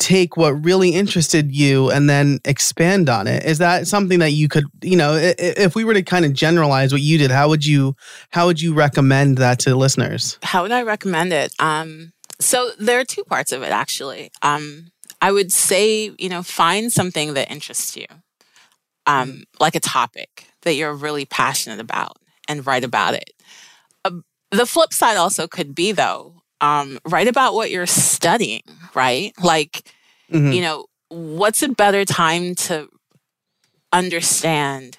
take 0.00 0.36
what 0.36 0.64
really 0.64 0.88
interested 0.88 1.54
you 1.54 1.88
and 1.88 2.10
then 2.10 2.40
expand 2.44 3.08
on 3.08 3.28
it. 3.28 3.44
Is 3.44 3.58
that 3.58 3.86
something 3.86 4.18
that 4.18 4.32
you 4.32 4.48
could, 4.48 4.64
you 4.82 4.96
know, 4.96 5.14
if 5.16 5.76
we 5.76 5.84
were 5.84 5.94
to 5.94 6.02
kind 6.02 6.24
of 6.24 6.32
generalize 6.32 6.90
what 6.90 7.00
you 7.00 7.16
did, 7.16 7.30
how 7.30 7.48
would 7.48 7.64
you 7.64 7.94
how 8.30 8.46
would 8.46 8.60
you 8.60 8.74
recommend 8.74 9.38
that 9.38 9.60
to 9.60 9.76
listeners? 9.76 10.36
How 10.42 10.62
would 10.62 10.72
I 10.72 10.82
recommend 10.82 11.32
it? 11.32 11.54
Um, 11.60 12.12
so 12.40 12.72
there 12.80 12.98
are 12.98 13.04
two 13.04 13.22
parts 13.22 13.52
of 13.52 13.62
it 13.62 13.70
actually. 13.70 14.32
Um, 14.42 14.90
I 15.24 15.32
would 15.32 15.50
say, 15.50 16.12
you 16.18 16.28
know, 16.28 16.42
find 16.42 16.92
something 16.92 17.32
that 17.32 17.50
interests 17.50 17.96
you, 17.96 18.04
um, 19.06 19.44
like 19.58 19.74
a 19.74 19.80
topic 19.80 20.48
that 20.64 20.74
you're 20.74 20.92
really 20.92 21.24
passionate 21.24 21.80
about 21.80 22.18
and 22.46 22.66
write 22.66 22.84
about 22.84 23.14
it. 23.14 23.32
Uh, 24.04 24.20
the 24.50 24.66
flip 24.66 24.92
side 24.92 25.16
also 25.16 25.48
could 25.48 25.74
be, 25.74 25.92
though, 25.92 26.42
um, 26.60 26.98
write 27.08 27.26
about 27.26 27.54
what 27.54 27.70
you're 27.70 27.86
studying, 27.86 28.60
right? 28.94 29.32
Like, 29.42 29.90
mm-hmm. 30.30 30.52
you 30.52 30.60
know, 30.60 30.88
what's 31.08 31.62
a 31.62 31.70
better 31.70 32.04
time 32.04 32.54
to 32.56 32.90
understand 33.94 34.98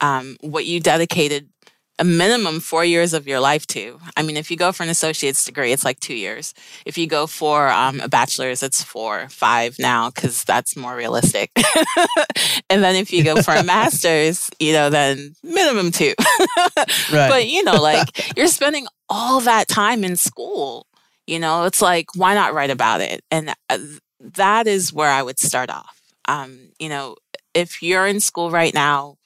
um, 0.00 0.38
what 0.40 0.64
you 0.64 0.80
dedicated 0.80 1.50
a 1.98 2.04
minimum 2.04 2.60
four 2.60 2.84
years 2.84 3.14
of 3.14 3.26
your 3.26 3.40
life 3.40 3.66
to. 3.68 3.98
I 4.16 4.22
mean, 4.22 4.36
if 4.36 4.50
you 4.50 4.56
go 4.56 4.70
for 4.72 4.82
an 4.82 4.90
associate's 4.90 5.44
degree, 5.44 5.72
it's 5.72 5.84
like 5.84 5.98
two 6.00 6.14
years. 6.14 6.52
If 6.84 6.98
you 6.98 7.06
go 7.06 7.26
for 7.26 7.68
um, 7.68 8.00
a 8.00 8.08
bachelor's, 8.08 8.62
it's 8.62 8.82
four, 8.82 9.28
five 9.30 9.76
now, 9.78 10.10
because 10.10 10.44
that's 10.44 10.76
more 10.76 10.94
realistic. 10.94 11.50
and 12.70 12.84
then 12.84 12.96
if 12.96 13.12
you 13.12 13.24
go 13.24 13.40
for 13.40 13.54
a 13.54 13.62
master's, 13.64 14.50
you 14.58 14.72
know, 14.72 14.90
then 14.90 15.34
minimum 15.42 15.90
two. 15.90 16.14
right. 17.12 17.28
But, 17.30 17.48
you 17.48 17.64
know, 17.64 17.80
like 17.80 18.36
you're 18.36 18.48
spending 18.48 18.86
all 19.08 19.40
that 19.40 19.68
time 19.68 20.04
in 20.04 20.16
school. 20.16 20.86
You 21.26 21.38
know, 21.40 21.64
it's 21.64 21.82
like, 21.82 22.14
why 22.14 22.34
not 22.34 22.54
write 22.54 22.70
about 22.70 23.00
it? 23.00 23.22
And 23.30 23.52
uh, 23.68 23.78
that 24.20 24.66
is 24.66 24.92
where 24.92 25.10
I 25.10 25.22
would 25.22 25.38
start 25.38 25.70
off. 25.70 26.00
Um, 26.28 26.70
you 26.78 26.88
know, 26.88 27.16
if 27.54 27.82
you're 27.82 28.06
in 28.06 28.20
school 28.20 28.50
right 28.50 28.74
now, 28.74 29.16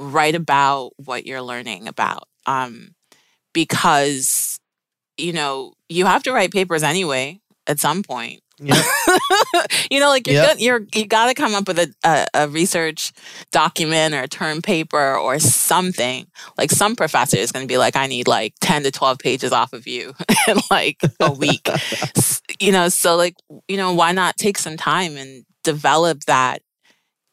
write 0.00 0.34
about 0.34 0.92
what 0.96 1.26
you're 1.26 1.42
learning 1.42 1.86
about 1.86 2.26
um, 2.46 2.94
because 3.52 4.58
you 5.16 5.32
know 5.32 5.74
you 5.88 6.06
have 6.06 6.22
to 6.22 6.32
write 6.32 6.52
papers 6.52 6.82
anyway 6.82 7.38
at 7.66 7.78
some 7.78 8.02
point 8.02 8.40
yep. 8.58 8.82
you 9.90 10.00
know 10.00 10.08
like 10.08 10.26
you're 10.26 10.42
yep. 10.42 10.56
you're 10.58 10.80
you 10.94 11.06
got 11.06 11.26
to 11.26 11.34
come 11.34 11.54
up 11.54 11.68
with 11.68 11.78
a, 11.78 11.92
a, 12.04 12.26
a, 12.34 12.48
research 12.48 13.12
document 13.52 14.14
or 14.14 14.22
a 14.22 14.28
term 14.28 14.62
paper 14.62 15.14
or 15.16 15.38
something 15.38 16.26
like 16.56 16.70
some 16.70 16.96
professor 16.96 17.36
is 17.36 17.52
going 17.52 17.62
to 17.62 17.68
be 17.68 17.78
like 17.78 17.96
i 17.96 18.06
need 18.06 18.26
like 18.26 18.54
10 18.62 18.84
to 18.84 18.90
12 18.90 19.18
pages 19.18 19.52
off 19.52 19.74
of 19.74 19.86
you 19.86 20.14
in 20.48 20.56
like 20.70 20.98
a 21.20 21.30
week 21.30 21.68
you 22.60 22.72
know 22.72 22.88
so 22.88 23.16
like 23.16 23.36
you 23.68 23.76
know 23.76 23.92
why 23.92 24.12
not 24.12 24.36
take 24.36 24.56
some 24.56 24.78
time 24.78 25.16
and 25.18 25.44
develop 25.62 26.20
that 26.24 26.62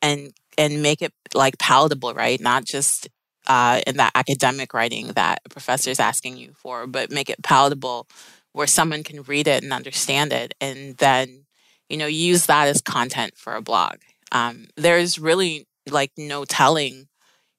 and 0.02 0.34
and 0.58 0.82
make 0.82 1.02
it 1.02 1.14
like 1.34 1.58
palatable, 1.60 2.14
right? 2.14 2.40
Not 2.40 2.66
just 2.66 3.08
uh, 3.48 3.82
in 3.88 3.98
that 3.98 4.12
academic 4.16 4.74
writing 4.74 5.08
that 5.10 5.42
a 5.46 5.50
professor 5.50 5.90
is 5.90 6.00
asking 6.00 6.38
you 6.38 6.54
for, 6.54 6.88
but 6.88 7.12
make 7.12 7.30
it 7.30 7.44
palatable 7.44 8.08
where 8.54 8.68
someone 8.68 9.04
can 9.04 9.22
read 9.24 9.48
it 9.48 9.64
and 9.64 9.72
understand 9.72 10.34
it, 10.34 10.54
and 10.60 10.98
then 10.98 11.46
you 11.90 11.98
know 11.98 12.08
use 12.08 12.46
that 12.48 12.68
as 12.68 12.82
content 12.82 13.34
for 13.38 13.56
a 13.56 13.62
blog. 13.62 13.98
Um, 14.32 14.68
there's 14.76 15.20
really 15.20 15.68
like 15.90 16.12
no 16.18 16.44
telling, 16.46 17.08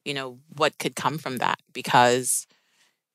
you 0.05 0.15
know, 0.15 0.39
what 0.57 0.79
could 0.79 0.97
come 0.97 1.19
from 1.19 1.39
that 1.39 1.59
because 1.73 2.47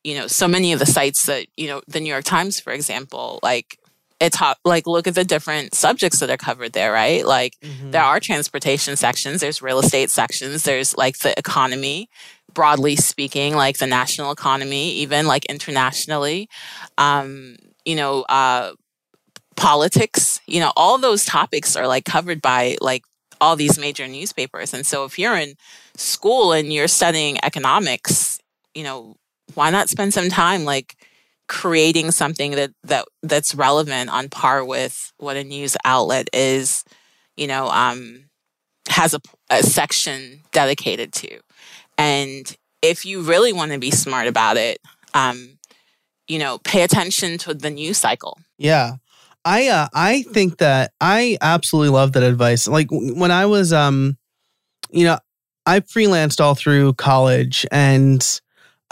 you 0.03 0.15
know 0.17 0.27
so 0.27 0.47
many 0.47 0.73
of 0.73 0.79
the 0.79 0.85
sites 0.85 1.25
that 1.27 1.47
you 1.57 1.67
know 1.67 1.81
the 1.87 1.99
New 1.99 2.09
York 2.09 2.25
Times, 2.25 2.59
for 2.59 2.73
example, 2.73 3.39
like 3.43 3.77
it's 4.23 4.37
hot, 4.37 4.57
like 4.63 4.87
look 4.87 5.05
at 5.05 5.15
the 5.15 5.25
different 5.25 5.75
subjects 5.75 6.19
that 6.21 6.29
are 6.29 6.37
covered 6.37 6.71
there, 6.71 6.93
right? 6.93 7.25
Like 7.25 7.59
mm-hmm. 7.59 7.91
there 7.91 8.01
are 8.01 8.21
transportation 8.21 8.95
sections, 8.95 9.41
there's 9.41 9.61
real 9.61 9.79
estate 9.79 10.09
sections, 10.09 10.63
there's 10.63 10.95
like 10.95 11.17
the 11.19 11.37
economy, 11.37 12.09
broadly 12.53 12.95
speaking, 12.95 13.53
like 13.53 13.79
the 13.79 13.87
national 13.87 14.31
economy, 14.31 14.93
even 14.93 15.27
like 15.27 15.43
internationally, 15.45 16.47
um, 16.97 17.57
you 17.83 17.97
know, 17.97 18.21
uh, 18.29 18.71
politics, 19.57 20.39
you 20.47 20.61
know, 20.61 20.71
all 20.77 20.97
those 20.97 21.25
topics 21.25 21.75
are 21.75 21.85
like 21.85 22.05
covered 22.05 22.41
by 22.41 22.77
like 22.79 23.03
all 23.41 23.57
these 23.57 23.77
major 23.77 24.07
newspapers. 24.07 24.73
And 24.73 24.85
so 24.85 25.03
if 25.03 25.19
you're 25.19 25.35
in 25.35 25.55
school 25.97 26.53
and 26.53 26.71
you're 26.71 26.87
studying 26.87 27.43
economics, 27.43 28.39
you 28.73 28.83
know, 28.83 29.17
why 29.53 29.69
not 29.69 29.89
spend 29.89 30.13
some 30.13 30.29
time 30.29 30.63
like 30.63 30.95
creating 31.47 32.11
something 32.11 32.51
that 32.51 32.71
that 32.83 33.05
that's 33.21 33.55
relevant 33.55 34.09
on 34.09 34.29
par 34.29 34.63
with 34.63 35.11
what 35.17 35.37
a 35.37 35.43
news 35.43 35.75
outlet 35.85 36.29
is, 36.33 36.83
you 37.35 37.47
know, 37.47 37.67
um, 37.69 38.25
has 38.89 39.13
a, 39.13 39.21
a 39.49 39.63
section 39.63 40.41
dedicated 40.51 41.13
to. 41.13 41.39
And 41.97 42.55
if 42.81 43.05
you 43.05 43.21
really 43.21 43.53
want 43.53 43.71
to 43.71 43.79
be 43.79 43.91
smart 43.91 44.27
about 44.27 44.57
it, 44.57 44.79
um, 45.13 45.57
you 46.27 46.39
know, 46.39 46.57
pay 46.59 46.83
attention 46.83 47.37
to 47.39 47.53
the 47.53 47.69
news 47.69 47.97
cycle. 47.97 48.39
Yeah. 48.57 48.93
I 49.45 49.67
uh, 49.67 49.87
I 49.93 50.21
think 50.23 50.59
that 50.59 50.93
I 51.01 51.37
absolutely 51.41 51.89
love 51.89 52.13
that 52.13 52.23
advice. 52.23 52.67
Like 52.67 52.87
when 52.91 53.31
I 53.31 53.45
was 53.45 53.73
um 53.73 54.17
you 54.89 55.05
know, 55.05 55.17
I 55.65 55.79
freelanced 55.79 56.39
all 56.39 56.55
through 56.55 56.93
college 56.93 57.65
and 57.71 58.41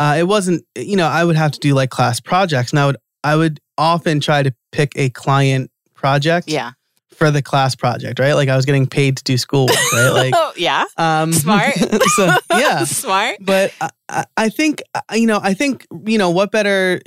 uh, 0.02 0.16
it 0.18 0.24
wasn't 0.24 0.66
you 0.76 0.96
know, 0.96 1.08
I 1.08 1.24
would 1.24 1.36
have 1.36 1.52
to 1.52 1.60
do 1.60 1.74
like 1.74 1.90
class 1.90 2.20
projects 2.20 2.72
and 2.72 2.80
I 2.80 2.88
would 2.88 2.98
I 3.24 3.36
would 3.36 3.60
often 3.78 4.20
try 4.20 4.44
to 4.44 4.54
pick 4.72 4.94
a 4.96 5.10
client 5.10 5.72
project. 5.94 6.50
Yeah 6.50 6.72
for 7.22 7.30
the 7.30 7.44
class 7.44 7.76
project, 7.76 8.18
right? 8.18 8.34
Like 8.34 8.50
I 8.50 8.56
was 8.56 8.66
getting 8.66 8.88
paid 8.88 9.18
to 9.18 9.24
do 9.24 9.38
schoolwork, 9.38 9.78
right? 9.94 10.12
Like, 10.22 10.34
oh, 10.36 10.54
yeah, 10.58 10.86
um, 10.98 11.32
smart. 11.32 11.76
so 12.16 12.36
yeah, 12.50 12.84
smart. 12.86 13.38
But 13.40 13.72
I, 14.10 14.26
I 14.36 14.50
think 14.50 14.82
uh, 14.96 15.02
you 15.14 15.28
know, 15.28 15.40
I 15.42 15.54
think 15.54 15.86
you 16.08 16.18
know 16.18 16.32
what 16.32 16.52
better, 16.52 17.00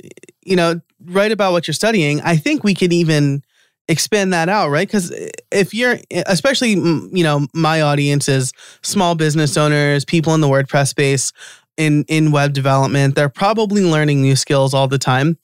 you 0.45 0.55
know, 0.55 0.79
write 1.03 1.33
about 1.33 1.51
what 1.51 1.67
you're 1.67 1.73
studying. 1.73 2.21
I 2.21 2.37
think 2.37 2.63
we 2.63 2.73
could 2.73 2.93
even 2.93 3.43
expand 3.89 4.31
that 4.31 4.47
out, 4.47 4.69
right? 4.69 4.87
Because 4.87 5.11
if 5.51 5.73
you're, 5.73 5.99
especially 6.11 6.71
you 6.71 7.23
know, 7.23 7.45
my 7.53 7.81
audience 7.81 8.29
is 8.29 8.53
small 8.83 9.15
business 9.15 9.57
owners, 9.57 10.05
people 10.05 10.33
in 10.33 10.39
the 10.39 10.47
WordPress 10.47 10.87
space, 10.87 11.33
in 11.77 12.05
in 12.07 12.31
web 12.31 12.53
development. 12.53 13.15
They're 13.15 13.29
probably 13.29 13.83
learning 13.83 14.21
new 14.21 14.35
skills 14.35 14.73
all 14.73 14.87
the 14.87 14.97
time. 14.97 15.37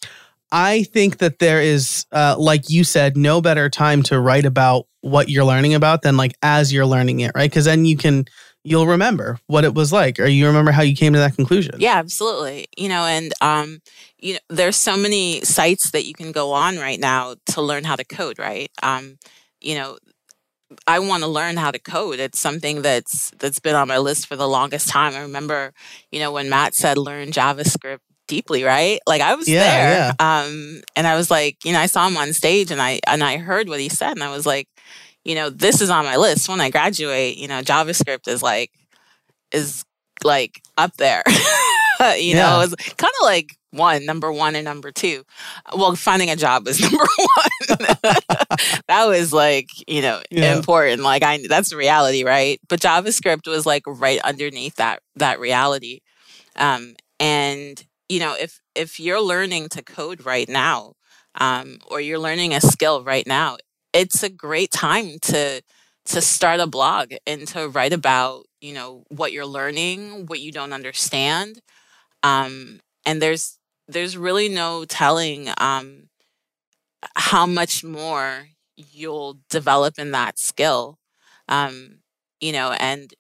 I 0.52 0.84
think 0.84 1.20
that 1.20 1.40
there 1.40 1.62
is, 1.62 2.06
uh, 2.12 2.36
like 2.38 2.70
you 2.70 2.84
said, 2.84 3.16
no 3.16 3.42
better 3.42 3.70
time 3.70 4.04
to 4.04 4.20
write 4.20 4.46
about 4.46 4.86
what 5.00 5.30
you're 5.30 5.46
learning 5.46 5.74
about 5.74 6.02
than 6.02 6.18
like 6.18 6.36
as 6.44 6.74
you're 6.74 6.86
learning 6.86 7.22
it, 7.22 7.32
right? 7.34 7.50
Because 7.50 7.66
then 7.66 7.86
you 7.86 7.96
can, 7.96 8.26
you'll 8.64 8.88
remember 8.88 9.40
what 9.48 9.64
it 9.64 9.74
was 9.74 9.94
like, 9.94 10.20
or 10.20 10.26
you 10.26 10.46
remember 10.46 10.72
how 10.72 10.82
you 10.82 10.96
came 10.96 11.14
to 11.14 11.20
that 11.20 11.36
conclusion. 11.36 11.76
Yeah, 11.80 11.96
absolutely. 11.96 12.68
You 12.78 12.90
know, 12.90 13.06
and 13.06 13.34
um, 13.40 13.82
you 14.20 14.34
know, 14.34 14.40
there's 14.50 14.76
so 14.76 14.98
many 14.98 15.42
sites 15.42 15.92
that 15.92 16.06
you 16.06 16.14
can 16.14 16.34
go 16.34 16.52
on 16.52 16.78
right 16.78 17.00
now 17.00 17.36
to 17.48 17.62
learn 17.62 17.86
how 17.86 17.96
to 17.96 18.04
code, 18.04 18.38
right? 18.38 18.70
Um, 18.84 19.18
you 19.62 19.76
know, 19.76 19.98
I 20.88 21.00
want 21.00 21.24
to 21.24 21.28
learn 21.28 21.58
how 21.58 21.72
to 21.72 21.80
code. 21.80 22.20
It's 22.20 22.40
something 22.40 22.82
that's 22.82 23.32
that's 23.40 23.60
been 23.60 23.76
on 23.76 23.88
my 23.88 23.98
list 23.98 24.28
for 24.28 24.36
the 24.36 24.48
longest 24.48 24.90
time. 24.90 25.14
I 25.16 25.22
remember, 25.22 25.74
you 26.12 26.20
know, 26.20 26.32
when 26.32 26.50
Matt 26.50 26.76
said 26.76 26.98
learn 26.98 27.32
JavaScript 27.32 28.00
deeply, 28.28 28.64
right? 28.64 29.00
Like 29.06 29.22
I 29.22 29.36
was 29.36 29.48
yeah, 29.48 29.60
there. 29.60 30.16
Yeah. 30.20 30.42
Um, 30.44 30.82
and 30.96 31.06
I 31.06 31.16
was 31.16 31.30
like, 31.30 31.64
you 31.66 31.74
know, 31.74 31.80
I 31.80 31.88
saw 31.88 32.08
him 32.08 32.18
on 32.18 32.34
stage 32.34 32.72
and 32.72 32.82
I 32.82 33.00
and 33.08 33.24
I 33.24 33.38
heard 33.38 33.68
what 33.68 33.80
he 33.80 33.90
said 33.90 34.12
and 34.12 34.24
I 34.24 34.32
was 34.32 34.46
like, 34.46 34.68
you 35.26 35.36
know, 35.36 35.50
this 35.50 35.82
is 35.82 35.90
on 35.90 36.06
my 36.06 36.16
list 36.18 36.48
when 36.50 36.62
I 36.62 36.70
graduate, 36.70 37.38
you 37.38 37.48
know, 37.48 37.62
JavaScript 37.62 38.28
is 38.28 38.42
like 38.42 38.72
is 39.52 39.84
like 40.24 40.62
up 40.78 40.96
there. 40.98 41.24
you 42.18 42.36
yeah. 42.36 42.42
know, 42.42 42.62
it's 42.62 42.76
kind 42.94 43.14
of 43.22 43.26
like 43.26 43.56
one, 43.72 44.06
number 44.06 44.32
one 44.32 44.56
and 44.56 44.66
number 44.66 44.92
two. 44.92 45.24
Well, 45.76 45.96
finding 45.96 46.30
a 46.30 46.36
job 46.36 46.66
was 46.66 46.80
number 46.82 46.98
one. 46.98 47.70
that 48.88 49.06
was 49.06 49.32
like, 49.32 49.70
you 49.88 50.02
know, 50.02 50.22
yeah. 50.30 50.56
important. 50.56 51.02
Like 51.04 51.24
I 51.24 51.46
that's 51.48 51.74
reality, 51.74 52.24
right? 52.24 52.60
But 52.68 52.82
JavaScript 52.82 53.48
was 53.48 53.66
like 53.66 53.84
right 53.88 54.20
underneath 54.22 54.76
that 54.76 55.02
that 55.16 55.40
reality. 55.40 56.02
Um, 56.56 56.96
and 57.20 57.84
you 58.10 58.20
know, 58.20 58.36
if 58.40 58.60
if 58.76 59.00
you're 59.00 59.22
learning 59.22 59.70
to 59.70 59.82
code 59.82 60.26
right 60.26 60.50
now, 60.50 60.94
um, 61.36 61.78
or 61.90 62.02
you're 62.02 62.20
learning 62.20 62.54
a 62.54 62.62
skill 62.62 63.04
right 63.04 63.26
now, 63.26 63.58
it's 63.94 64.24
a 64.24 64.30
great 64.30 64.72
time 64.72 65.18
to 65.24 65.62
to 66.04 66.20
start 66.20 66.60
a 66.60 66.68
blog 66.68 67.14
and 67.26 67.48
to 67.48 67.70
write 67.70 67.94
about 67.94 68.46
you 68.60 68.74
know 68.74 69.04
what 69.10 69.32
you're 69.32 69.46
learning, 69.46 70.26
what 70.26 70.42
you 70.42 70.52
don't 70.52 70.74
understand, 70.74 71.62
um, 72.24 72.80
and 73.06 73.22
there's 73.22 73.58
there's 73.88 74.18
really 74.18 74.50
no 74.50 74.86
telling 74.86 75.50
um, 75.58 76.10
how 77.16 77.46
much 77.46 77.84
more 77.84 78.48
you'll 78.76 79.40
develop 79.50 80.00
in 80.00 80.12
that 80.12 80.40
skill, 80.40 80.98
um, 81.48 82.00
you 82.40 82.52
know, 82.52 82.72
and 82.80 83.14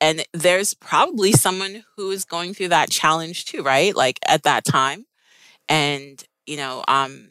and 0.00 0.24
there's 0.32 0.74
probably 0.74 1.32
someone 1.32 1.84
who 1.96 2.10
is 2.10 2.24
going 2.24 2.54
through 2.54 2.68
that 2.68 2.90
challenge 2.90 3.44
too 3.46 3.62
right? 3.62 3.94
Like 3.96 4.18
at 4.28 4.42
that 4.44 4.64
time. 4.64 5.06
And 5.68 6.22
you 6.46 6.56
know 6.56 6.84
um 6.88 7.28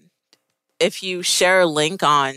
if 0.79 1.03
you 1.03 1.21
share 1.23 1.61
a 1.61 1.65
link 1.67 2.03
on 2.03 2.33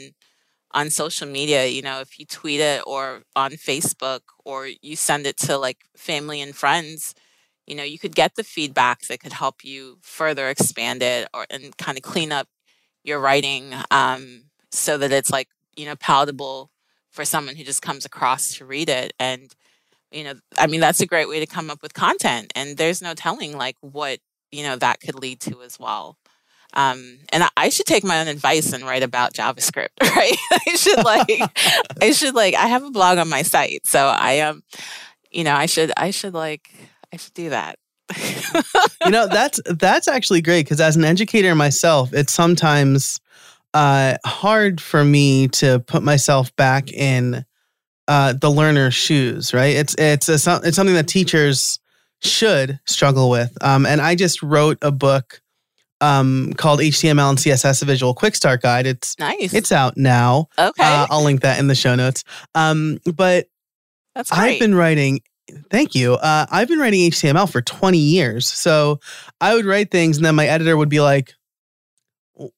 on 0.72 0.90
social 0.90 1.26
media 1.28 1.66
you 1.66 1.82
know 1.82 2.00
if 2.00 2.18
you 2.18 2.26
tweet 2.26 2.60
it 2.60 2.82
or 2.86 3.22
on 3.36 3.52
facebook 3.52 4.20
or 4.44 4.68
you 4.82 4.96
send 4.96 5.26
it 5.26 5.36
to 5.36 5.56
like 5.58 5.78
family 5.96 6.40
and 6.40 6.56
friends 6.56 7.14
you 7.68 7.76
know 7.76 7.82
you 7.82 7.98
could 7.98 8.14
get 8.14 8.34
the 8.34 8.44
feedback 8.44 9.02
that 9.02 9.20
could 9.20 9.34
help 9.34 9.62
you 9.62 9.98
further 10.00 10.48
expand 10.48 11.02
it 11.02 11.28
or 11.34 11.46
and 11.50 11.76
kind 11.76 11.98
of 11.98 12.02
clean 12.02 12.32
up 12.32 12.48
your 13.04 13.20
writing 13.20 13.74
um 13.90 14.44
so 14.70 14.98
that 14.98 15.12
it's 15.12 15.30
like 15.30 15.48
you 15.76 15.84
know 15.84 15.96
palatable 15.96 16.70
for 17.10 17.24
someone 17.24 17.56
who 17.56 17.64
just 17.64 17.82
comes 17.82 18.04
across 18.04 18.54
to 18.54 18.64
read 18.64 18.88
it. 18.88 19.12
And 19.18 19.54
you 20.10 20.24
know 20.24 20.32
i 20.56 20.66
mean 20.66 20.80
that's 20.80 21.00
a 21.00 21.06
great 21.06 21.28
way 21.28 21.38
to 21.38 21.44
come 21.44 21.68
up 21.68 21.82
with 21.82 21.92
content 21.92 22.50
and 22.56 22.78
there's 22.78 23.02
no 23.02 23.12
telling 23.12 23.54
like 23.54 23.76
what 23.82 24.20
you 24.50 24.62
know 24.62 24.74
that 24.74 25.00
could 25.00 25.14
lead 25.14 25.38
to 25.40 25.60
as 25.62 25.78
well. 25.78 26.16
Um, 26.74 27.20
and 27.30 27.44
I, 27.56 27.70
should 27.70 27.86
take 27.86 28.04
my 28.04 28.20
own 28.20 28.28
advice 28.28 28.74
and 28.74 28.84
write 28.84 29.02
about 29.02 29.32
javascript 29.34 30.00
right? 30.02 30.36
I 30.50 30.74
should 30.76 31.04
like 31.04 31.40
i 32.00 32.12
should 32.12 32.34
like 32.34 32.54
i 32.54 32.66
have 32.68 32.84
a 32.84 32.90
blog 32.90 33.18
on 33.18 33.28
my 33.28 33.42
site 33.42 33.86
so 33.86 34.06
i 34.06 34.32
am 34.32 34.56
um, 34.56 34.62
you 35.30 35.44
know 35.44 35.54
i 35.54 35.66
should 35.66 35.92
i 35.96 36.10
should 36.10 36.34
like 36.34 36.70
i 37.12 37.16
should 37.16 37.34
do 37.34 37.50
that 37.50 37.78
you 39.04 39.10
know 39.10 39.26
that's 39.26 39.60
that's 39.66 40.08
actually 40.08 40.40
great 40.40 40.64
because 40.64 40.80
as 40.80 40.96
an 40.96 41.04
educator 41.04 41.54
myself 41.54 42.12
it's 42.14 42.32
sometimes 42.32 43.20
uh, 43.74 44.16
hard 44.24 44.80
for 44.80 45.04
me 45.04 45.48
to 45.48 45.78
put 45.80 46.02
myself 46.02 46.54
back 46.56 46.90
in 46.92 47.44
uh, 48.08 48.32
the 48.32 48.50
learner's 48.50 48.94
shoes, 48.94 49.52
right? 49.52 49.76
It's 49.76 49.94
it's 49.98 50.28
a, 50.28 50.60
it's 50.64 50.76
something 50.76 50.94
that 50.94 51.08
teachers 51.08 51.78
should 52.20 52.80
struggle 52.86 53.30
with. 53.30 53.56
Um, 53.62 53.86
and 53.86 54.00
I 54.00 54.14
just 54.14 54.42
wrote 54.42 54.78
a 54.82 54.90
book 54.90 55.40
um, 56.00 56.54
called 56.56 56.80
HTML 56.80 57.30
and 57.30 57.38
CSS: 57.38 57.82
A 57.82 57.84
Visual 57.84 58.14
Quick 58.14 58.34
Start 58.34 58.62
Guide. 58.62 58.86
It's 58.86 59.18
nice. 59.18 59.52
It's 59.52 59.70
out 59.70 59.96
now. 59.96 60.48
Okay, 60.58 60.82
uh, 60.82 61.06
I'll 61.10 61.22
link 61.22 61.42
that 61.42 61.58
in 61.58 61.68
the 61.68 61.74
show 61.74 61.94
notes. 61.94 62.24
Um, 62.54 62.98
but. 63.14 63.46
I've 64.32 64.58
been 64.58 64.74
writing. 64.74 65.20
Thank 65.70 65.94
you. 65.94 66.14
Uh, 66.14 66.46
I've 66.50 66.68
been 66.68 66.78
writing 66.78 67.10
HTML 67.10 67.50
for 67.50 67.62
20 67.62 67.98
years. 67.98 68.48
So 68.48 69.00
I 69.40 69.54
would 69.54 69.64
write 69.64 69.90
things, 69.90 70.16
and 70.16 70.26
then 70.26 70.34
my 70.34 70.46
editor 70.46 70.76
would 70.76 70.88
be 70.88 71.00
like, 71.00 71.34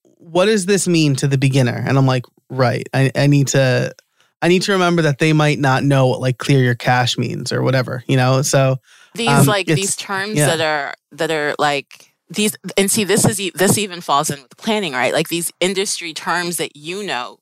"What 0.02 0.46
does 0.46 0.66
this 0.66 0.88
mean 0.88 1.16
to 1.16 1.28
the 1.28 1.38
beginner?" 1.38 1.84
And 1.86 1.96
I'm 1.96 2.06
like, 2.06 2.24
"Right. 2.48 2.88
I, 2.94 3.10
I 3.14 3.26
need 3.26 3.48
to." 3.48 3.94
I 4.42 4.48
need 4.48 4.62
to 4.62 4.72
remember 4.72 5.02
that 5.02 5.18
they 5.18 5.34
might 5.34 5.58
not 5.58 5.84
know 5.84 6.06
what 6.06 6.20
like 6.22 6.38
clear 6.38 6.64
your 6.64 6.74
cache 6.74 7.18
means 7.18 7.52
or 7.52 7.62
whatever, 7.62 8.02
you 8.06 8.16
know? 8.16 8.40
So 8.40 8.78
these 9.14 9.28
um, 9.28 9.44
like 9.44 9.66
these 9.66 9.94
terms 9.96 10.38
yeah. 10.38 10.56
that 10.56 10.60
are 10.62 10.94
that 11.12 11.30
are 11.30 11.54
like 11.58 12.14
these 12.30 12.56
and 12.78 12.90
see 12.90 13.04
this 13.04 13.26
is 13.26 13.52
this 13.54 13.76
even 13.76 14.00
falls 14.00 14.30
in 14.30 14.40
with 14.40 14.56
planning, 14.56 14.94
right? 14.94 15.12
Like 15.12 15.28
these 15.28 15.52
industry 15.60 16.14
terms 16.14 16.56
that 16.56 16.74
you 16.74 17.04
know 17.04 17.40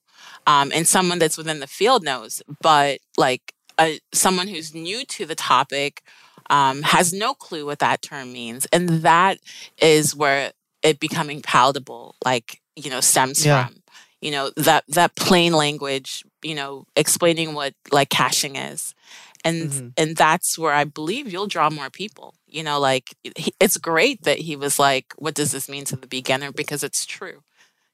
um, 0.48 0.72
and 0.74 0.88
someone 0.88 1.18
that's 1.18 1.36
within 1.36 1.60
the 1.60 1.66
field 1.66 2.02
knows, 2.02 2.42
but 2.62 3.00
like 3.18 3.52
a, 3.80 4.00
someone 4.12 4.48
who's 4.48 4.74
new 4.74 5.04
to 5.04 5.26
the 5.26 5.34
topic 5.34 6.02
um, 6.50 6.82
has 6.82 7.12
no 7.12 7.34
clue 7.34 7.66
what 7.66 7.78
that 7.80 8.02
term 8.02 8.32
means, 8.32 8.66
and 8.72 8.88
that 8.88 9.38
is 9.80 10.14
where 10.14 10.52
it 10.82 11.00
becoming 11.00 11.42
palatable, 11.42 12.14
like 12.24 12.60
you 12.76 12.90
know, 12.90 13.00
stems 13.00 13.44
yeah. 13.44 13.66
from. 13.66 13.82
You 14.20 14.32
know 14.32 14.50
that 14.56 14.84
that 14.88 15.14
plain 15.14 15.52
language 15.52 16.24
you 16.42 16.54
know 16.54 16.86
explaining 16.96 17.54
what 17.54 17.74
like 17.92 18.10
caching 18.10 18.56
is. 18.56 18.94
And 19.44 19.70
mm-hmm. 19.70 19.88
and 19.96 20.16
that's 20.16 20.58
where 20.58 20.72
i 20.72 20.82
believe 20.82 21.32
you'll 21.32 21.46
draw 21.46 21.70
more 21.70 21.90
people. 21.90 22.34
You 22.46 22.62
know 22.62 22.80
like 22.80 23.14
it's 23.60 23.76
great 23.76 24.22
that 24.22 24.38
he 24.38 24.56
was 24.56 24.78
like 24.78 25.12
what 25.16 25.34
does 25.34 25.52
this 25.52 25.68
mean 25.68 25.84
to 25.86 25.96
the 25.96 26.06
beginner? 26.06 26.52
because 26.52 26.82
it's 26.82 27.06
true. 27.06 27.42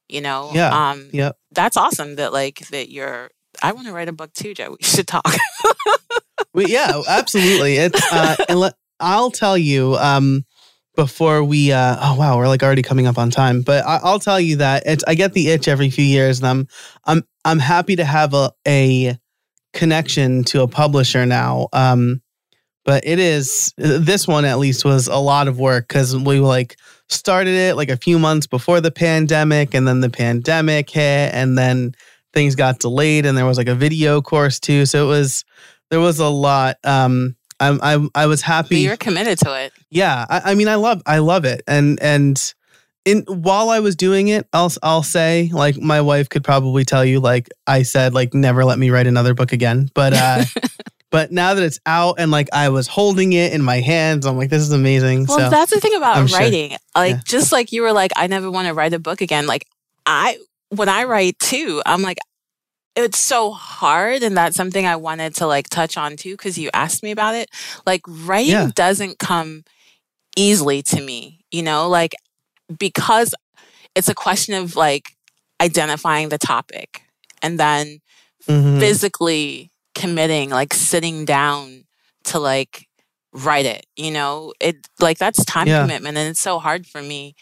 You 0.09 0.20
know 0.20 0.51
yeah. 0.55 0.91
um 0.91 1.11
yeah 1.12 1.32
that's 1.53 1.76
awesome 1.76 2.16
that 2.16 2.32
like 2.32 2.68
that 2.68 2.91
you're 2.91 3.30
i 3.63 3.73
want 3.73 3.87
to 3.87 3.93
write 3.93 4.09
a 4.09 4.13
book 4.13 4.33
too 4.33 4.55
joe 4.55 4.71
we 4.71 4.85
should 4.85 5.07
talk 5.07 5.27
well, 6.55 6.69
yeah 6.69 7.01
absolutely 7.09 7.77
it's 7.77 8.13
uh 8.13 8.71
I'll 9.01 9.33
tell 9.33 9.59
you. 9.59 9.97
Um, 9.97 10.45
before 10.97 11.43
we 11.43 11.73
uh 11.73 11.97
oh 12.01 12.17
wow 12.17 12.37
we're 12.37 12.49
like 12.49 12.63
already 12.63 12.83
coming 12.83 13.07
up 13.07 13.19
on 13.19 13.31
time 13.31 13.63
but 13.63 13.85
I, 13.85 14.01
will 14.13 14.21
tell 14.21 14.39
you 14.39 14.57
that 14.57 14.85
it's 14.87 15.03
i 15.09 15.15
get 15.15 15.33
the 15.33 15.49
itch 15.49 15.67
every 15.67 15.91
few 15.91 16.05
years 16.05 16.39
and 16.39 16.47
i'm 16.47 16.69
i'm 17.05 17.23
i'm 17.45 17.59
happy 17.59 17.97
to 17.97 18.05
have 18.05 18.33
a 18.33 18.51
a 18.67 19.19
connection 19.73 20.45
to 20.45 20.63
a 20.63 20.69
publisher 20.69 21.27
now 21.27 21.69
um 21.73 22.23
but 22.85 23.05
it 23.05 23.19
is 23.19 23.73
this 23.77 24.29
one 24.29 24.45
at 24.45 24.59
least 24.59 24.85
was 24.85 25.09
a 25.09 25.17
lot 25.17 25.49
of 25.49 25.59
work 25.59 25.89
because 25.89 26.17
we 26.17 26.39
like 26.39 26.77
started 27.09 27.55
it 27.55 27.75
like 27.75 27.89
a 27.89 27.97
few 27.97 28.19
months 28.19 28.47
before 28.47 28.81
the 28.81 28.93
pandemic 28.93 29.75
and 29.75 29.89
then 29.89 30.01
the 30.01 30.11
pandemic 30.11 30.91
hit 30.91 31.35
and 31.35 31.59
then 31.59 31.93
things 32.35 32.55
got 32.55 32.78
delayed 32.80 33.24
and 33.24 33.39
there 33.39 33.47
was 33.47 33.57
like 33.57 33.68
a 33.68 33.74
video 33.74 34.20
course 34.20 34.61
too 34.61 34.85
so 34.85 35.07
it 35.07 35.09
was 35.09 35.45
there 35.91 36.01
was 36.01 36.18
a 36.18 36.28
lot 36.28 36.76
um 36.85 37.37
I, 37.61 37.95
I, 37.95 38.09
I 38.16 38.26
was 38.26 38.43
happy. 38.43 38.74
But 38.74 38.80
you're 38.80 38.97
committed 38.97 39.39
to 39.39 39.55
it. 39.55 39.72
Yeah, 39.89 40.26
I, 40.28 40.51
I 40.51 40.55
mean, 40.57 40.66
I 40.66 40.74
love, 40.74 41.03
I 41.07 41.18
love 41.18 41.45
it, 41.45 41.62
and 41.68 42.03
and 42.03 42.55
in 43.05 43.24
while 43.28 43.70
I 43.70 43.80
was 43.80 43.97
doing 43.97 44.28
it, 44.28 44.47
I'll 44.53 44.72
I'll 44.82 45.03
say 45.03 45.51
like 45.53 45.76
my 45.76 46.01
wife 46.01 46.28
could 46.28 46.43
probably 46.43 46.85
tell 46.85 47.05
you 47.05 47.20
like 47.20 47.49
I 47.66 47.82
said 47.82 48.14
like 48.14 48.35
never 48.35 48.64
let 48.64 48.78
me 48.78 48.91
write 48.91 49.07
another 49.07 49.35
book 49.35 49.53
again, 49.53 49.91
but 49.95 50.14
uh, 50.14 50.45
but 51.11 51.30
now 51.30 51.55
that 51.55 51.62
it's 51.62 51.78
out 51.87 52.16
and 52.18 52.30
like 52.30 52.49
I 52.53 52.70
was 52.70 52.87
holding 52.87 53.32
it 53.32 53.53
in 53.53 53.62
my 53.62 53.80
hands, 53.80 54.26
I'm 54.26 54.37
like 54.37 54.51
this 54.51 54.62
is 54.62 54.72
amazing. 54.72 55.26
Well, 55.26 55.39
so, 55.39 55.51
that's 55.51 55.70
the 55.70 55.80
thing 55.80 55.95
about 55.95 56.16
I'm 56.16 56.26
writing. 56.26 56.70
Sure. 56.70 56.78
Like 56.95 57.16
yeah. 57.16 57.20
just 57.24 57.53
like 57.53 57.72
you 57.72 57.82
were 57.82 57.93
like 57.93 58.12
I 58.16 58.26
never 58.26 58.51
want 58.51 58.68
to 58.68 58.74
write 58.74 58.95
a 58.95 58.99
book 58.99 59.20
again. 59.20 59.47
Like 59.47 59.66
I 60.07 60.39
when 60.77 60.89
I 60.89 61.05
write 61.05 61.39
too, 61.39 61.83
I'm 61.87 62.03
like 62.03 62.18
it's 62.97 63.18
so 63.18 63.51
hard 63.51 64.22
and 64.22 64.37
that's 64.37 64.57
something 64.57 64.87
i 64.87 64.97
wanted 64.97 65.35
to 65.35 65.47
like 65.47 65.68
touch 65.68 65.97
on 65.97 66.16
too 66.16 66.33
because 66.33 66.59
you 66.59 66.70
asked 66.72 67.03
me 67.03 67.11
about 67.11 67.35
it 67.35 67.51
like 67.87 68.03
writing 68.07 68.53
yeah. 68.53 68.70
doesn't 68.75 69.18
come 69.18 69.64
easily 70.37 70.83
to 70.83 71.01
me 71.01 71.45
you 71.51 71.62
know 71.62 71.89
like 71.89 72.14
because 72.79 73.35
it's 73.95 74.09
a 74.09 74.14
question 74.14 74.55
of 74.55 74.77
like 74.77 75.16
identifying 75.61 76.29
the 76.29 76.39
topic 76.39 77.03
and 77.43 77.59
then 77.59 78.01
mm-hmm. 78.47 78.79
physically 78.79 79.70
committing 79.95 80.51
like 80.51 80.75
sitting 80.75 81.25
down 81.25 81.85
to 82.25 82.39
like 82.39 82.89
write 83.33 83.66
it 83.66 83.87
you 83.97 84.11
know 84.11 84.53
it 84.61 84.77
like 85.01 85.18
that's 85.18 85.45
time 85.45 85.66
yeah. 85.66 85.83
commitment 85.83 86.16
and 86.16 86.31
it's 86.31 86.41
so 86.41 86.59
hard 86.59 86.87
for 86.87 87.03
me 87.03 87.35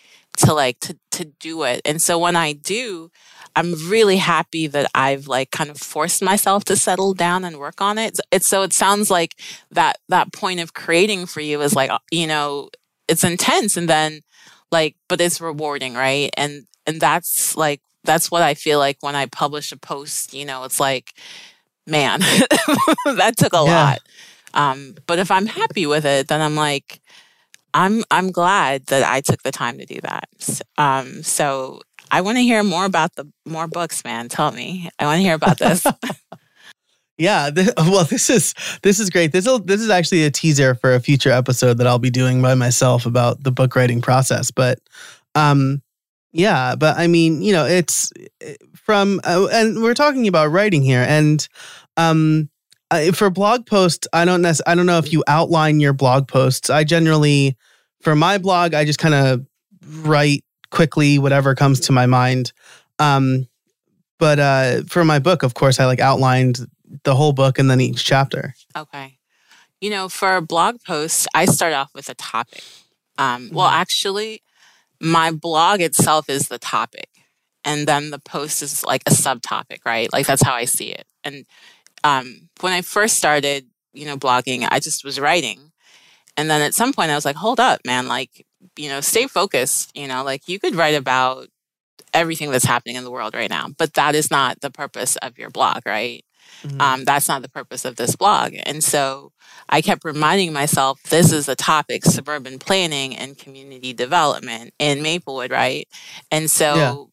to 0.43 0.55
like 0.55 0.79
to 0.81 0.97
to 1.11 1.25
do 1.25 1.63
it 1.63 1.81
and 1.85 2.01
so 2.01 2.19
when 2.19 2.37
i 2.37 2.53
do 2.53 3.11
I'm 3.55 3.75
really 3.89 4.17
happy 4.17 4.67
that 4.69 4.91
I've 4.95 5.27
like 5.27 5.51
kind 5.51 5.71
of 5.71 5.79
forced 5.79 6.23
myself 6.23 6.65
to 6.65 6.77
settle 6.77 7.15
down 7.15 7.45
and 7.45 7.59
work 7.59 7.81
on 7.81 7.99
it. 7.99 8.19
It's 8.31 8.49
so 8.49 8.63
it 8.63 8.73
sounds 8.73 9.11
like 9.11 9.39
that 9.71 9.99
that 10.09 10.33
point 10.33 10.61
of 10.61 10.75
creating 10.75 11.27
for 11.27 11.41
you 11.41 11.61
is 11.61 11.75
like 11.75 11.91
uh, 11.91 11.99
you 12.11 12.27
know 12.27 12.71
it's 13.09 13.25
intense 13.25 13.77
and 13.77 13.89
then 13.89 14.21
like 14.71 14.97
but 15.09 15.21
it's 15.21 15.41
rewarding, 15.41 15.95
right? 15.95 16.31
And 16.37 16.67
and 16.87 17.01
that's 17.01 17.57
like 17.57 17.81
that's 18.05 18.31
what 18.31 18.43
I 18.43 18.55
feel 18.55 18.79
like 18.79 18.99
when 19.01 19.15
I 19.15 19.27
publish 19.27 19.71
a 19.71 19.77
post, 19.77 20.33
you 20.35 20.45
know, 20.45 20.65
it's 20.65 20.81
like 20.81 21.13
man, 21.87 22.21
that 23.05 23.35
took 23.37 23.53
a 23.53 23.65
yeah. 23.65 23.85
lot. 23.85 24.01
Um 24.55 24.95
but 25.07 25.19
if 25.19 25.31
I'm 25.31 25.47
happy 25.47 25.85
with 25.85 26.07
it, 26.07 26.29
then 26.29 26.41
I'm 26.41 26.57
like 26.57 27.01
I'm 27.75 28.05
I'm 28.11 28.31
glad 28.31 28.87
that 28.87 29.03
I 29.03 29.21
took 29.21 29.43
the 29.43 29.53
time 29.53 29.79
to 29.79 29.87
do 29.87 30.01
that. 30.03 30.29
Um, 30.79 31.23
so 31.23 31.81
I 32.11 32.21
want 32.21 32.37
to 32.37 32.43
hear 32.43 32.63
more 32.63 32.85
about 32.85 33.15
the 33.17 33.27
more 33.47 33.67
books, 33.67 34.05
man. 34.05 34.29
Tell 34.29 34.53
me. 34.53 34.91
I 34.99 35.07
want 35.07 35.19
to 35.19 35.23
hear 35.23 35.35
about 35.35 35.59
this. 35.59 35.87
yeah, 37.19 37.51
well, 37.77 38.05
this 38.05 38.29
is 38.29 38.55
this 38.83 39.01
is 39.01 39.09
great. 39.09 39.33
This 39.33 39.47
is 39.47 39.61
this 39.63 39.81
is 39.81 39.89
actually 39.89 40.25
a 40.25 40.31
teaser 40.31 40.75
for 40.75 40.95
a 40.95 41.01
future 41.01 41.31
episode 41.31 41.79
that 41.79 41.87
I'll 41.87 41.99
be 41.99 42.11
doing 42.11 42.43
by 42.43 42.55
myself 42.55 43.07
about 43.07 43.43
the 43.43 43.53
book 43.53 43.75
writing 43.75 44.03
process. 44.03 44.51
But, 44.51 44.79
um, 45.35 45.83
yeah, 46.33 46.75
but 46.77 46.99
I 46.99 47.07
mean, 47.07 47.43
you 47.43 47.53
know, 47.53 47.65
it's 47.65 48.13
eh, 48.41 48.57
from 48.75 49.21
uh, 49.25 49.49
and 49.53 49.83
we're 49.83 49.95
talking 49.95 50.29
about 50.29 50.51
writing 50.51 50.83
here, 50.83 51.05
and 51.09 51.47
um, 51.97 52.51
for 53.13 53.31
blog 53.31 53.67
posts, 53.67 54.07
I 54.13 54.25
don't 54.25 54.43
nec- 54.43 54.67
I 54.67 54.75
don't 54.75 54.87
know 54.87 54.99
if 54.99 55.13
you 55.13 55.25
outline 55.27 55.81
your 55.81 55.93
blog 55.93 56.29
posts. 56.29 56.71
I 56.71 56.85
generally, 56.85 57.57
for 58.01 58.15
my 58.15 58.39
blog, 58.39 58.75
I 58.75 58.85
just 58.85 58.99
kind 58.99 59.15
of 59.15 59.47
write 60.05 60.45
quickly 60.71 61.19
whatever 61.19 61.55
comes 61.55 61.81
to 61.81 61.93
my 61.93 62.07
mind. 62.07 62.53
Um, 62.99 63.47
but 64.19 64.39
uh, 64.39 64.83
for 64.89 65.05
my 65.05 65.19
book, 65.19 65.43
of 65.43 65.55
course, 65.55 65.81
I 65.81 65.87
like 65.87 66.01
outlined 66.01 66.61
the 67.05 67.15
whole 67.15 67.33
book 67.33 67.59
and 67.59 67.71
then 67.71 67.81
each 67.81 68.05
chapter. 68.05 68.55
Okay. 68.77 69.19
You 69.81 69.91
know, 69.91 70.09
for 70.09 70.41
blog 70.41 70.77
posts, 70.87 71.27
I 71.35 71.45
start 71.47 71.73
off 71.73 71.91
with 71.95 72.09
a 72.09 72.15
topic. 72.15 72.63
Um, 73.19 73.51
well, 73.53 73.67
mm-hmm. 73.67 73.81
actually, 73.81 74.43
my 75.01 75.33
blog 75.33 75.81
itself 75.81 76.29
is 76.31 76.49
the 76.49 76.59
topic, 76.59 77.09
and 77.65 77.87
then 77.87 78.11
the 78.11 78.21
post 78.21 78.63
is 78.63 78.85
like 78.85 79.03
a 79.07 79.11
subtopic, 79.11 79.79
right? 79.85 80.13
Like 80.13 80.27
that's 80.27 80.43
how 80.43 80.55
I 80.55 80.67
see 80.67 80.91
it. 80.91 81.07
And 81.25 81.45
um, 82.05 82.49
when 82.63 82.73
I 82.73 82.83
first 82.83 83.17
started, 83.17 83.67
you 83.93 84.07
know, 84.07 84.17
blogging, 84.17 84.67
I 84.71 84.81
just 84.81 85.05
was 85.05 85.21
writing, 85.21 85.73
and 86.37 86.51
then 86.51 86.63
at 86.63 86.75
some 86.75 86.93
point, 86.93 87.11
I 87.11 87.15
was 87.15 87.25
like, 87.25 87.37
"Hold 87.37 87.61
up, 87.61 87.81
man! 87.87 88.09
Like 88.09 88.47
you 88.77 88.89
know, 88.89 89.01
stay 89.01 89.27
focused. 89.27 89.97
You 89.97 90.09
know, 90.09 90.25
like 90.25 90.49
you 90.49 90.59
could 90.59 90.75
write 90.75 90.95
about 90.95 91.49
everything 92.15 92.51
that's 92.51 92.65
happening 92.65 92.97
in 92.97 93.05
the 93.05 93.11
world 93.11 93.35
right 93.35 93.51
now, 93.51 93.69
but 93.79 93.95
that 93.95 94.15
is 94.15 94.31
not 94.31 94.61
the 94.61 94.71
purpose 94.71 95.17
of 95.17 95.39
your 95.39 95.51
blog, 95.51 95.83
right? 95.87 96.25
Mm-hmm. 96.63 96.81
Um, 96.81 97.05
that's 97.05 97.29
not 97.29 97.43
the 97.43 97.49
purpose 97.49 97.85
of 97.85 97.97
this 97.97 98.17
blog. 98.17 98.55
And 98.67 98.85
so 98.85 99.33
I 99.69 99.81
kept 99.81 100.05
reminding 100.05 100.53
myself 100.53 101.03
this 101.05 101.33
is 101.33 101.49
a 101.49 101.57
topic 101.57 102.05
suburban 102.05 102.59
planning 102.59 103.17
and 103.17 103.39
community 103.39 103.93
development 103.93 104.75
in 104.79 105.03
Maplewood, 105.03 105.51
right? 105.51 105.89
And 106.31 106.51
so 106.51 106.75
yeah 106.75 107.05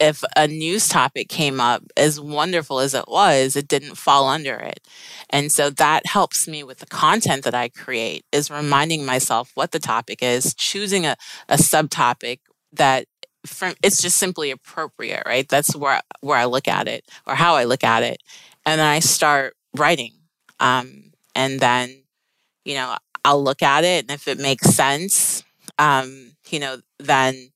if 0.00 0.22
a 0.36 0.46
news 0.46 0.88
topic 0.88 1.28
came 1.28 1.60
up, 1.60 1.82
as 1.96 2.20
wonderful 2.20 2.78
as 2.80 2.94
it 2.94 3.06
was, 3.08 3.56
it 3.56 3.68
didn't 3.68 3.96
fall 3.96 4.28
under 4.28 4.54
it. 4.54 4.80
And 5.30 5.50
so 5.50 5.70
that 5.70 6.06
helps 6.06 6.46
me 6.46 6.62
with 6.62 6.78
the 6.78 6.86
content 6.86 7.44
that 7.44 7.54
I 7.54 7.68
create 7.68 8.24
is 8.32 8.50
reminding 8.50 9.04
myself 9.04 9.50
what 9.54 9.72
the 9.72 9.78
topic 9.78 10.22
is, 10.22 10.54
choosing 10.54 11.04
a, 11.04 11.16
a 11.48 11.56
subtopic 11.56 12.40
that 12.72 13.06
from 13.46 13.74
it's 13.82 14.02
just 14.02 14.18
simply 14.18 14.50
appropriate, 14.50 15.22
right? 15.26 15.48
That's 15.48 15.74
where 15.74 16.00
where 16.20 16.38
I 16.38 16.44
look 16.44 16.68
at 16.68 16.88
it 16.88 17.04
or 17.26 17.34
how 17.34 17.54
I 17.54 17.64
look 17.64 17.84
at 17.84 18.02
it. 18.02 18.22
And 18.66 18.78
then 18.78 18.86
I 18.86 19.00
start 19.00 19.54
writing. 19.76 20.12
Um, 20.60 21.12
and 21.34 21.60
then, 21.60 22.02
you 22.64 22.74
know, 22.74 22.96
I'll 23.24 23.42
look 23.42 23.62
at 23.62 23.84
it 23.84 24.04
and 24.04 24.10
if 24.10 24.28
it 24.28 24.38
makes 24.38 24.68
sense, 24.70 25.44
um, 25.78 26.32
you 26.50 26.58
know, 26.60 26.78
then 26.98 27.50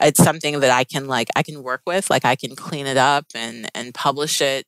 it's 0.00 0.22
something 0.22 0.60
that 0.60 0.70
I 0.70 0.84
can 0.84 1.06
like 1.06 1.28
I 1.36 1.42
can 1.42 1.62
work 1.62 1.82
with. 1.86 2.10
Like 2.10 2.24
I 2.24 2.36
can 2.36 2.56
clean 2.56 2.86
it 2.86 2.96
up 2.96 3.26
and 3.34 3.68
and 3.74 3.94
publish 3.94 4.40
it. 4.40 4.66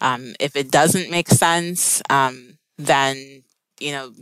Um, 0.00 0.34
if 0.40 0.56
it 0.56 0.70
doesn't 0.70 1.10
make 1.10 1.28
sense, 1.28 2.02
um, 2.10 2.58
then 2.78 3.42
you 3.80 3.92
know 3.92 4.12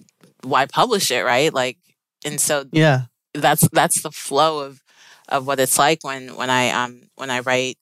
why 0.43 0.67
publish 0.67 1.11
it, 1.11 1.25
right? 1.25 1.53
Like, 1.53 1.79
and 2.25 2.41
so 2.41 2.65
yeah, 2.73 3.03
that's 3.33 3.69
that's 3.73 4.03
the 4.03 4.13
flow 4.13 4.61
of 4.61 4.83
of 5.29 5.47
what 5.47 5.61
it's 5.61 5.79
like 5.79 6.05
when 6.05 6.37
when 6.37 6.51
I 6.51 6.71
um 6.71 7.03
when 7.17 7.31
I 7.31 7.41
write 7.41 7.79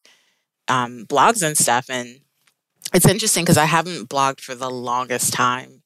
um, 0.69 1.05
blogs 1.07 1.43
and 1.43 1.57
stuff. 1.57 1.87
And 1.89 2.21
it's 2.95 3.09
interesting 3.09 3.45
because 3.45 3.59
I 3.59 3.67
haven't 3.67 4.09
blogged 4.09 4.41
for 4.41 4.55
the 4.55 4.71
longest 4.71 5.33
time, 5.33 5.83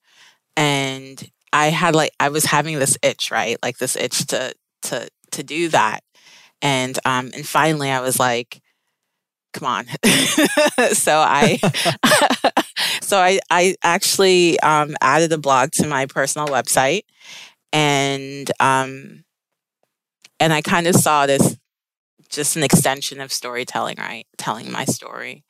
and 0.57 1.31
I 1.53 1.69
had 1.69 1.95
like 1.95 2.13
I 2.21 2.29
was 2.29 2.47
having 2.47 2.79
this 2.79 2.97
itch, 3.03 3.31
right? 3.31 3.57
Like 3.63 3.79
this 3.79 3.97
itch 3.97 4.27
to 4.29 4.55
to 4.83 5.09
to 5.33 5.43
do 5.43 5.69
that 5.69 6.01
and 6.63 6.99
um 7.05 7.31
and 7.35 7.47
finally 7.47 7.91
I 7.91 8.01
was 8.01 8.19
like 8.19 8.61
come 9.53 9.69
on. 9.69 9.87
So 10.93 11.19
I 11.19 11.59
so 13.01 13.19
I 13.19 13.41
I 13.51 13.77
actually 13.83 14.61
um 14.61 14.97
added 15.01 15.33
a 15.33 15.39
blog 15.39 15.71
to 15.73 15.87
my 15.87 16.07
personal 16.07 16.49
website 16.49 17.03
and 17.73 18.51
um 18.61 19.25
and 20.39 20.53
I 20.53 20.61
kind 20.61 20.87
of 20.87 20.95
saw 20.95 21.27
this 21.27 21.57
just 22.29 22.57
an 22.57 22.63
extension 22.63 23.21
of 23.21 23.33
storytelling 23.33 23.97
right? 23.99 24.27
Telling 24.37 24.71
my 24.71 24.85
story. 24.85 25.45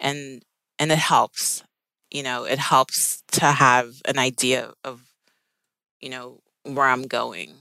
And 0.00 0.42
and 0.78 0.90
it 0.90 0.98
helps 0.98 1.62
you 2.10 2.22
know 2.22 2.44
it 2.44 2.58
helps 2.58 3.22
to 3.32 3.46
have 3.46 3.94
an 4.06 4.18
idea 4.18 4.72
of 4.84 5.02
you 6.00 6.08
know 6.08 6.40
where 6.64 6.86
i'm 6.86 7.06
going. 7.06 7.54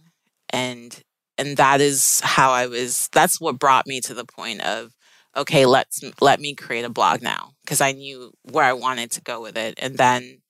And 0.49 1.01
and 1.37 1.57
that 1.57 1.81
is 1.81 2.21
how 2.23 2.51
I 2.51 2.67
was 2.67 3.09
that's 3.11 3.39
what 3.39 3.59
brought 3.59 3.87
me 3.87 4.01
to 4.01 4.13
the 4.13 4.25
point 4.25 4.61
of 4.61 4.93
okay 5.35 5.65
let's 5.65 6.01
let 6.21 6.39
me 6.39 6.53
create 6.53 6.85
a 6.85 6.89
blog 6.89 7.21
now 7.21 7.53
because 7.63 7.81
I 7.81 7.91
knew 7.91 8.31
where 8.51 8.65
I 8.65 8.73
wanted 8.73 9.11
to 9.11 9.21
go 9.21 9.41
with 9.41 9.57
it 9.57 9.75
and 9.81 9.97
then 9.97 10.41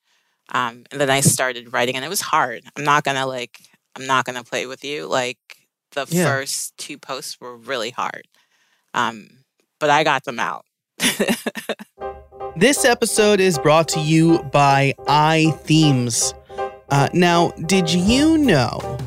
um 0.49 0.83
and 0.91 0.99
then 0.99 1.09
I 1.09 1.21
started 1.21 1.73
writing 1.73 1.95
and 1.95 2.05
it 2.05 2.09
was 2.09 2.21
hard. 2.21 2.63
I'm 2.75 2.83
not 2.83 3.03
gonna 3.03 3.25
like 3.25 3.59
I'm 3.95 4.05
not 4.05 4.25
gonna 4.25 4.43
play 4.43 4.65
with 4.65 4.83
you 4.83 5.07
like 5.07 5.37
the 5.91 6.05
yeah. 6.09 6.25
first 6.25 6.77
two 6.77 6.97
posts 6.97 7.39
were 7.39 7.55
really 7.55 7.91
hard 7.91 8.27
um 8.93 9.29
but 9.79 9.89
I 9.89 10.03
got 10.03 10.23
them 10.23 10.39
out. 10.39 10.65
This 12.55 12.85
episode 12.85 13.39
is 13.39 13.57
brought 13.57 13.87
to 13.89 13.99
you 13.99 14.43
by 14.51 14.93
iThemes. 15.07 16.35
Uh, 16.91 17.09
now, 17.11 17.49
did 17.65 17.91
you 17.91 18.37
know 18.37 18.99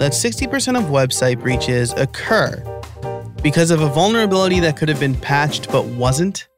that 0.00 0.12
60% 0.12 0.78
of 0.78 0.84
website 0.84 1.40
breaches 1.40 1.92
occur 1.92 2.64
because 3.42 3.70
of 3.70 3.82
a 3.82 3.88
vulnerability 3.88 4.58
that 4.60 4.78
could 4.78 4.88
have 4.88 4.98
been 4.98 5.14
patched 5.14 5.70
but 5.70 5.84
wasn't? 5.84 6.48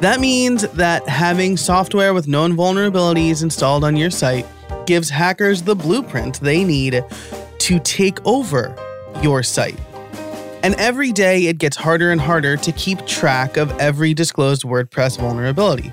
That 0.00 0.18
means 0.18 0.62
that 0.72 1.06
having 1.06 1.58
software 1.58 2.14
with 2.14 2.26
known 2.26 2.56
vulnerabilities 2.56 3.42
installed 3.42 3.84
on 3.84 3.96
your 3.96 4.10
site 4.10 4.46
gives 4.86 5.10
hackers 5.10 5.60
the 5.60 5.76
blueprint 5.76 6.40
they 6.40 6.64
need 6.64 7.04
to 7.58 7.78
take 7.80 8.24
over 8.26 8.74
your 9.22 9.42
site. 9.42 9.78
And 10.62 10.74
every 10.76 11.12
day 11.12 11.48
it 11.48 11.58
gets 11.58 11.76
harder 11.76 12.12
and 12.12 12.20
harder 12.20 12.56
to 12.56 12.72
keep 12.72 13.06
track 13.06 13.58
of 13.58 13.78
every 13.78 14.14
disclosed 14.14 14.62
WordPress 14.62 15.18
vulnerability. 15.18 15.92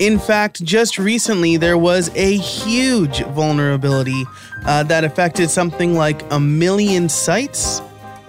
In 0.00 0.18
fact, 0.18 0.64
just 0.64 0.98
recently 0.98 1.58
there 1.58 1.76
was 1.76 2.10
a 2.14 2.38
huge 2.38 3.22
vulnerability 3.26 4.24
uh, 4.64 4.82
that 4.84 5.04
affected 5.04 5.50
something 5.50 5.94
like 5.94 6.22
a 6.32 6.40
million 6.40 7.10
sites 7.10 7.82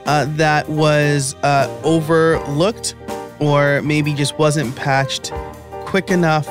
uh, 0.05 0.25
that 0.31 0.67
was 0.67 1.33
uh, 1.43 1.73
overlooked 1.85 2.95
or 3.39 3.81
maybe 3.83 4.13
just 4.13 4.37
wasn't 4.37 4.75
patched 4.75 5.31
quick 5.85 6.11
enough. 6.11 6.45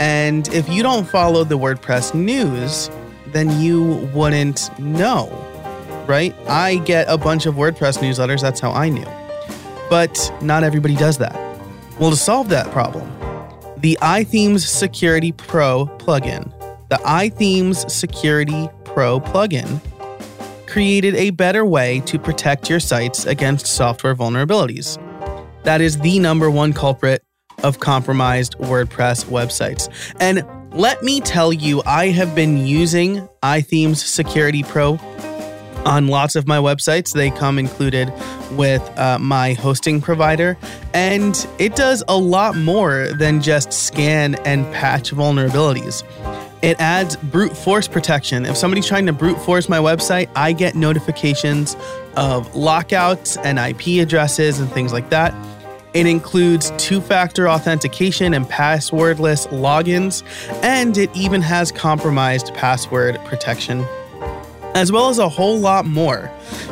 And 0.00 0.48
if 0.52 0.68
you 0.68 0.82
don't 0.82 1.08
follow 1.08 1.44
the 1.44 1.56
WordPress 1.56 2.12
news, 2.12 2.90
then 3.28 3.60
you 3.60 4.10
wouldn't 4.12 4.76
know, 4.76 5.28
right? 6.08 6.34
I 6.48 6.78
get 6.78 7.06
a 7.08 7.16
bunch 7.16 7.46
of 7.46 7.54
WordPress 7.54 7.98
newsletters, 7.98 8.42
that's 8.42 8.58
how 8.58 8.72
I 8.72 8.88
knew. 8.88 9.06
But 9.88 10.32
not 10.42 10.64
everybody 10.64 10.96
does 10.96 11.18
that. 11.18 11.36
Well, 12.00 12.10
to 12.10 12.16
solve 12.16 12.48
that 12.48 12.72
problem, 12.72 13.17
the 13.80 13.96
iThemes 14.02 14.66
Security 14.66 15.32
Pro 15.32 15.86
plugin, 15.98 16.52
the 16.88 16.96
iThemes 16.96 17.88
Security 17.90 18.68
Pro 18.84 19.20
plugin, 19.20 19.80
created 20.66 21.14
a 21.14 21.30
better 21.30 21.64
way 21.64 22.00
to 22.00 22.18
protect 22.18 22.68
your 22.68 22.80
sites 22.80 23.24
against 23.24 23.66
software 23.66 24.14
vulnerabilities. 24.14 24.98
That 25.62 25.80
is 25.80 25.98
the 25.98 26.18
number 26.18 26.50
one 26.50 26.72
culprit 26.72 27.22
of 27.62 27.80
compromised 27.80 28.56
WordPress 28.58 29.26
websites. 29.26 29.88
And 30.20 30.44
let 30.72 31.02
me 31.02 31.20
tell 31.20 31.52
you, 31.52 31.82
I 31.86 32.08
have 32.08 32.34
been 32.34 32.66
using 32.66 33.28
iThemes 33.42 33.96
Security 33.96 34.62
Pro 34.62 34.98
on 35.88 36.06
lots 36.06 36.36
of 36.36 36.46
my 36.46 36.58
websites. 36.58 37.14
They 37.14 37.30
come 37.30 37.58
included 37.58 38.12
with 38.52 38.82
uh, 38.98 39.18
my 39.18 39.54
hosting 39.54 40.00
provider, 40.00 40.58
and 40.92 41.48
it 41.58 41.74
does 41.74 42.04
a 42.08 42.16
lot 42.16 42.56
more 42.56 43.08
than 43.14 43.40
just 43.40 43.72
scan 43.72 44.34
and 44.44 44.70
patch 44.72 45.10
vulnerabilities. 45.10 46.04
It 46.60 46.78
adds 46.80 47.16
brute 47.16 47.56
force 47.56 47.88
protection. 47.88 48.44
If 48.44 48.56
somebody's 48.56 48.86
trying 48.86 49.06
to 49.06 49.12
brute 49.12 49.40
force 49.40 49.68
my 49.68 49.78
website, 49.78 50.28
I 50.36 50.52
get 50.52 50.74
notifications 50.74 51.76
of 52.16 52.54
lockouts 52.54 53.36
and 53.38 53.58
IP 53.58 54.02
addresses 54.02 54.58
and 54.60 54.70
things 54.70 54.92
like 54.92 55.08
that. 55.10 55.34
It 55.94 56.06
includes 56.06 56.70
two 56.76 57.00
factor 57.00 57.48
authentication 57.48 58.34
and 58.34 58.44
passwordless 58.44 59.46
logins, 59.48 60.22
and 60.62 60.98
it 60.98 61.10
even 61.16 61.40
has 61.40 61.72
compromised 61.72 62.52
password 62.54 63.18
protection, 63.24 63.86
as 64.78 64.92
well 64.92 65.08
as 65.08 65.18
a 65.18 65.28
whole 65.28 65.58
lot 65.58 65.86
more 65.86 66.30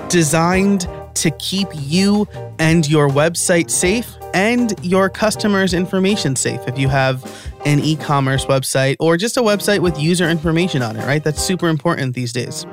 designed 0.08 0.88
to 1.12 1.28
keep 1.40 1.66
you 1.74 2.28
and 2.60 2.88
your 2.88 3.08
website 3.08 3.68
safe 3.68 4.14
and 4.32 4.74
your 4.84 5.10
customers' 5.10 5.74
information 5.74 6.36
safe 6.36 6.60
if 6.68 6.78
you 6.78 6.88
have 6.88 7.24
an 7.64 7.80
e 7.80 7.96
commerce 7.96 8.44
website 8.44 8.94
or 9.00 9.16
just 9.16 9.36
a 9.36 9.40
website 9.40 9.80
with 9.80 9.98
user 9.98 10.30
information 10.30 10.82
on 10.82 10.94
it, 10.94 11.04
right? 11.04 11.24
That's 11.24 11.42
super 11.42 11.68
important 11.68 12.14
these 12.14 12.32
days. 12.32 12.64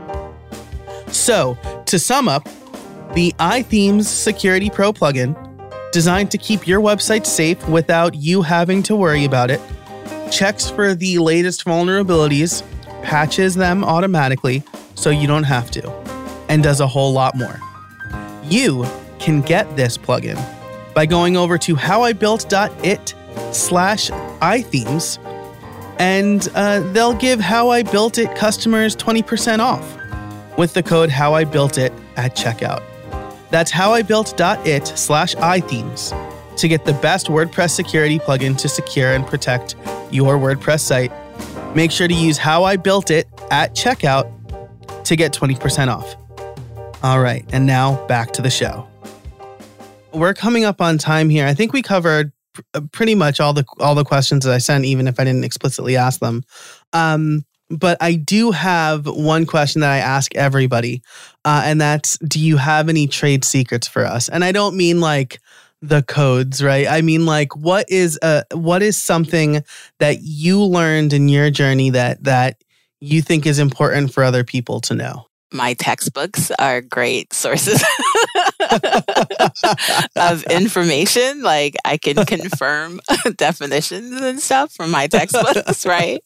So, 1.08 1.58
to 1.88 1.98
sum 1.98 2.28
up, 2.28 2.48
the 3.16 3.34
iThemes 3.40 4.06
Security 4.06 4.70
Pro 4.70 4.94
plugin 4.94 5.36
designed 5.92 6.30
to 6.30 6.38
keep 6.38 6.68
your 6.68 6.80
website 6.80 7.26
safe 7.26 7.68
without 7.68 8.14
you 8.14 8.44
having 8.44 8.84
to 8.84 8.96
worry 8.96 9.26
about 9.26 9.50
it, 9.50 9.62
checks 10.32 10.70
for 10.70 10.94
the 10.94 11.18
latest 11.18 11.66
vulnerabilities, 11.66 12.62
patches 13.02 13.56
them 13.56 13.84
automatically 13.84 14.64
so 14.96 15.10
you 15.10 15.28
don't 15.28 15.44
have 15.44 15.72
to, 15.72 15.90
and 16.50 16.64
does 16.64 16.80
a 16.80 16.88
whole 16.88 17.14
lot 17.14 17.36
more. 17.36 17.60
You 18.44 18.86
can 19.20 19.42
get 19.42 19.76
this 19.76 19.98
plugin 19.98 20.42
by 20.94 21.06
going 21.06 21.38
over 21.38 21.58
to 21.58 21.76
howibuilt.it 21.76 23.16
slash 23.52 24.10
ithemes 24.10 25.20
and 26.00 26.50
uh, 26.56 26.80
they'll 26.92 27.14
give 27.14 27.40
How 27.40 27.70
I 27.70 27.84
Built 27.84 28.18
It 28.18 28.36
customers 28.36 28.96
20% 28.96 29.60
off 29.60 29.98
with 30.58 30.74
the 30.74 30.84
code 30.84 31.10
How 31.10 31.34
I 31.34 31.44
Built 31.44 31.78
It 31.78 31.94
at 32.16 32.36
checkout. 32.36 32.82
That's 33.50 33.72
howibuilt.it 33.72 34.88
slash 34.88 35.36
ithemes 35.36 36.58
to 36.58 36.68
get 36.68 36.86
the 36.86 36.94
best 36.94 37.28
WordPress 37.28 37.72
security 37.72 38.20
plugin 38.20 38.58
to 38.58 38.70
secure 38.70 39.14
and 39.14 39.26
protect 39.26 39.76
your 40.12 40.38
WordPress 40.38 40.82
site. 40.82 41.12
Make 41.76 41.92
sure 41.92 42.08
to 42.08 42.14
use 42.14 42.38
How 42.38 42.64
I 42.64 42.76
Built 42.76 43.12
It 43.12 43.28
at 43.52 43.76
checkout 43.76 44.32
to 45.06 45.16
get 45.16 45.34
20% 45.34 45.88
off. 45.88 46.16
All 47.04 47.20
right, 47.20 47.46
and 47.52 47.66
now 47.66 48.06
back 48.08 48.32
to 48.34 48.42
the 48.42 48.50
show. 48.50 48.88
We're 50.14 50.34
coming 50.34 50.64
up 50.64 50.80
on 50.80 50.98
time 50.98 51.30
here. 51.30 51.46
I 51.46 51.54
think 51.54 51.74
we 51.74 51.82
covered 51.82 52.32
pr- 52.54 52.80
pretty 52.92 53.16
much 53.16 53.40
all 53.40 53.52
the 53.54 53.66
all 53.80 53.96
the 53.96 54.06
questions 54.06 54.46
that 54.46 54.54
I 54.54 54.60
sent, 54.60 54.86
even 54.86 55.08
if 55.08 55.20
I 55.20 55.24
didn't 55.24 55.44
explicitly 55.44 55.98
ask 55.98 56.20
them. 56.20 56.44
Um, 56.94 57.46
but 57.70 57.98
I 58.00 58.16
do 58.16 58.52
have 58.52 59.06
one 59.06 59.46
question 59.46 59.82
that 59.82 59.92
I 59.92 59.98
ask 59.98 60.34
everybody, 60.36 61.02
uh, 61.44 61.64
and 61.66 61.82
that's 61.82 62.18
do 62.20 62.40
you 62.40 62.58
have 62.58 62.88
any 62.90 63.08
trade 63.08 63.44
secrets 63.44 63.88
for 63.88 64.06
us? 64.06 64.30
And 64.30 64.44
I 64.44 64.52
don't 64.52 64.78
mean 64.78 65.02
like 65.02 65.42
the 65.82 66.04
codes, 66.04 66.64
right? 66.64 66.88
I 66.88 67.02
mean 67.02 67.26
like 67.26 67.56
what 67.56 67.90
is 67.90 68.18
a 68.22 68.44
what 68.54 68.82
is 68.82 68.96
something 68.96 69.64
that 70.00 70.20
you 70.22 70.64
learned 70.64 71.12
in 71.12 71.28
your 71.28 71.50
journey 71.50 71.90
that 71.90 72.24
that 72.24 72.64
you 73.04 73.22
think 73.22 73.46
is 73.46 73.60
important 73.60 74.14
for 74.14 74.24
other 74.24 74.44
people 74.44 74.82
to 74.82 74.96
know? 74.96 75.26
my 75.54 75.76
textbooks 75.76 76.52
are 76.58 76.82
great 76.82 77.32
sources 77.32 77.84
of 80.16 80.44
information. 80.46 81.44
Like 81.44 81.76
I 81.86 81.98
can 81.98 82.26
confirm 82.26 83.00
definitions 83.38 84.20
and 84.20 84.40
stuff 84.40 84.74
from 84.74 84.90
my 84.92 85.08
textbooks, 85.08 85.86
right? 85.86 86.22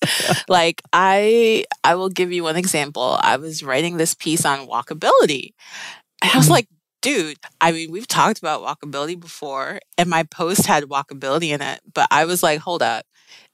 Like 0.47 0.81
I 0.93 1.65
I 1.83 1.95
will 1.95 2.09
give 2.09 2.31
you 2.31 2.43
one 2.43 2.55
example. 2.55 3.19
I 3.21 3.35
was 3.35 3.61
writing 3.61 3.97
this 3.97 4.15
piece 4.15 4.45
on 4.45 4.67
walkability. 4.67 5.51
And 6.21 6.31
I 6.31 6.37
was 6.37 6.45
mm-hmm. 6.45 6.53
like, 6.53 6.67
dude, 7.01 7.37
I 7.61 7.71
mean, 7.73 7.91
we've 7.91 8.07
talked 8.07 8.39
about 8.39 8.63
walkability 8.63 9.19
before, 9.19 9.79
and 9.97 10.09
my 10.09 10.23
post 10.23 10.65
had 10.65 10.85
walkability 10.85 11.49
in 11.49 11.61
it, 11.61 11.81
but 11.93 12.07
I 12.09 12.25
was 12.25 12.41
like, 12.41 12.59
hold 12.59 12.81
up. 12.81 13.05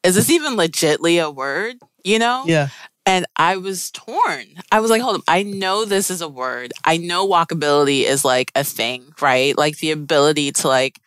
Is 0.03 0.15
this 0.15 0.29
even 0.29 0.53
legitly 0.53 1.21
a 1.23 1.29
word? 1.31 1.77
You 2.05 2.19
know? 2.19 2.43
Yeah. 2.45 2.69
And 3.05 3.25
I 3.35 3.57
was 3.57 3.91
torn. 3.91 4.45
I 4.71 4.79
was 4.79 4.89
like, 4.89 5.01
hold 5.01 5.17
up, 5.17 5.23
I 5.27 5.43
know 5.43 5.85
this 5.85 6.09
is 6.09 6.21
a 6.21 6.29
word. 6.29 6.71
I 6.85 6.97
know 6.97 7.27
walkability 7.27 8.03
is 8.03 8.23
like 8.23 8.51
a 8.55 8.63
thing, 8.63 9.13
right? 9.21 9.57
Like 9.57 9.77
the 9.77 9.91
ability 9.91 10.51
to 10.53 10.67
like 10.67 10.99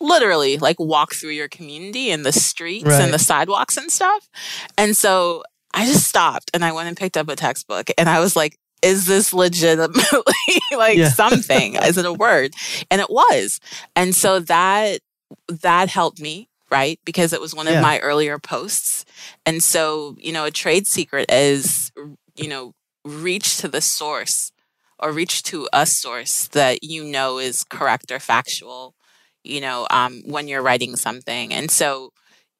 literally 0.00 0.58
like 0.58 0.78
walk 0.78 1.14
through 1.14 1.30
your 1.30 1.48
community 1.48 2.10
and 2.10 2.24
the 2.24 2.32
streets 2.32 2.86
right. 2.86 3.00
and 3.00 3.12
the 3.12 3.18
sidewalks 3.18 3.76
and 3.76 3.90
stuff. 3.90 4.28
And 4.78 4.96
so 4.96 5.42
I 5.74 5.86
just 5.86 6.06
stopped 6.06 6.50
and 6.54 6.64
I 6.64 6.72
went 6.72 6.88
and 6.88 6.96
picked 6.96 7.16
up 7.16 7.28
a 7.28 7.36
textbook 7.36 7.90
and 7.98 8.08
I 8.08 8.20
was 8.20 8.36
like, 8.36 8.56
is 8.82 9.06
this 9.06 9.32
legitimately 9.32 10.34
like 10.76 10.98
yeah. 10.98 11.08
something? 11.08 11.76
is 11.76 11.98
it 11.98 12.06
a 12.06 12.12
word? 12.12 12.54
And 12.90 13.00
it 13.00 13.10
was. 13.10 13.60
And 13.94 14.14
so 14.14 14.40
that 14.40 15.00
that 15.48 15.88
helped 15.88 16.20
me 16.20 16.49
right? 16.70 17.00
Because 17.04 17.32
it 17.32 17.40
was 17.40 17.54
one 17.54 17.66
of 17.66 17.74
my 17.82 17.98
earlier 18.00 18.38
posts. 18.38 19.04
And 19.44 19.62
so, 19.62 20.16
you 20.18 20.32
know, 20.32 20.44
a 20.44 20.50
trade 20.50 20.86
secret 20.86 21.30
is, 21.30 21.92
you 22.36 22.48
know, 22.48 22.74
reach 23.04 23.58
to 23.58 23.68
the 23.68 23.80
source 23.80 24.52
or 24.98 25.12
reach 25.12 25.42
to 25.44 25.68
a 25.72 25.86
source 25.86 26.48
that 26.48 26.82
you 26.82 27.04
know 27.04 27.38
is 27.38 27.64
correct 27.64 28.12
or 28.12 28.18
factual, 28.18 28.94
you 29.42 29.60
know, 29.60 29.86
um, 29.90 30.22
when 30.26 30.48
you're 30.48 30.62
writing 30.62 30.96
something. 30.96 31.52
And 31.52 31.70
so 31.70 32.12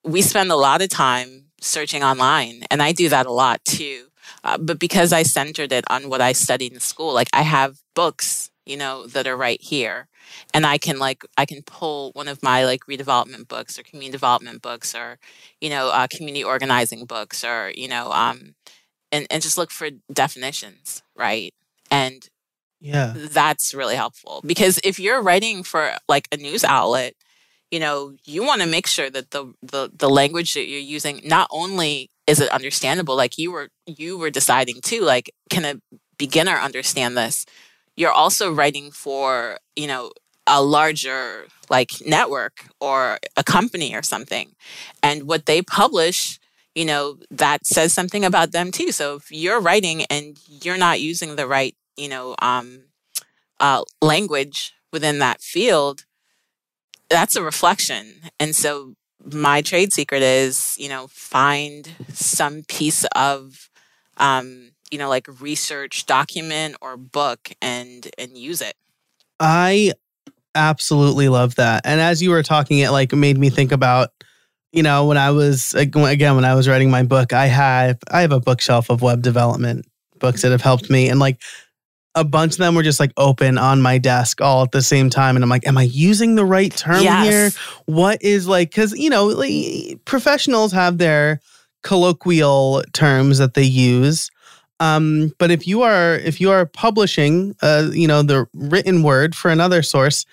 we 0.05 0.23
spend 0.23 0.51
a 0.51 0.57
lot 0.57 0.83
of 0.83 0.89
time 0.89 1.45
searching 1.61 2.03
online, 2.03 2.63
and 2.71 2.83
I 2.83 2.93
do 2.93 3.09
that 3.11 3.27
a 3.27 3.33
lot 3.33 3.63
too. 3.65 4.07
Uh, 4.45 4.57
but 4.57 4.79
because 4.79 5.13
I 5.13 5.23
centered 5.23 5.73
it 5.73 5.85
on 5.91 6.09
what 6.09 6.21
I 6.21 6.33
studied 6.33 6.73
in 6.73 6.81
school, 6.81 7.13
like 7.13 7.29
I 7.33 7.43
have 7.43 7.79
books, 7.95 8.50
you 8.67 8.77
know, 8.77 9.07
that 9.07 9.27
are 9.27 9.37
right 9.37 9.61
here 9.61 10.09
and 10.55 10.67
I 10.67 10.79
can 10.79 10.99
like 10.99 11.23
I 11.37 11.47
can 11.47 11.63
pull 11.63 12.13
one 12.13 12.29
of 12.29 12.43
my 12.43 12.65
like 12.65 12.83
redevelopment 12.87 13.49
books 13.49 13.79
or 13.79 13.83
community 13.83 14.13
development 14.13 14.63
books 14.63 14.95
or 14.95 15.19
you 15.61 15.71
know 15.71 15.89
uh, 15.91 16.07
community 16.09 16.45
organizing 16.45 17.05
books 17.07 17.45
or 17.45 17.73
you 17.75 17.89
know 17.89 18.11
um 18.13 18.55
and 19.13 19.27
and 19.31 19.43
just 19.43 19.59
look 19.59 19.71
for 19.71 19.89
definitions 20.13 21.03
right 21.17 21.55
and 21.91 22.29
yeah 22.81 23.13
that's 23.17 23.75
really 23.75 23.97
helpful 23.97 24.43
because 24.47 24.79
if 24.85 24.99
you're 24.99 25.23
writing 25.23 25.63
for 25.63 25.93
like 26.09 26.29
a 26.33 26.37
news 26.37 26.65
outlet 26.65 27.15
you 27.71 27.79
know 27.79 28.13
you 28.25 28.45
want 28.45 28.61
to 28.63 28.67
make 28.69 28.87
sure 28.87 29.11
that 29.11 29.31
the, 29.31 29.53
the 29.63 29.91
the 29.97 30.09
language 30.09 30.55
that 30.55 30.67
you're 30.67 30.81
using 30.81 31.21
not 31.25 31.49
only 31.51 32.11
is 32.27 32.41
it 32.41 32.51
understandable? 32.51 33.17
Like 33.17 33.39
you 33.39 33.51
were 33.51 33.71
you 33.87 34.17
were 34.19 34.31
deciding 34.31 34.81
too, 34.83 35.01
like, 35.03 35.31
can 35.51 35.65
a 35.65 35.81
beginner 36.19 36.57
understand 36.57 37.17
this? 37.17 37.45
You're 38.01 38.19
also 38.25 38.51
writing 38.51 38.91
for, 38.91 39.59
you 39.77 39.87
know, 39.87 40.13
a 40.47 40.63
larger 40.63 41.47
like 41.69 41.91
network 42.07 42.55
or 42.81 43.19
a 43.37 43.45
company 43.45 43.95
or 43.95 44.03
something. 44.03 44.47
And 45.03 45.25
what 45.25 45.45
they 45.45 45.61
publish, 45.61 46.41
you 46.75 46.87
know, 46.87 47.19
that 47.31 47.67
says 47.67 47.93
something 47.93 48.25
about 48.25 48.53
them 48.53 48.73
too. 48.73 48.91
So 48.91 49.17
if 49.17 49.31
you're 49.31 49.61
writing 49.61 49.99
and 50.09 50.39
you're 50.65 50.79
not 50.79 51.01
using 51.11 51.37
the 51.37 51.47
right, 51.47 51.77
you 51.97 52.09
know, 52.09 52.35
um, 52.41 52.85
uh, 53.67 53.83
language 54.01 54.73
within 54.95 55.19
that 55.19 55.43
field, 55.43 56.07
that's 57.11 57.37
a 57.37 57.43
reflection. 57.43 58.05
And 58.39 58.57
so 58.57 58.95
my 59.23 59.61
trade 59.61 59.93
secret 59.93 60.23
is, 60.23 60.75
you 60.79 60.89
know, 60.89 61.07
find 61.11 61.83
some 62.15 62.63
piece 62.67 63.05
of, 63.15 63.69
um, 64.17 64.71
you 64.91 64.99
know, 64.99 65.09
like 65.09 65.27
research 65.41 66.07
document 66.07 66.77
or 66.81 66.97
book 66.97 67.51
and 67.63 68.09
and 68.19 68.37
use 68.37 68.61
it. 68.61 68.75
I 69.39 69.93
absolutely 70.55 71.29
love 71.29 71.55
that. 71.57 71.83
And 71.85 72.01
as 72.01 72.23
you 72.23 72.31
were 72.31 72.43
talking, 72.43 72.79
it 72.79 72.91
like 72.91 73.13
made 73.13 73.39
me 73.39 73.51
think 73.51 73.73
about, 73.73 74.11
you 74.73 74.83
know, 74.83 75.07
when 75.07 75.17
I 75.17 75.31
was 75.31 75.75
again 75.75 76.35
when 76.35 76.45
I 76.45 76.55
was 76.55 76.69
writing 76.69 76.91
my 76.91 77.03
book, 77.03 77.33
I 77.33 77.47
have 77.47 77.99
I 78.11 78.23
have 78.23 78.33
a 78.33 78.41
bookshelf 78.41 78.91
of 78.91 79.03
web 79.03 79.23
development 79.23 79.87
books 80.19 80.43
that 80.43 80.51
have 80.51 80.63
helped 80.63 80.91
me, 80.91 81.09
and 81.09 81.19
like 81.19 81.41
a 82.15 82.25
bunch 82.25 82.53
of 82.53 82.59
them 82.59 82.75
were 82.75 82.83
just 82.83 83.01
like 83.01 83.13
open 83.17 83.57
on 83.57 83.81
my 83.81 83.99
desk 83.99 84.41
all 84.41 84.65
at 84.65 84.73
the 84.73 84.83
same 84.83 85.11
time 85.11 85.37
and 85.37 85.45
i'm 85.45 85.49
like 85.49 85.67
am 85.67 85.79
i 85.79 85.83
using 85.83 86.35
the 86.35 86.45
right 86.45 86.77
term 86.77 87.03
yes. 87.03 87.25
here 87.25 87.63
what 87.87 88.21
is 88.23 88.49
like 88.49 88.71
because 88.71 88.93
you 88.99 89.09
know 89.09 89.27
like, 89.27 90.05
professionals 90.05 90.73
have 90.73 90.99
their 90.99 91.41
colloquial 91.83 92.83
terms 92.93 93.39
that 93.39 93.55
they 93.55 93.63
use 93.63 94.31
um, 94.81 95.33
but 95.39 95.51
if 95.51 95.67
you 95.67 95.83
are 95.83 96.15
if 96.15 96.41
you 96.41 96.51
are 96.51 96.65
publishing, 96.65 97.55
uh, 97.63 97.91
you 97.93 98.09
know, 98.09 98.23
the 98.23 98.47
written 98.55 99.03
word 99.03 99.35
for 99.37 99.51
another 99.51 99.83
source, 99.83 100.25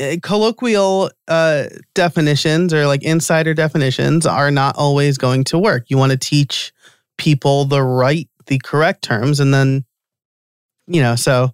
uh, 0.00 0.16
colloquial 0.22 1.10
uh, 1.28 1.64
definitions 1.94 2.72
or 2.72 2.86
like 2.86 3.02
insider 3.02 3.52
definitions 3.52 4.24
are 4.26 4.50
not 4.50 4.76
always 4.76 5.18
going 5.18 5.44
to 5.44 5.58
work. 5.58 5.84
You 5.88 5.98
want 5.98 6.10
to 6.12 6.18
teach 6.18 6.72
people 7.18 7.66
the 7.66 7.82
right, 7.82 8.28
the 8.46 8.58
correct 8.64 9.02
terms, 9.04 9.38
and 9.38 9.54
then, 9.54 9.84
you 10.86 11.02
know, 11.02 11.14
so. 11.14 11.52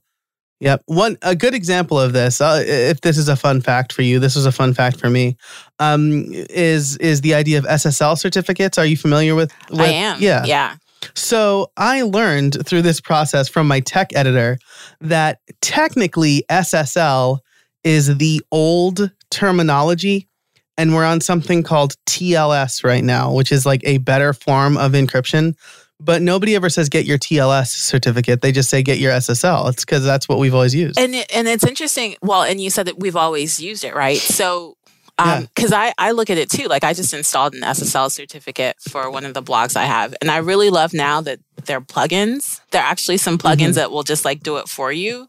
Yep. 0.60 0.82
One 0.86 1.16
a 1.22 1.36
good 1.36 1.54
example 1.54 2.00
of 2.00 2.12
this, 2.12 2.40
uh, 2.40 2.60
if 2.66 3.00
this 3.02 3.16
is 3.16 3.28
a 3.28 3.36
fun 3.36 3.60
fact 3.60 3.92
for 3.92 4.02
you, 4.02 4.18
this 4.18 4.34
is 4.34 4.44
a 4.44 4.50
fun 4.50 4.74
fact 4.74 4.98
for 4.98 5.08
me. 5.08 5.36
Um, 5.78 6.24
is 6.32 6.96
is 6.96 7.20
the 7.20 7.34
idea 7.34 7.58
of 7.58 7.64
SSL 7.64 8.18
certificates? 8.18 8.76
Are 8.76 8.84
you 8.84 8.96
familiar 8.96 9.36
with? 9.36 9.52
with 9.70 9.82
I 9.82 9.86
am. 9.86 10.20
Yeah. 10.20 10.44
Yeah. 10.44 10.74
So 11.14 11.70
I 11.76 12.02
learned 12.02 12.66
through 12.66 12.82
this 12.82 13.00
process 13.00 13.48
from 13.48 13.66
my 13.66 13.80
tech 13.80 14.14
editor 14.14 14.58
that 15.00 15.40
technically 15.60 16.44
SSL 16.50 17.38
is 17.84 18.18
the 18.18 18.40
old 18.50 19.10
terminology. 19.30 20.28
And 20.76 20.94
we're 20.94 21.04
on 21.04 21.20
something 21.20 21.64
called 21.64 21.94
TLS 22.06 22.84
right 22.84 23.02
now, 23.02 23.32
which 23.32 23.50
is 23.50 23.66
like 23.66 23.80
a 23.84 23.98
better 23.98 24.32
form 24.32 24.76
of 24.76 24.92
encryption. 24.92 25.54
But 26.00 26.22
nobody 26.22 26.54
ever 26.54 26.70
says 26.70 26.88
get 26.88 27.04
your 27.04 27.18
TLS 27.18 27.68
certificate. 27.68 28.40
They 28.40 28.52
just 28.52 28.70
say 28.70 28.84
get 28.84 28.98
your 28.98 29.12
SSL. 29.12 29.70
It's 29.70 29.84
because 29.84 30.04
that's 30.04 30.28
what 30.28 30.38
we've 30.38 30.54
always 30.54 30.74
used. 30.74 30.96
And 30.96 31.16
it, 31.16 31.34
and 31.34 31.48
it's 31.48 31.64
interesting. 31.64 32.14
Well, 32.22 32.44
and 32.44 32.60
you 32.60 32.70
said 32.70 32.86
that 32.86 33.00
we've 33.00 33.16
always 33.16 33.60
used 33.60 33.82
it, 33.82 33.96
right? 33.96 34.18
So 34.18 34.76
because 35.18 35.72
um, 35.72 35.80
I, 35.80 35.92
I 35.98 36.12
look 36.12 36.30
at 36.30 36.38
it 36.38 36.48
too. 36.48 36.68
Like 36.68 36.84
I 36.84 36.94
just 36.94 37.12
installed 37.12 37.54
an 37.54 37.62
SSL 37.62 38.10
certificate 38.10 38.76
for 38.80 39.10
one 39.10 39.24
of 39.24 39.34
the 39.34 39.42
blogs 39.42 39.76
I 39.76 39.84
have. 39.84 40.14
And 40.20 40.30
I 40.30 40.36
really 40.38 40.70
love 40.70 40.94
now 40.94 41.20
that 41.22 41.40
they're 41.64 41.80
plugins. 41.80 42.60
There 42.70 42.80
are 42.80 42.88
actually 42.88 43.16
some 43.16 43.36
plugins 43.36 43.56
mm-hmm. 43.56 43.72
that 43.74 43.90
will 43.90 44.04
just 44.04 44.24
like 44.24 44.42
do 44.42 44.58
it 44.58 44.68
for 44.68 44.92
you. 44.92 45.28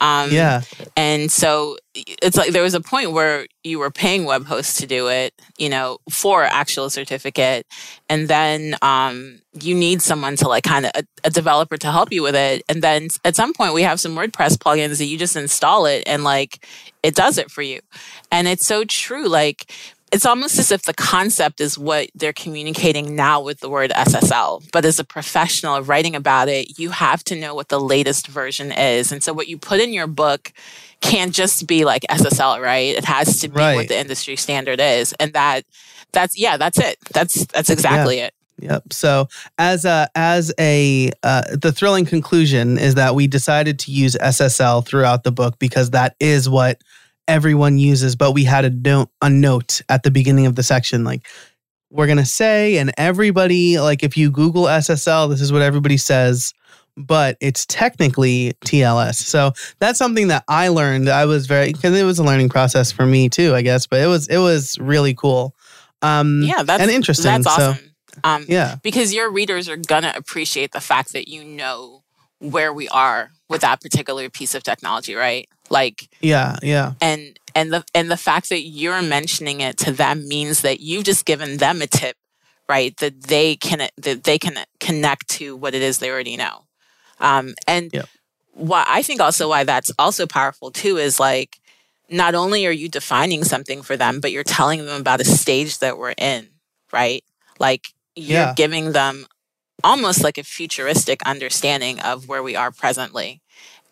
Um, 0.00 0.30
yeah. 0.30 0.62
And 0.96 1.30
so 1.30 1.76
it's 1.94 2.36
like 2.36 2.52
there 2.52 2.62
was 2.62 2.74
a 2.74 2.80
point 2.80 3.12
where 3.12 3.46
you 3.64 3.78
were 3.78 3.90
paying 3.90 4.24
web 4.24 4.46
hosts 4.46 4.78
to 4.80 4.86
do 4.86 5.08
it, 5.08 5.34
you 5.58 5.68
know, 5.68 5.98
for 6.10 6.44
actual 6.44 6.90
certificate. 6.90 7.66
And 8.08 8.28
then 8.28 8.76
um, 8.82 9.40
you 9.60 9.74
need 9.74 10.02
someone 10.02 10.36
to 10.36 10.48
like 10.48 10.64
kind 10.64 10.86
of 10.86 10.92
a, 10.94 11.04
a, 11.24 11.30
developer 11.30 11.76
to 11.76 11.90
help 11.90 12.12
you 12.12 12.22
with 12.22 12.36
it. 12.36 12.62
And 12.68 12.82
then 12.82 13.08
at 13.24 13.36
some 13.36 13.52
point 13.52 13.74
we 13.74 13.82
have 13.82 14.00
some 14.00 14.14
WordPress 14.14 14.56
plugins 14.56 14.98
that 14.98 15.06
you 15.06 15.18
just 15.18 15.36
install 15.36 15.86
it 15.86 16.04
and 16.06 16.24
like 16.24 16.64
it 17.02 17.14
does 17.14 17.38
it 17.38 17.50
for 17.50 17.62
you. 17.62 17.80
And 18.30 18.46
it's 18.46 18.66
so 18.66 18.84
true. 18.84 19.28
Like 19.28 19.72
it's 20.12 20.26
almost 20.26 20.58
as 20.58 20.72
if 20.72 20.82
the 20.82 20.94
concept 20.94 21.60
is 21.60 21.78
what 21.78 22.08
they're 22.14 22.32
communicating 22.32 23.14
now 23.14 23.40
with 23.40 23.60
the 23.60 23.68
word 23.68 23.90
SSL. 23.90 24.66
But 24.72 24.84
as 24.84 24.98
a 24.98 25.04
professional 25.04 25.80
writing 25.82 26.16
about 26.16 26.48
it, 26.48 26.78
you 26.78 26.90
have 26.90 27.22
to 27.24 27.36
know 27.36 27.54
what 27.54 27.68
the 27.68 27.80
latest 27.80 28.26
version 28.26 28.72
is. 28.72 29.12
And 29.12 29.22
so 29.22 29.32
what 29.32 29.48
you 29.48 29.58
put 29.58 29.80
in 29.80 29.92
your 29.92 30.06
book 30.06 30.52
can't 31.00 31.32
just 31.32 31.66
be 31.66 31.84
like 31.84 32.02
SSL, 32.10 32.60
right? 32.62 32.96
It 32.96 33.04
has 33.04 33.40
to 33.40 33.48
be 33.48 33.56
right. 33.56 33.74
what 33.76 33.88
the 33.88 33.98
industry 33.98 34.36
standard 34.36 34.80
is. 34.80 35.12
And 35.14 35.32
that 35.34 35.64
that's 36.12 36.38
yeah, 36.38 36.56
that's 36.56 36.78
it. 36.78 36.96
That's 37.12 37.46
that's 37.46 37.70
exactly 37.70 38.18
yeah. 38.18 38.26
it. 38.26 38.34
Yep. 38.60 38.92
So 38.92 39.28
as 39.58 39.84
a 39.84 40.08
as 40.14 40.52
a 40.58 41.10
uh, 41.22 41.56
the 41.56 41.70
thrilling 41.70 42.06
conclusion 42.06 42.78
is 42.78 42.94
that 42.96 43.14
we 43.14 43.26
decided 43.26 43.78
to 43.80 43.92
use 43.92 44.16
SSL 44.16 44.86
throughout 44.86 45.22
the 45.22 45.30
book 45.30 45.58
because 45.58 45.90
that 45.90 46.16
is 46.18 46.48
what 46.48 46.82
everyone 47.28 47.78
uses, 47.78 48.16
but 48.16 48.32
we 48.32 48.44
had 48.44 48.64
a 48.64 48.70
note 48.70 49.10
a 49.22 49.30
note 49.30 49.80
at 49.88 50.02
the 50.02 50.10
beginning 50.10 50.46
of 50.46 50.56
the 50.56 50.62
section 50.62 51.04
like 51.04 51.26
we're 51.90 52.06
going 52.06 52.18
to 52.18 52.26
say 52.26 52.76
and 52.78 52.92
everybody 52.98 53.78
like 53.78 54.02
if 54.02 54.16
you 54.16 54.30
google 54.30 54.64
SSL 54.64 55.30
this 55.30 55.40
is 55.40 55.52
what 55.52 55.62
everybody 55.62 55.96
says 55.96 56.52
but 56.98 57.36
it's 57.40 57.64
technically 57.66 58.54
TLS. 58.64 59.14
So 59.14 59.52
that's 59.78 59.98
something 59.98 60.28
that 60.28 60.42
I 60.48 60.66
learned. 60.66 61.08
I 61.08 61.26
was 61.26 61.46
very 61.46 61.72
cuz 61.72 61.96
it 61.96 62.02
was 62.02 62.18
a 62.18 62.24
learning 62.24 62.48
process 62.48 62.90
for 62.90 63.06
me 63.06 63.28
too, 63.28 63.54
I 63.54 63.62
guess, 63.62 63.86
but 63.86 64.00
it 64.00 64.06
was 64.06 64.26
it 64.26 64.38
was 64.38 64.76
really 64.80 65.14
cool. 65.14 65.54
Um 66.02 66.42
yeah, 66.42 66.64
that's 66.64 66.82
and 66.82 66.90
interesting. 66.90 67.30
That's 67.30 67.46
awesome. 67.46 67.76
So, 67.76 67.80
um, 68.24 68.44
yeah. 68.48 68.76
Because 68.82 69.14
your 69.14 69.30
readers 69.30 69.68
are 69.68 69.76
going 69.76 70.02
to 70.02 70.16
appreciate 70.16 70.72
the 70.72 70.80
fact 70.80 71.12
that 71.12 71.28
you 71.28 71.44
know 71.44 72.02
where 72.40 72.72
we 72.72 72.88
are 72.88 73.30
with 73.48 73.62
that 73.62 73.80
particular 73.80 74.28
piece 74.28 74.54
of 74.54 74.62
technology, 74.62 75.14
right? 75.14 75.48
Like 75.70 76.08
Yeah, 76.20 76.56
yeah. 76.62 76.94
And 77.00 77.38
and 77.54 77.72
the 77.72 77.84
and 77.94 78.10
the 78.10 78.16
fact 78.16 78.48
that 78.50 78.62
you're 78.62 79.02
mentioning 79.02 79.60
it 79.60 79.76
to 79.78 79.92
them 79.92 80.28
means 80.28 80.62
that 80.62 80.80
you've 80.80 81.04
just 81.04 81.24
given 81.24 81.58
them 81.58 81.82
a 81.82 81.86
tip, 81.86 82.16
right? 82.68 82.96
That 82.98 83.24
they 83.24 83.56
can 83.56 83.88
that 83.96 84.24
they 84.24 84.38
can 84.38 84.58
connect 84.80 85.28
to 85.30 85.56
what 85.56 85.74
it 85.74 85.82
is 85.82 85.98
they 85.98 86.10
already 86.10 86.36
know. 86.36 86.64
Um 87.20 87.54
and 87.66 87.90
what 88.52 88.86
I 88.88 89.02
think 89.02 89.20
also 89.20 89.48
why 89.48 89.64
that's 89.64 89.92
also 89.98 90.26
powerful 90.26 90.70
too 90.70 90.96
is 90.96 91.20
like 91.20 91.58
not 92.10 92.34
only 92.34 92.66
are 92.66 92.72
you 92.72 92.88
defining 92.88 93.44
something 93.44 93.82
for 93.82 93.96
them, 93.96 94.20
but 94.20 94.32
you're 94.32 94.44
telling 94.44 94.84
them 94.84 95.00
about 95.00 95.20
a 95.20 95.24
stage 95.24 95.78
that 95.78 95.98
we're 95.98 96.14
in, 96.16 96.48
right? 96.92 97.22
Like 97.58 97.88
you're 98.16 98.40
yeah. 98.40 98.54
giving 98.54 98.92
them 98.92 99.26
almost 99.84 100.24
like 100.24 100.38
a 100.38 100.44
futuristic 100.44 101.22
understanding 101.24 102.00
of 102.00 102.28
where 102.28 102.42
we 102.42 102.56
are 102.56 102.70
presently. 102.70 103.40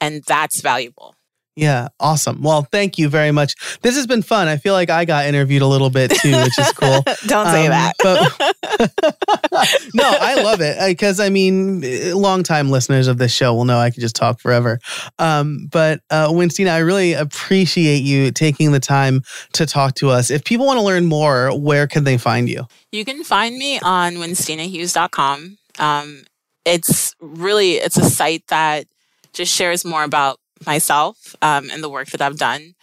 And 0.00 0.22
that's 0.24 0.60
valuable. 0.60 1.14
Yeah, 1.56 1.88
awesome. 1.98 2.42
Well, 2.42 2.68
thank 2.70 2.98
you 2.98 3.08
very 3.08 3.32
much. 3.32 3.54
This 3.80 3.96
has 3.96 4.06
been 4.06 4.20
fun. 4.20 4.46
I 4.46 4.58
feel 4.58 4.74
like 4.74 4.90
I 4.90 5.06
got 5.06 5.24
interviewed 5.24 5.62
a 5.62 5.66
little 5.66 5.88
bit 5.88 6.10
too, 6.10 6.32
which 6.42 6.58
is 6.58 6.70
cool. 6.72 7.02
Don't 7.26 7.46
say 7.46 7.66
um, 7.66 7.70
that. 7.70 7.94
But 8.02 8.30
no, 9.94 10.04
I 10.04 10.42
love 10.42 10.60
it 10.60 10.76
because 10.86 11.18
I 11.18 11.30
mean, 11.30 11.80
longtime 12.12 12.70
listeners 12.70 13.08
of 13.08 13.16
this 13.16 13.32
show 13.32 13.54
will 13.54 13.64
know 13.64 13.78
I 13.78 13.90
could 13.90 14.02
just 14.02 14.14
talk 14.14 14.38
forever. 14.38 14.78
Um, 15.18 15.68
but 15.72 16.00
uh, 16.10 16.28
Winstina, 16.28 16.70
I 16.70 16.78
really 16.78 17.14
appreciate 17.14 18.02
you 18.02 18.32
taking 18.32 18.72
the 18.72 18.80
time 18.80 19.22
to 19.54 19.64
talk 19.64 19.94
to 19.96 20.10
us. 20.10 20.30
If 20.30 20.44
people 20.44 20.66
want 20.66 20.78
to 20.78 20.84
learn 20.84 21.06
more, 21.06 21.58
where 21.58 21.86
can 21.86 22.04
they 22.04 22.18
find 22.18 22.50
you? 22.50 22.66
You 22.92 23.06
can 23.06 23.24
find 23.24 23.56
me 23.56 23.80
on 23.80 24.16
winstinahughes.com. 24.16 25.56
Um, 25.78 26.24
it's 26.66 27.14
really 27.18 27.74
it's 27.74 27.96
a 27.96 28.10
site 28.10 28.46
that 28.48 28.86
just 29.32 29.54
shares 29.54 29.84
more 29.84 30.02
about 30.04 30.38
myself 30.64 31.34
um, 31.42 31.70
and 31.70 31.82
the 31.82 31.88
work 31.88 32.08
that 32.08 32.22
I've 32.22 32.38
done. 32.38 32.74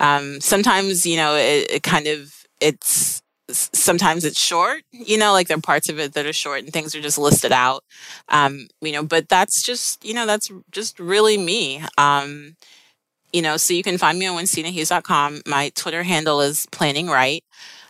Um, 0.00 0.40
sometimes, 0.40 1.06
you 1.06 1.16
know, 1.16 1.36
it, 1.36 1.70
it, 1.70 1.82
kind 1.82 2.06
of 2.06 2.32
it's 2.60 3.22
sometimes 3.48 4.24
it's 4.24 4.40
short. 4.40 4.82
You 4.90 5.18
know, 5.18 5.32
like 5.32 5.48
there 5.48 5.56
are 5.56 5.60
parts 5.60 5.88
of 5.88 5.98
it 5.98 6.14
that 6.14 6.26
are 6.26 6.32
short 6.32 6.60
and 6.60 6.72
things 6.72 6.94
are 6.94 7.00
just 7.00 7.18
listed 7.18 7.52
out. 7.52 7.84
Um, 8.28 8.68
you 8.80 8.92
know, 8.92 9.04
but 9.04 9.28
that's 9.28 9.62
just 9.62 10.04
you 10.04 10.14
know 10.14 10.26
that's 10.26 10.50
just 10.70 10.98
really 10.98 11.38
me. 11.38 11.82
Um, 11.98 12.56
you 13.32 13.42
know, 13.42 13.56
so 13.56 13.72
you 13.74 13.82
can 13.82 13.96
find 13.96 14.18
me 14.18 14.26
on 14.26 14.36
WinstinaHughes.com. 14.36 15.42
My 15.46 15.70
Twitter 15.74 16.02
handle 16.02 16.40
is 16.40 16.66
Planning 16.70 17.06
Right, 17.08 17.44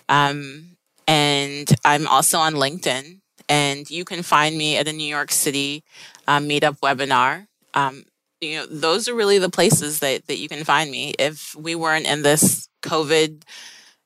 um, 0.08 0.76
and 1.08 1.68
I'm 1.84 2.06
also 2.06 2.38
on 2.38 2.54
LinkedIn. 2.54 3.18
And 3.48 3.90
you 3.90 4.04
can 4.04 4.22
find 4.22 4.56
me 4.56 4.76
at 4.76 4.88
a 4.88 4.92
New 4.92 5.06
York 5.06 5.30
City 5.30 5.82
uh, 6.26 6.38
meetup 6.38 6.78
webinar. 6.78 7.48
Um, 7.74 8.04
you 8.42 8.56
know, 8.56 8.66
those 8.66 9.08
are 9.08 9.14
really 9.14 9.38
the 9.38 9.48
places 9.48 10.00
that, 10.00 10.26
that 10.26 10.38
you 10.38 10.48
can 10.48 10.64
find 10.64 10.90
me. 10.90 11.14
If 11.18 11.54
we 11.54 11.74
weren't 11.74 12.06
in 12.06 12.22
this 12.22 12.68
COVID, 12.82 13.44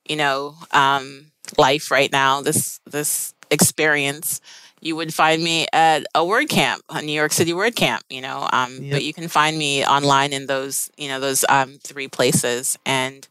you 0.08 0.16
know, 0.16 0.54
um, 0.72 1.32
life 1.56 1.90
right 1.90 2.12
now, 2.12 2.42
this 2.42 2.80
this 2.84 3.34
experience, 3.50 4.40
you 4.80 4.94
would 4.94 5.14
find 5.14 5.42
me 5.42 5.66
at 5.72 6.04
a 6.14 6.20
WordCamp, 6.20 6.80
a 6.90 7.00
New 7.00 7.12
York 7.12 7.32
City 7.32 7.52
WordCamp, 7.52 8.02
you 8.10 8.20
know. 8.20 8.48
Um, 8.52 8.82
Yep. 8.82 8.92
But 8.92 9.04
you 9.04 9.14
can 9.14 9.28
find 9.28 9.56
me 9.56 9.84
online 9.84 10.32
in 10.32 10.46
those, 10.46 10.90
you 10.98 11.08
know, 11.08 11.18
those 11.18 11.44
um, 11.48 11.78
three 11.82 12.08
places. 12.08 12.78
And 12.84 13.26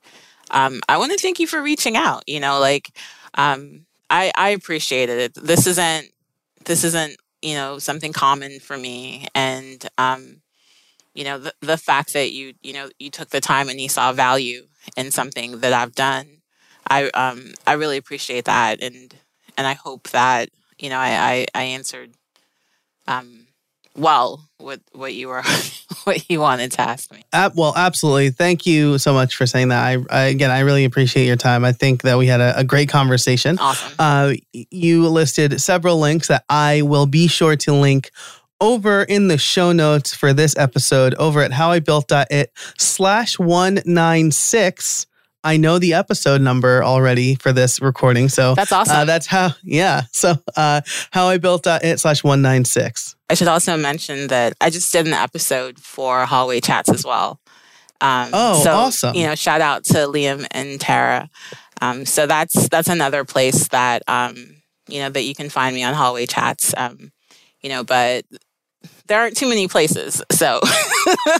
um, 0.51 0.81
I 0.89 0.97
want 0.97 1.11
to 1.11 1.17
thank 1.19 1.39
you 1.39 1.47
for 1.47 1.61
reaching 1.61 1.95
out. 1.95 2.23
You 2.27 2.39
know, 2.39 2.59
like 2.59 2.97
um, 3.35 3.85
I, 4.09 4.31
I 4.35 4.49
appreciated 4.49 5.19
it. 5.19 5.33
This 5.35 5.67
isn't, 5.67 6.07
this 6.65 6.83
isn't, 6.83 7.17
you 7.41 7.53
know, 7.53 7.77
something 7.77 8.11
common 8.11 8.59
for 8.59 8.77
me. 8.77 9.27
And 9.35 9.87
um, 9.97 10.41
you 11.15 11.23
know, 11.23 11.39
the 11.39 11.53
the 11.61 11.77
fact 11.77 12.13
that 12.13 12.31
you, 12.31 12.53
you 12.61 12.73
know, 12.73 12.89
you 12.99 13.09
took 13.09 13.29
the 13.29 13.41
time 13.41 13.69
and 13.69 13.81
you 13.81 13.89
saw 13.89 14.13
value 14.13 14.67
in 14.95 15.09
something 15.09 15.61
that 15.61 15.73
I've 15.73 15.95
done, 15.95 16.27
I, 16.87 17.09
um, 17.09 17.53
I 17.65 17.73
really 17.73 17.97
appreciate 17.97 18.45
that. 18.45 18.83
And 18.83 19.15
and 19.57 19.65
I 19.65 19.73
hope 19.73 20.09
that 20.09 20.49
you 20.77 20.89
know, 20.89 20.97
I 20.97 21.09
I, 21.09 21.45
I 21.55 21.63
answered 21.63 22.11
um, 23.07 23.47
well 23.95 24.49
what 24.57 24.81
what 24.91 25.13
you 25.13 25.29
were 25.29 25.43
what 26.03 26.29
you 26.29 26.39
wanted 26.39 26.71
to 26.73 26.81
ask 26.81 27.11
me. 27.11 27.23
Ab- 27.33 27.53
well, 27.55 27.73
absolutely. 27.75 28.31
Thank 28.31 28.65
you 28.65 28.97
so 28.97 29.13
much 29.13 29.35
for 29.35 29.45
saying 29.45 29.69
that. 29.69 29.83
I, 29.83 29.97
I 30.09 30.23
again, 30.25 30.51
I 30.51 30.59
really 30.59 30.85
appreciate 30.85 31.25
your 31.25 31.35
time. 31.37 31.63
I 31.63 31.71
think 31.71 32.01
that 32.03 32.17
we 32.17 32.27
had 32.27 32.41
a, 32.41 32.59
a 32.59 32.63
great 32.63 32.89
conversation. 32.89 33.57
Awesome. 33.59 33.93
Uh, 33.97 34.33
you 34.51 35.07
listed 35.07 35.61
several 35.61 35.99
links 35.99 36.27
that 36.27 36.43
I 36.49 36.81
will 36.81 37.05
be 37.05 37.27
sure 37.27 37.55
to 37.55 37.73
link 37.73 38.11
over 38.61 39.03
in 39.03 39.27
the 39.27 39.37
show 39.37 39.71
notes 39.71 40.13
for 40.15 40.33
this 40.33 40.55
episode 40.57 41.13
over 41.15 41.41
at 41.41 41.51
howibuilt.it 41.51 42.51
slash 42.77 43.37
196. 43.39 45.07
I 45.43 45.57
know 45.57 45.77
the 45.77 45.93
episode 45.93 46.41
number 46.41 46.83
already 46.83 47.35
for 47.35 47.53
this 47.53 47.79
recording. 47.79 48.29
So 48.29 48.55
That's 48.55 48.71
awesome. 48.71 48.95
uh, 48.95 49.05
that's 49.05 49.27
how, 49.27 49.51
yeah. 49.63 50.03
So 50.11 50.33
uh, 50.55 50.81
howibuilt.it 51.13 51.99
slash 51.99 52.23
196. 52.23 53.15
I 53.29 53.33
should 53.35 53.47
also 53.47 53.77
mention 53.77 54.27
that 54.27 54.53
I 54.59 54.69
just 54.71 54.91
did 54.91 55.05
an 55.05 55.13
episode 55.13 55.77
for 55.79 56.25
Hallway 56.25 56.61
Chats 56.61 56.89
as 56.89 57.05
well. 57.05 57.39
Um, 58.01 58.29
Oh, 58.33 58.61
so, 58.63 58.71
awesome. 58.73 59.15
You 59.15 59.27
know, 59.27 59.35
shout 59.35 59.61
out 59.61 59.83
to 59.85 59.97
Liam 60.07 60.47
and 60.51 60.79
Tara. 60.81 61.29
Um, 61.81 62.05
so 62.05 62.25
that's 62.25 62.69
that's 62.69 62.87
another 62.87 63.23
place 63.25 63.67
that 63.69 64.01
um, 64.07 64.35
you 64.87 64.99
know 64.99 65.09
that 65.09 65.23
you 65.23 65.35
can 65.35 65.49
find 65.49 65.75
me 65.75 65.83
on 65.83 65.93
Hallway 65.93 66.25
Chats. 66.25 66.73
Um, 66.77 67.11
you 67.65 67.69
know, 67.69 67.83
but 67.83 68.25
there 69.07 69.19
aren't 69.19 69.35
too 69.35 69.49
many 69.49 69.67
places. 69.67 70.21
So 70.31 70.61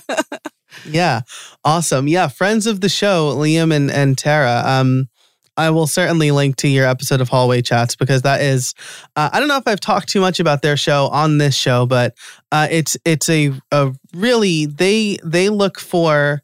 Yeah. 0.86 1.22
Awesome. 1.64 2.08
Yeah. 2.08 2.28
Friends 2.30 2.66
of 2.66 2.82
the 2.82 2.90
show, 2.90 3.36
Liam 3.36 3.72
and, 3.72 3.92
and 3.92 4.18
Tara. 4.18 4.64
Um, 4.66 5.08
I 5.56 5.70
will 5.70 5.86
certainly 5.86 6.32
link 6.32 6.56
to 6.58 6.68
your 6.68 6.88
episode 6.88 7.22
of 7.22 7.30
Hallway 7.30 7.62
Chats 7.62 7.96
because 7.96 8.24
that 8.24 8.42
is, 8.42 8.74
uh, 9.16 9.30
I 9.32 9.40
don't 9.40 9.48
know 9.48 9.58
if 9.58 9.68
I've 9.68 9.80
talked 9.80 10.10
too 10.10 10.20
much 10.20 10.40
about 10.40 10.64
their 10.64 10.76
show 10.76 11.08
on 11.10 11.38
this 11.38 11.56
show, 11.56 11.86
but 11.86 12.16
uh, 12.52 12.68
it's 12.70 12.98
it's 13.06 13.30
a, 13.30 13.54
a 13.72 13.94
really 14.14 14.66
they 14.66 15.18
they 15.24 15.50
look 15.50 15.80
for, 15.80 16.42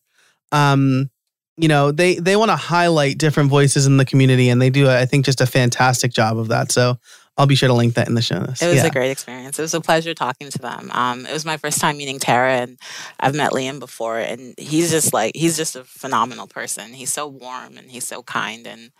um, 0.53 1.09
you 1.57 1.67
know 1.67 1.91
they 1.91 2.15
they 2.15 2.37
want 2.37 2.51
to 2.51 2.55
highlight 2.55 3.17
different 3.17 3.49
voices 3.49 3.85
in 3.85 3.97
the 3.97 4.05
community 4.05 4.47
and 4.47 4.61
they 4.61 4.69
do 4.69 4.89
I 4.89 5.05
think 5.05 5.25
just 5.25 5.41
a 5.41 5.45
fantastic 5.45 6.13
job 6.13 6.37
of 6.37 6.47
that. 6.47 6.71
So 6.71 6.97
I'll 7.37 7.47
be 7.47 7.55
sure 7.55 7.67
to 7.67 7.73
link 7.73 7.95
that 7.95 8.07
in 8.07 8.13
the 8.13 8.21
show 8.21 8.39
notes. 8.39 8.61
it 8.61 8.67
was 8.67 8.77
yeah. 8.77 8.85
a 8.85 8.91
great 8.91 9.09
experience. 9.09 9.57
It 9.57 9.61
was 9.61 9.73
a 9.73 9.81
pleasure 9.81 10.13
talking 10.13 10.49
to 10.49 10.59
them. 10.59 10.91
Um, 10.91 11.25
it 11.25 11.31
was 11.31 11.45
my 11.45 11.57
first 11.57 11.79
time 11.79 11.97
meeting 11.97 12.19
Tara, 12.19 12.57
and 12.57 12.77
I've 13.19 13.35
met 13.35 13.51
Liam 13.51 13.79
before, 13.79 14.19
and 14.19 14.53
he's 14.57 14.91
just 14.91 15.13
like 15.13 15.35
he's 15.35 15.55
just 15.55 15.75
a 15.75 15.83
phenomenal 15.83 16.47
person. 16.47 16.93
He's 16.93 17.11
so 17.11 17.27
warm 17.27 17.77
and 17.77 17.89
he's 17.89 18.05
so 18.05 18.21
kind, 18.21 18.67
and 18.67 18.91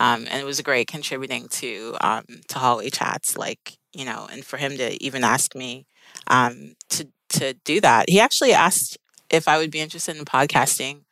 um, 0.00 0.26
and 0.28 0.40
it 0.40 0.44
was 0.44 0.60
great 0.60 0.88
contributing 0.88 1.48
to 1.48 1.96
um, 2.00 2.24
to 2.48 2.58
hallway 2.58 2.90
chats. 2.90 3.36
Like 3.36 3.78
you 3.94 4.04
know, 4.04 4.28
and 4.30 4.44
for 4.44 4.56
him 4.56 4.76
to 4.76 5.02
even 5.02 5.22
ask 5.22 5.54
me 5.54 5.86
um, 6.26 6.74
to 6.90 7.08
to 7.30 7.54
do 7.64 7.80
that, 7.80 8.10
he 8.10 8.18
actually 8.18 8.52
asked 8.52 8.98
if 9.30 9.46
I 9.46 9.58
would 9.58 9.70
be 9.70 9.80
interested 9.80 10.16
in 10.16 10.24
podcasting 10.24 11.02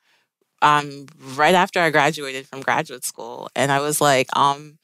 um, 0.63 1.07
right 1.37 1.55
after 1.55 1.81
I 1.81 1.91
graduated 1.91 2.47
from 2.47 2.61
graduate 2.61 3.05
school, 3.05 3.49
and 3.55 3.71
I 3.71 3.81
was 3.81 4.01
like, 4.01 4.27
um. 4.37 4.79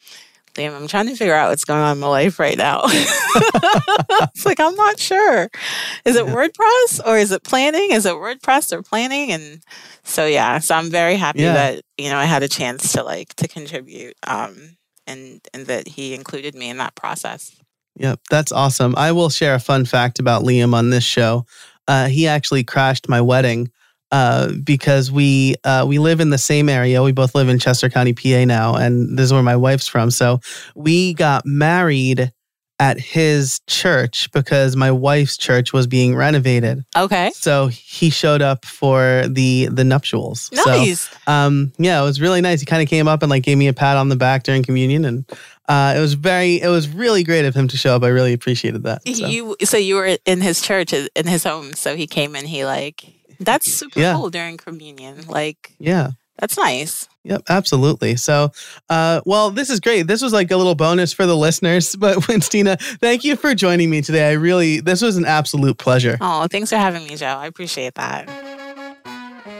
Damn, 0.54 0.74
I'm 0.74 0.86
trying 0.86 1.06
to 1.06 1.16
figure 1.16 1.34
out 1.34 1.48
what's 1.48 1.64
going 1.64 1.80
on 1.80 1.92
in 1.96 2.00
my 2.00 2.08
life 2.08 2.38
right 2.38 2.58
now. 2.58 2.82
it's 2.86 4.44
like 4.44 4.60
I'm 4.60 4.74
not 4.74 4.98
sure. 4.98 5.48
Is 6.04 6.16
it. 6.16 6.26
WordPress 6.26 7.00
or 7.06 7.16
is 7.16 7.32
it 7.32 7.42
planning? 7.42 7.90
Is 7.92 8.04
it 8.06 8.14
WordPress 8.14 8.72
or 8.72 8.82
planning? 8.82 9.32
And 9.32 9.62
so 10.04 10.26
yeah, 10.26 10.58
so 10.58 10.74
I'm 10.74 10.90
very 10.90 11.16
happy 11.16 11.40
Yeah. 11.40 11.54
that 11.54 11.82
you 11.96 12.10
know 12.10 12.18
I 12.18 12.24
had 12.24 12.42
a 12.42 12.48
chance 12.48 12.92
to 12.92 13.02
like 13.02 13.34
to 13.36 13.48
contribute, 13.48 14.14
um, 14.26 14.76
and 15.06 15.40
and 15.54 15.66
that 15.66 15.88
he 15.88 16.14
included 16.14 16.54
me 16.54 16.68
in 16.68 16.76
that 16.78 16.94
process. 16.96 17.56
Yep, 17.96 18.20
that's 18.30 18.52
awesome. 18.52 18.94
I 18.96 19.12
will 19.12 19.30
share 19.30 19.54
a 19.54 19.60
fun 19.60 19.84
fact 19.84 20.18
about 20.18 20.42
Liam 20.42 20.74
on 20.74 20.90
this 20.90 21.04
show. 21.04 21.46
Uh, 21.88 22.08
he 22.08 22.26
actually 22.26 22.64
crashed 22.64 23.08
my 23.08 23.20
wedding 23.20 23.70
uh, 24.12 24.52
because 24.62 25.10
we 25.10 25.56
uh, 25.64 25.84
we 25.88 25.98
live 25.98 26.20
in 26.20 26.30
the 26.30 26.38
same 26.38 26.68
area. 26.68 27.02
We 27.02 27.12
both 27.12 27.34
live 27.34 27.48
in 27.48 27.58
Chester 27.58 27.88
County, 27.88 28.12
PA 28.12 28.44
now, 28.44 28.76
and 28.76 29.18
this 29.18 29.24
is 29.24 29.32
where 29.32 29.42
my 29.42 29.56
wife's 29.56 29.88
from. 29.88 30.10
So 30.10 30.40
we 30.76 31.14
got 31.14 31.44
married 31.46 32.30
at 32.78 32.98
his 32.98 33.60
church 33.68 34.28
because 34.32 34.74
my 34.74 34.90
wife's 34.90 35.36
church 35.36 35.72
was 35.72 35.86
being 35.86 36.16
renovated. 36.16 36.84
Okay, 36.96 37.30
So 37.32 37.68
he 37.68 38.10
showed 38.10 38.42
up 38.42 38.64
for 38.64 39.24
the 39.28 39.68
the 39.70 39.84
nuptials. 39.84 40.50
So 40.52 40.64
nice. 40.70 41.08
um 41.28 41.72
yeah 41.78 42.00
it 42.00 42.04
was 42.04 42.20
really 42.20 42.40
nice 42.40 42.58
he 42.60 42.66
kind 42.66 42.82
of 42.82 42.88
came 42.88 43.06
up 43.06 43.22
and 43.22 43.30
like 43.30 43.44
gave 43.44 43.56
me 43.56 43.68
a 43.68 43.72
pat 43.72 43.96
on 43.96 44.08
the 44.08 44.16
back 44.16 44.42
during 44.42 44.64
communion 44.64 45.04
and 45.04 45.30
uh 45.68 45.94
it 45.96 46.00
was 46.00 46.14
very 46.14 46.60
it 46.60 46.68
was 46.68 46.88
really 46.88 47.22
great 47.22 47.44
of 47.44 47.54
him 47.54 47.68
to 47.68 47.76
show 47.76 47.94
up 47.94 48.02
i 48.02 48.08
really 48.08 48.32
appreciated 48.32 48.82
that 48.82 49.06
so. 49.06 49.26
You 49.26 49.56
so 49.62 49.76
you 49.76 49.94
were 49.94 50.18
in 50.26 50.40
his 50.40 50.60
church 50.60 50.92
in 50.92 51.26
his 51.26 51.44
home, 51.44 51.74
so 51.74 51.94
he 51.94 52.08
came 52.08 52.34
and 52.34 52.48
he 52.48 52.64
like 52.64 53.21
that's 53.44 53.72
super 53.72 54.00
Yeah. 54.00 54.14
cool 54.14 54.30
during 54.30 54.56
communion. 54.56 55.26
Like 55.28 55.74
yeah 55.78 56.10
that's 56.38 56.56
nice. 56.56 57.08
yep 57.24 57.42
absolutely 57.50 58.16
so 58.16 58.50
uh 58.88 59.20
well 59.26 59.50
this 59.50 59.68
is 59.70 59.78
great 59.80 60.06
this 60.08 60.22
was 60.22 60.32
like 60.32 60.50
a 60.50 60.56
little 60.56 60.74
bonus 60.74 61.12
for 61.12 61.24
the 61.26 61.36
listeners 61.36 61.94
but 62.04 62.16
winstina 62.26 62.80
thank 63.00 63.22
you 63.22 63.36
for 63.36 63.54
joining 63.54 63.90
me 63.90 64.00
today 64.00 64.28
i 64.28 64.32
really 64.32 64.80
this 64.80 65.02
was 65.02 65.16
an 65.16 65.24
absolute 65.26 65.76
pleasure 65.78 66.16
Oh, 66.20 66.46
thanks 66.50 66.70
for 66.70 66.76
having 66.76 67.06
me, 67.06 67.14
Joe. 67.16 67.26
I 67.26 67.46
appreciate 67.46 67.94
that. 67.94 68.28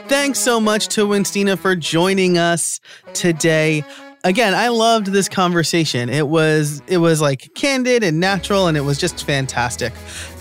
Thanks 0.09 0.39
so 0.39 0.59
much 0.59 0.87
to 0.89 1.05
Winstina 1.07 1.57
for 1.57 1.75
joining 1.75 2.37
us 2.37 2.79
today. 3.13 3.83
Again, 4.25 4.53
I 4.53 4.69
loved 4.69 5.07
this 5.07 5.27
conversation. 5.27 6.07
It 6.07 6.29
was 6.29 6.81
it 6.87 6.99
was 6.99 7.19
like 7.19 7.53
candid 7.55 8.03
and 8.03 8.21
natural, 8.21 8.67
and 8.67 8.77
it 8.77 8.81
was 8.81 8.97
just 8.97 9.25
fantastic. 9.25 9.91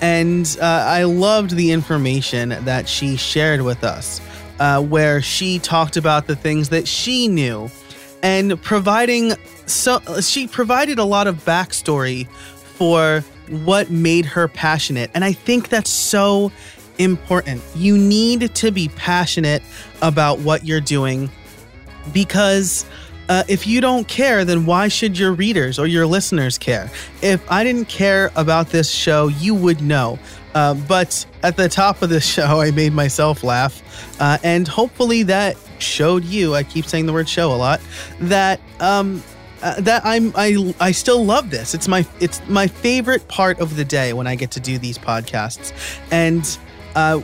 And 0.00 0.56
uh, 0.60 0.64
I 0.64 1.02
loved 1.02 1.56
the 1.56 1.72
information 1.72 2.50
that 2.64 2.88
she 2.88 3.16
shared 3.16 3.62
with 3.62 3.82
us, 3.82 4.20
uh, 4.60 4.80
where 4.80 5.20
she 5.20 5.58
talked 5.58 5.96
about 5.96 6.28
the 6.28 6.36
things 6.36 6.68
that 6.68 6.86
she 6.86 7.26
knew, 7.26 7.68
and 8.22 8.60
providing 8.62 9.32
so 9.66 9.98
she 10.20 10.46
provided 10.46 11.00
a 11.00 11.04
lot 11.04 11.26
of 11.26 11.44
backstory 11.44 12.28
for 12.28 13.24
what 13.64 13.90
made 13.90 14.26
her 14.26 14.46
passionate. 14.46 15.10
And 15.12 15.24
I 15.24 15.32
think 15.32 15.70
that's 15.70 15.90
so 15.90 16.52
important. 16.98 17.60
You 17.74 17.98
need 17.98 18.54
to 18.54 18.70
be 18.70 18.90
passionate 18.90 19.62
about 20.02 20.38
what 20.38 20.64
you're 20.64 20.80
doing 20.80 21.30
because 22.12 22.86
uh, 23.28 23.44
if 23.48 23.66
you 23.66 23.80
don't 23.80 24.06
care, 24.08 24.44
then 24.44 24.66
why 24.66 24.88
should 24.88 25.18
your 25.18 25.32
readers 25.32 25.78
or 25.78 25.86
your 25.86 26.06
listeners 26.06 26.58
care? 26.58 26.90
If 27.22 27.50
I 27.50 27.64
didn't 27.64 27.88
care 27.88 28.30
about 28.36 28.68
this 28.68 28.90
show, 28.90 29.28
you 29.28 29.54
would 29.54 29.80
know. 29.80 30.18
Uh, 30.54 30.74
but 30.74 31.24
at 31.42 31.56
the 31.56 31.68
top 31.68 32.02
of 32.02 32.10
this 32.10 32.26
show, 32.34 32.60
I 32.60 32.70
made 32.70 32.92
myself 32.92 33.42
laugh. 33.42 33.82
Uh, 34.20 34.38
and 34.42 34.66
hopefully 34.66 35.22
that 35.24 35.56
showed 35.78 36.24
you, 36.24 36.54
I 36.54 36.62
keep 36.62 36.84
saying 36.84 37.06
the 37.06 37.12
word 37.12 37.28
show 37.28 37.52
a 37.52 37.56
lot, 37.56 37.80
that. 38.20 38.60
Um, 38.80 39.22
uh, 39.62 39.80
that 39.80 40.02
I'm 40.04 40.32
I 40.34 40.74
I 40.80 40.90
still 40.90 41.24
love 41.24 41.50
this. 41.50 41.72
It's 41.72 41.86
my 41.86 42.04
it's 42.18 42.42
my 42.48 42.66
favorite 42.66 43.28
part 43.28 43.60
of 43.60 43.76
the 43.76 43.84
day 43.84 44.12
when 44.12 44.26
I 44.26 44.34
get 44.34 44.50
to 44.50 44.60
do 44.60 44.76
these 44.76 44.98
podcasts, 44.98 45.72
and 46.10 46.58
uh, 46.96 47.20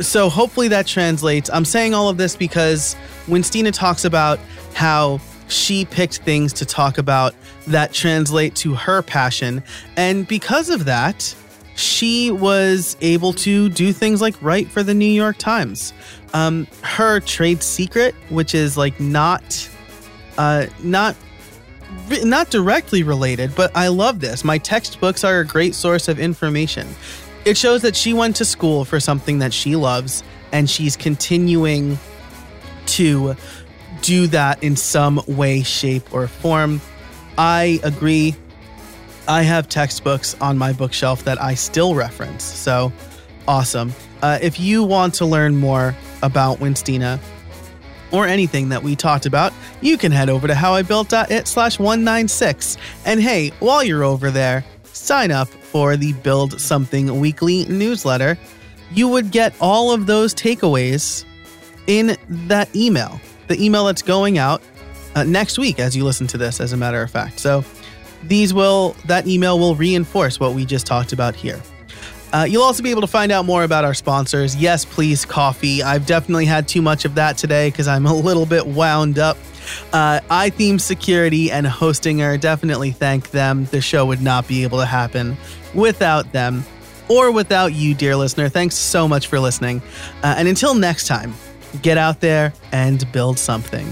so 0.00 0.30
hopefully 0.30 0.68
that 0.68 0.86
translates. 0.86 1.50
I'm 1.50 1.66
saying 1.66 1.92
all 1.92 2.08
of 2.08 2.16
this 2.16 2.36
because 2.36 2.96
Winstina 3.26 3.70
talks 3.70 4.06
about 4.06 4.40
how 4.72 5.20
she 5.54 5.84
picked 5.84 6.18
things 6.18 6.52
to 6.54 6.66
talk 6.66 6.98
about 6.98 7.34
that 7.66 7.92
translate 7.92 8.54
to 8.56 8.74
her 8.74 9.02
passion, 9.02 9.62
and 9.96 10.26
because 10.26 10.70
of 10.70 10.84
that, 10.84 11.34
she 11.76 12.30
was 12.30 12.96
able 13.00 13.32
to 13.32 13.68
do 13.70 13.92
things 13.92 14.20
like 14.20 14.40
write 14.40 14.68
for 14.68 14.82
the 14.82 14.94
New 14.94 15.04
York 15.04 15.38
Times. 15.38 15.92
Um, 16.32 16.66
her 16.82 17.20
trade 17.20 17.62
secret, 17.62 18.14
which 18.28 18.54
is 18.54 18.76
like 18.76 18.98
not, 19.00 19.68
uh, 20.38 20.66
not 20.82 21.16
not 22.24 22.50
directly 22.50 23.02
related, 23.02 23.54
but 23.54 23.74
I 23.76 23.88
love 23.88 24.20
this. 24.20 24.44
My 24.44 24.58
textbooks 24.58 25.24
are 25.24 25.40
a 25.40 25.46
great 25.46 25.74
source 25.74 26.08
of 26.08 26.18
information. 26.18 26.88
It 27.44 27.56
shows 27.56 27.82
that 27.82 27.94
she 27.94 28.12
went 28.12 28.36
to 28.36 28.44
school 28.44 28.84
for 28.84 29.00
something 29.00 29.38
that 29.38 29.52
she 29.52 29.76
loves 29.76 30.22
and 30.52 30.68
she's 30.68 30.96
continuing 30.96 31.98
to 32.86 33.36
do 34.04 34.26
that 34.28 34.62
in 34.62 34.76
some 34.76 35.20
way, 35.26 35.62
shape, 35.62 36.12
or 36.12 36.28
form. 36.28 36.80
I 37.38 37.80
agree. 37.82 38.36
I 39.26 39.42
have 39.42 39.68
textbooks 39.68 40.36
on 40.40 40.58
my 40.58 40.72
bookshelf 40.72 41.24
that 41.24 41.40
I 41.40 41.54
still 41.54 41.94
reference. 41.94 42.44
So 42.44 42.92
awesome. 43.48 43.92
Uh, 44.22 44.38
if 44.42 44.60
you 44.60 44.84
want 44.84 45.14
to 45.14 45.26
learn 45.26 45.56
more 45.56 45.94
about 46.22 46.58
Winstina 46.58 47.18
or 48.12 48.26
anything 48.26 48.68
that 48.68 48.82
we 48.82 48.94
talked 48.94 49.26
about, 49.26 49.52
you 49.80 49.96
can 49.96 50.12
head 50.12 50.28
over 50.28 50.46
to 50.46 50.54
howibuilt.it 50.54 51.48
slash 51.48 51.78
196. 51.78 52.76
And 53.06 53.20
hey, 53.20 53.50
while 53.60 53.82
you're 53.82 54.04
over 54.04 54.30
there, 54.30 54.64
sign 54.84 55.30
up 55.30 55.48
for 55.48 55.96
the 55.96 56.12
Build 56.12 56.60
Something 56.60 57.20
Weekly 57.20 57.64
newsletter. 57.64 58.38
You 58.92 59.08
would 59.08 59.30
get 59.30 59.54
all 59.60 59.92
of 59.92 60.06
those 60.06 60.34
takeaways 60.34 61.24
in 61.86 62.16
that 62.28 62.74
email, 62.76 63.20
the 63.48 63.62
email 63.62 63.84
that's 63.84 64.02
going 64.02 64.38
out 64.38 64.62
uh, 65.14 65.24
next 65.24 65.58
week 65.58 65.78
as 65.78 65.96
you 65.96 66.04
listen 66.04 66.26
to 66.28 66.38
this, 66.38 66.60
as 66.60 66.72
a 66.72 66.76
matter 66.76 67.02
of 67.02 67.10
fact. 67.10 67.38
So 67.38 67.64
these 68.24 68.54
will, 68.54 68.96
that 69.06 69.26
email 69.26 69.58
will 69.58 69.74
reinforce 69.74 70.40
what 70.40 70.54
we 70.54 70.64
just 70.64 70.86
talked 70.86 71.12
about 71.12 71.34
here. 71.34 71.60
Uh, 72.32 72.44
you'll 72.44 72.64
also 72.64 72.82
be 72.82 72.90
able 72.90 73.00
to 73.00 73.06
find 73.06 73.30
out 73.30 73.44
more 73.44 73.62
about 73.62 73.84
our 73.84 73.94
sponsors. 73.94 74.56
Yes 74.56 74.84
Plz, 74.84 75.26
coffee. 75.28 75.84
I've 75.84 76.04
definitely 76.04 76.46
had 76.46 76.66
too 76.66 76.82
much 76.82 77.04
of 77.04 77.14
that 77.14 77.38
today 77.38 77.70
because 77.70 77.86
I'm 77.86 78.06
a 78.06 78.14
little 78.14 78.44
bit 78.44 78.66
wound 78.66 79.20
up. 79.20 79.36
Uh, 79.92 80.20
iTheme 80.30 80.80
Security 80.80 81.52
and 81.52 81.64
Hostinger, 81.64 82.40
definitely 82.40 82.90
thank 82.90 83.30
them. 83.30 83.66
The 83.66 83.80
show 83.80 84.04
would 84.06 84.20
not 84.20 84.48
be 84.48 84.64
able 84.64 84.78
to 84.78 84.86
happen 84.86 85.36
without 85.74 86.32
them 86.32 86.64
or 87.08 87.30
without 87.30 87.72
you, 87.72 87.94
dear 87.94 88.16
listener. 88.16 88.48
Thanks 88.48 88.74
so 88.74 89.06
much 89.06 89.28
for 89.28 89.38
listening. 89.38 89.80
Uh, 90.22 90.34
and 90.36 90.48
until 90.48 90.74
next 90.74 91.06
time, 91.06 91.34
get 91.82 91.98
out 91.98 92.20
there 92.20 92.52
and 92.72 93.10
build 93.12 93.38
something. 93.38 93.86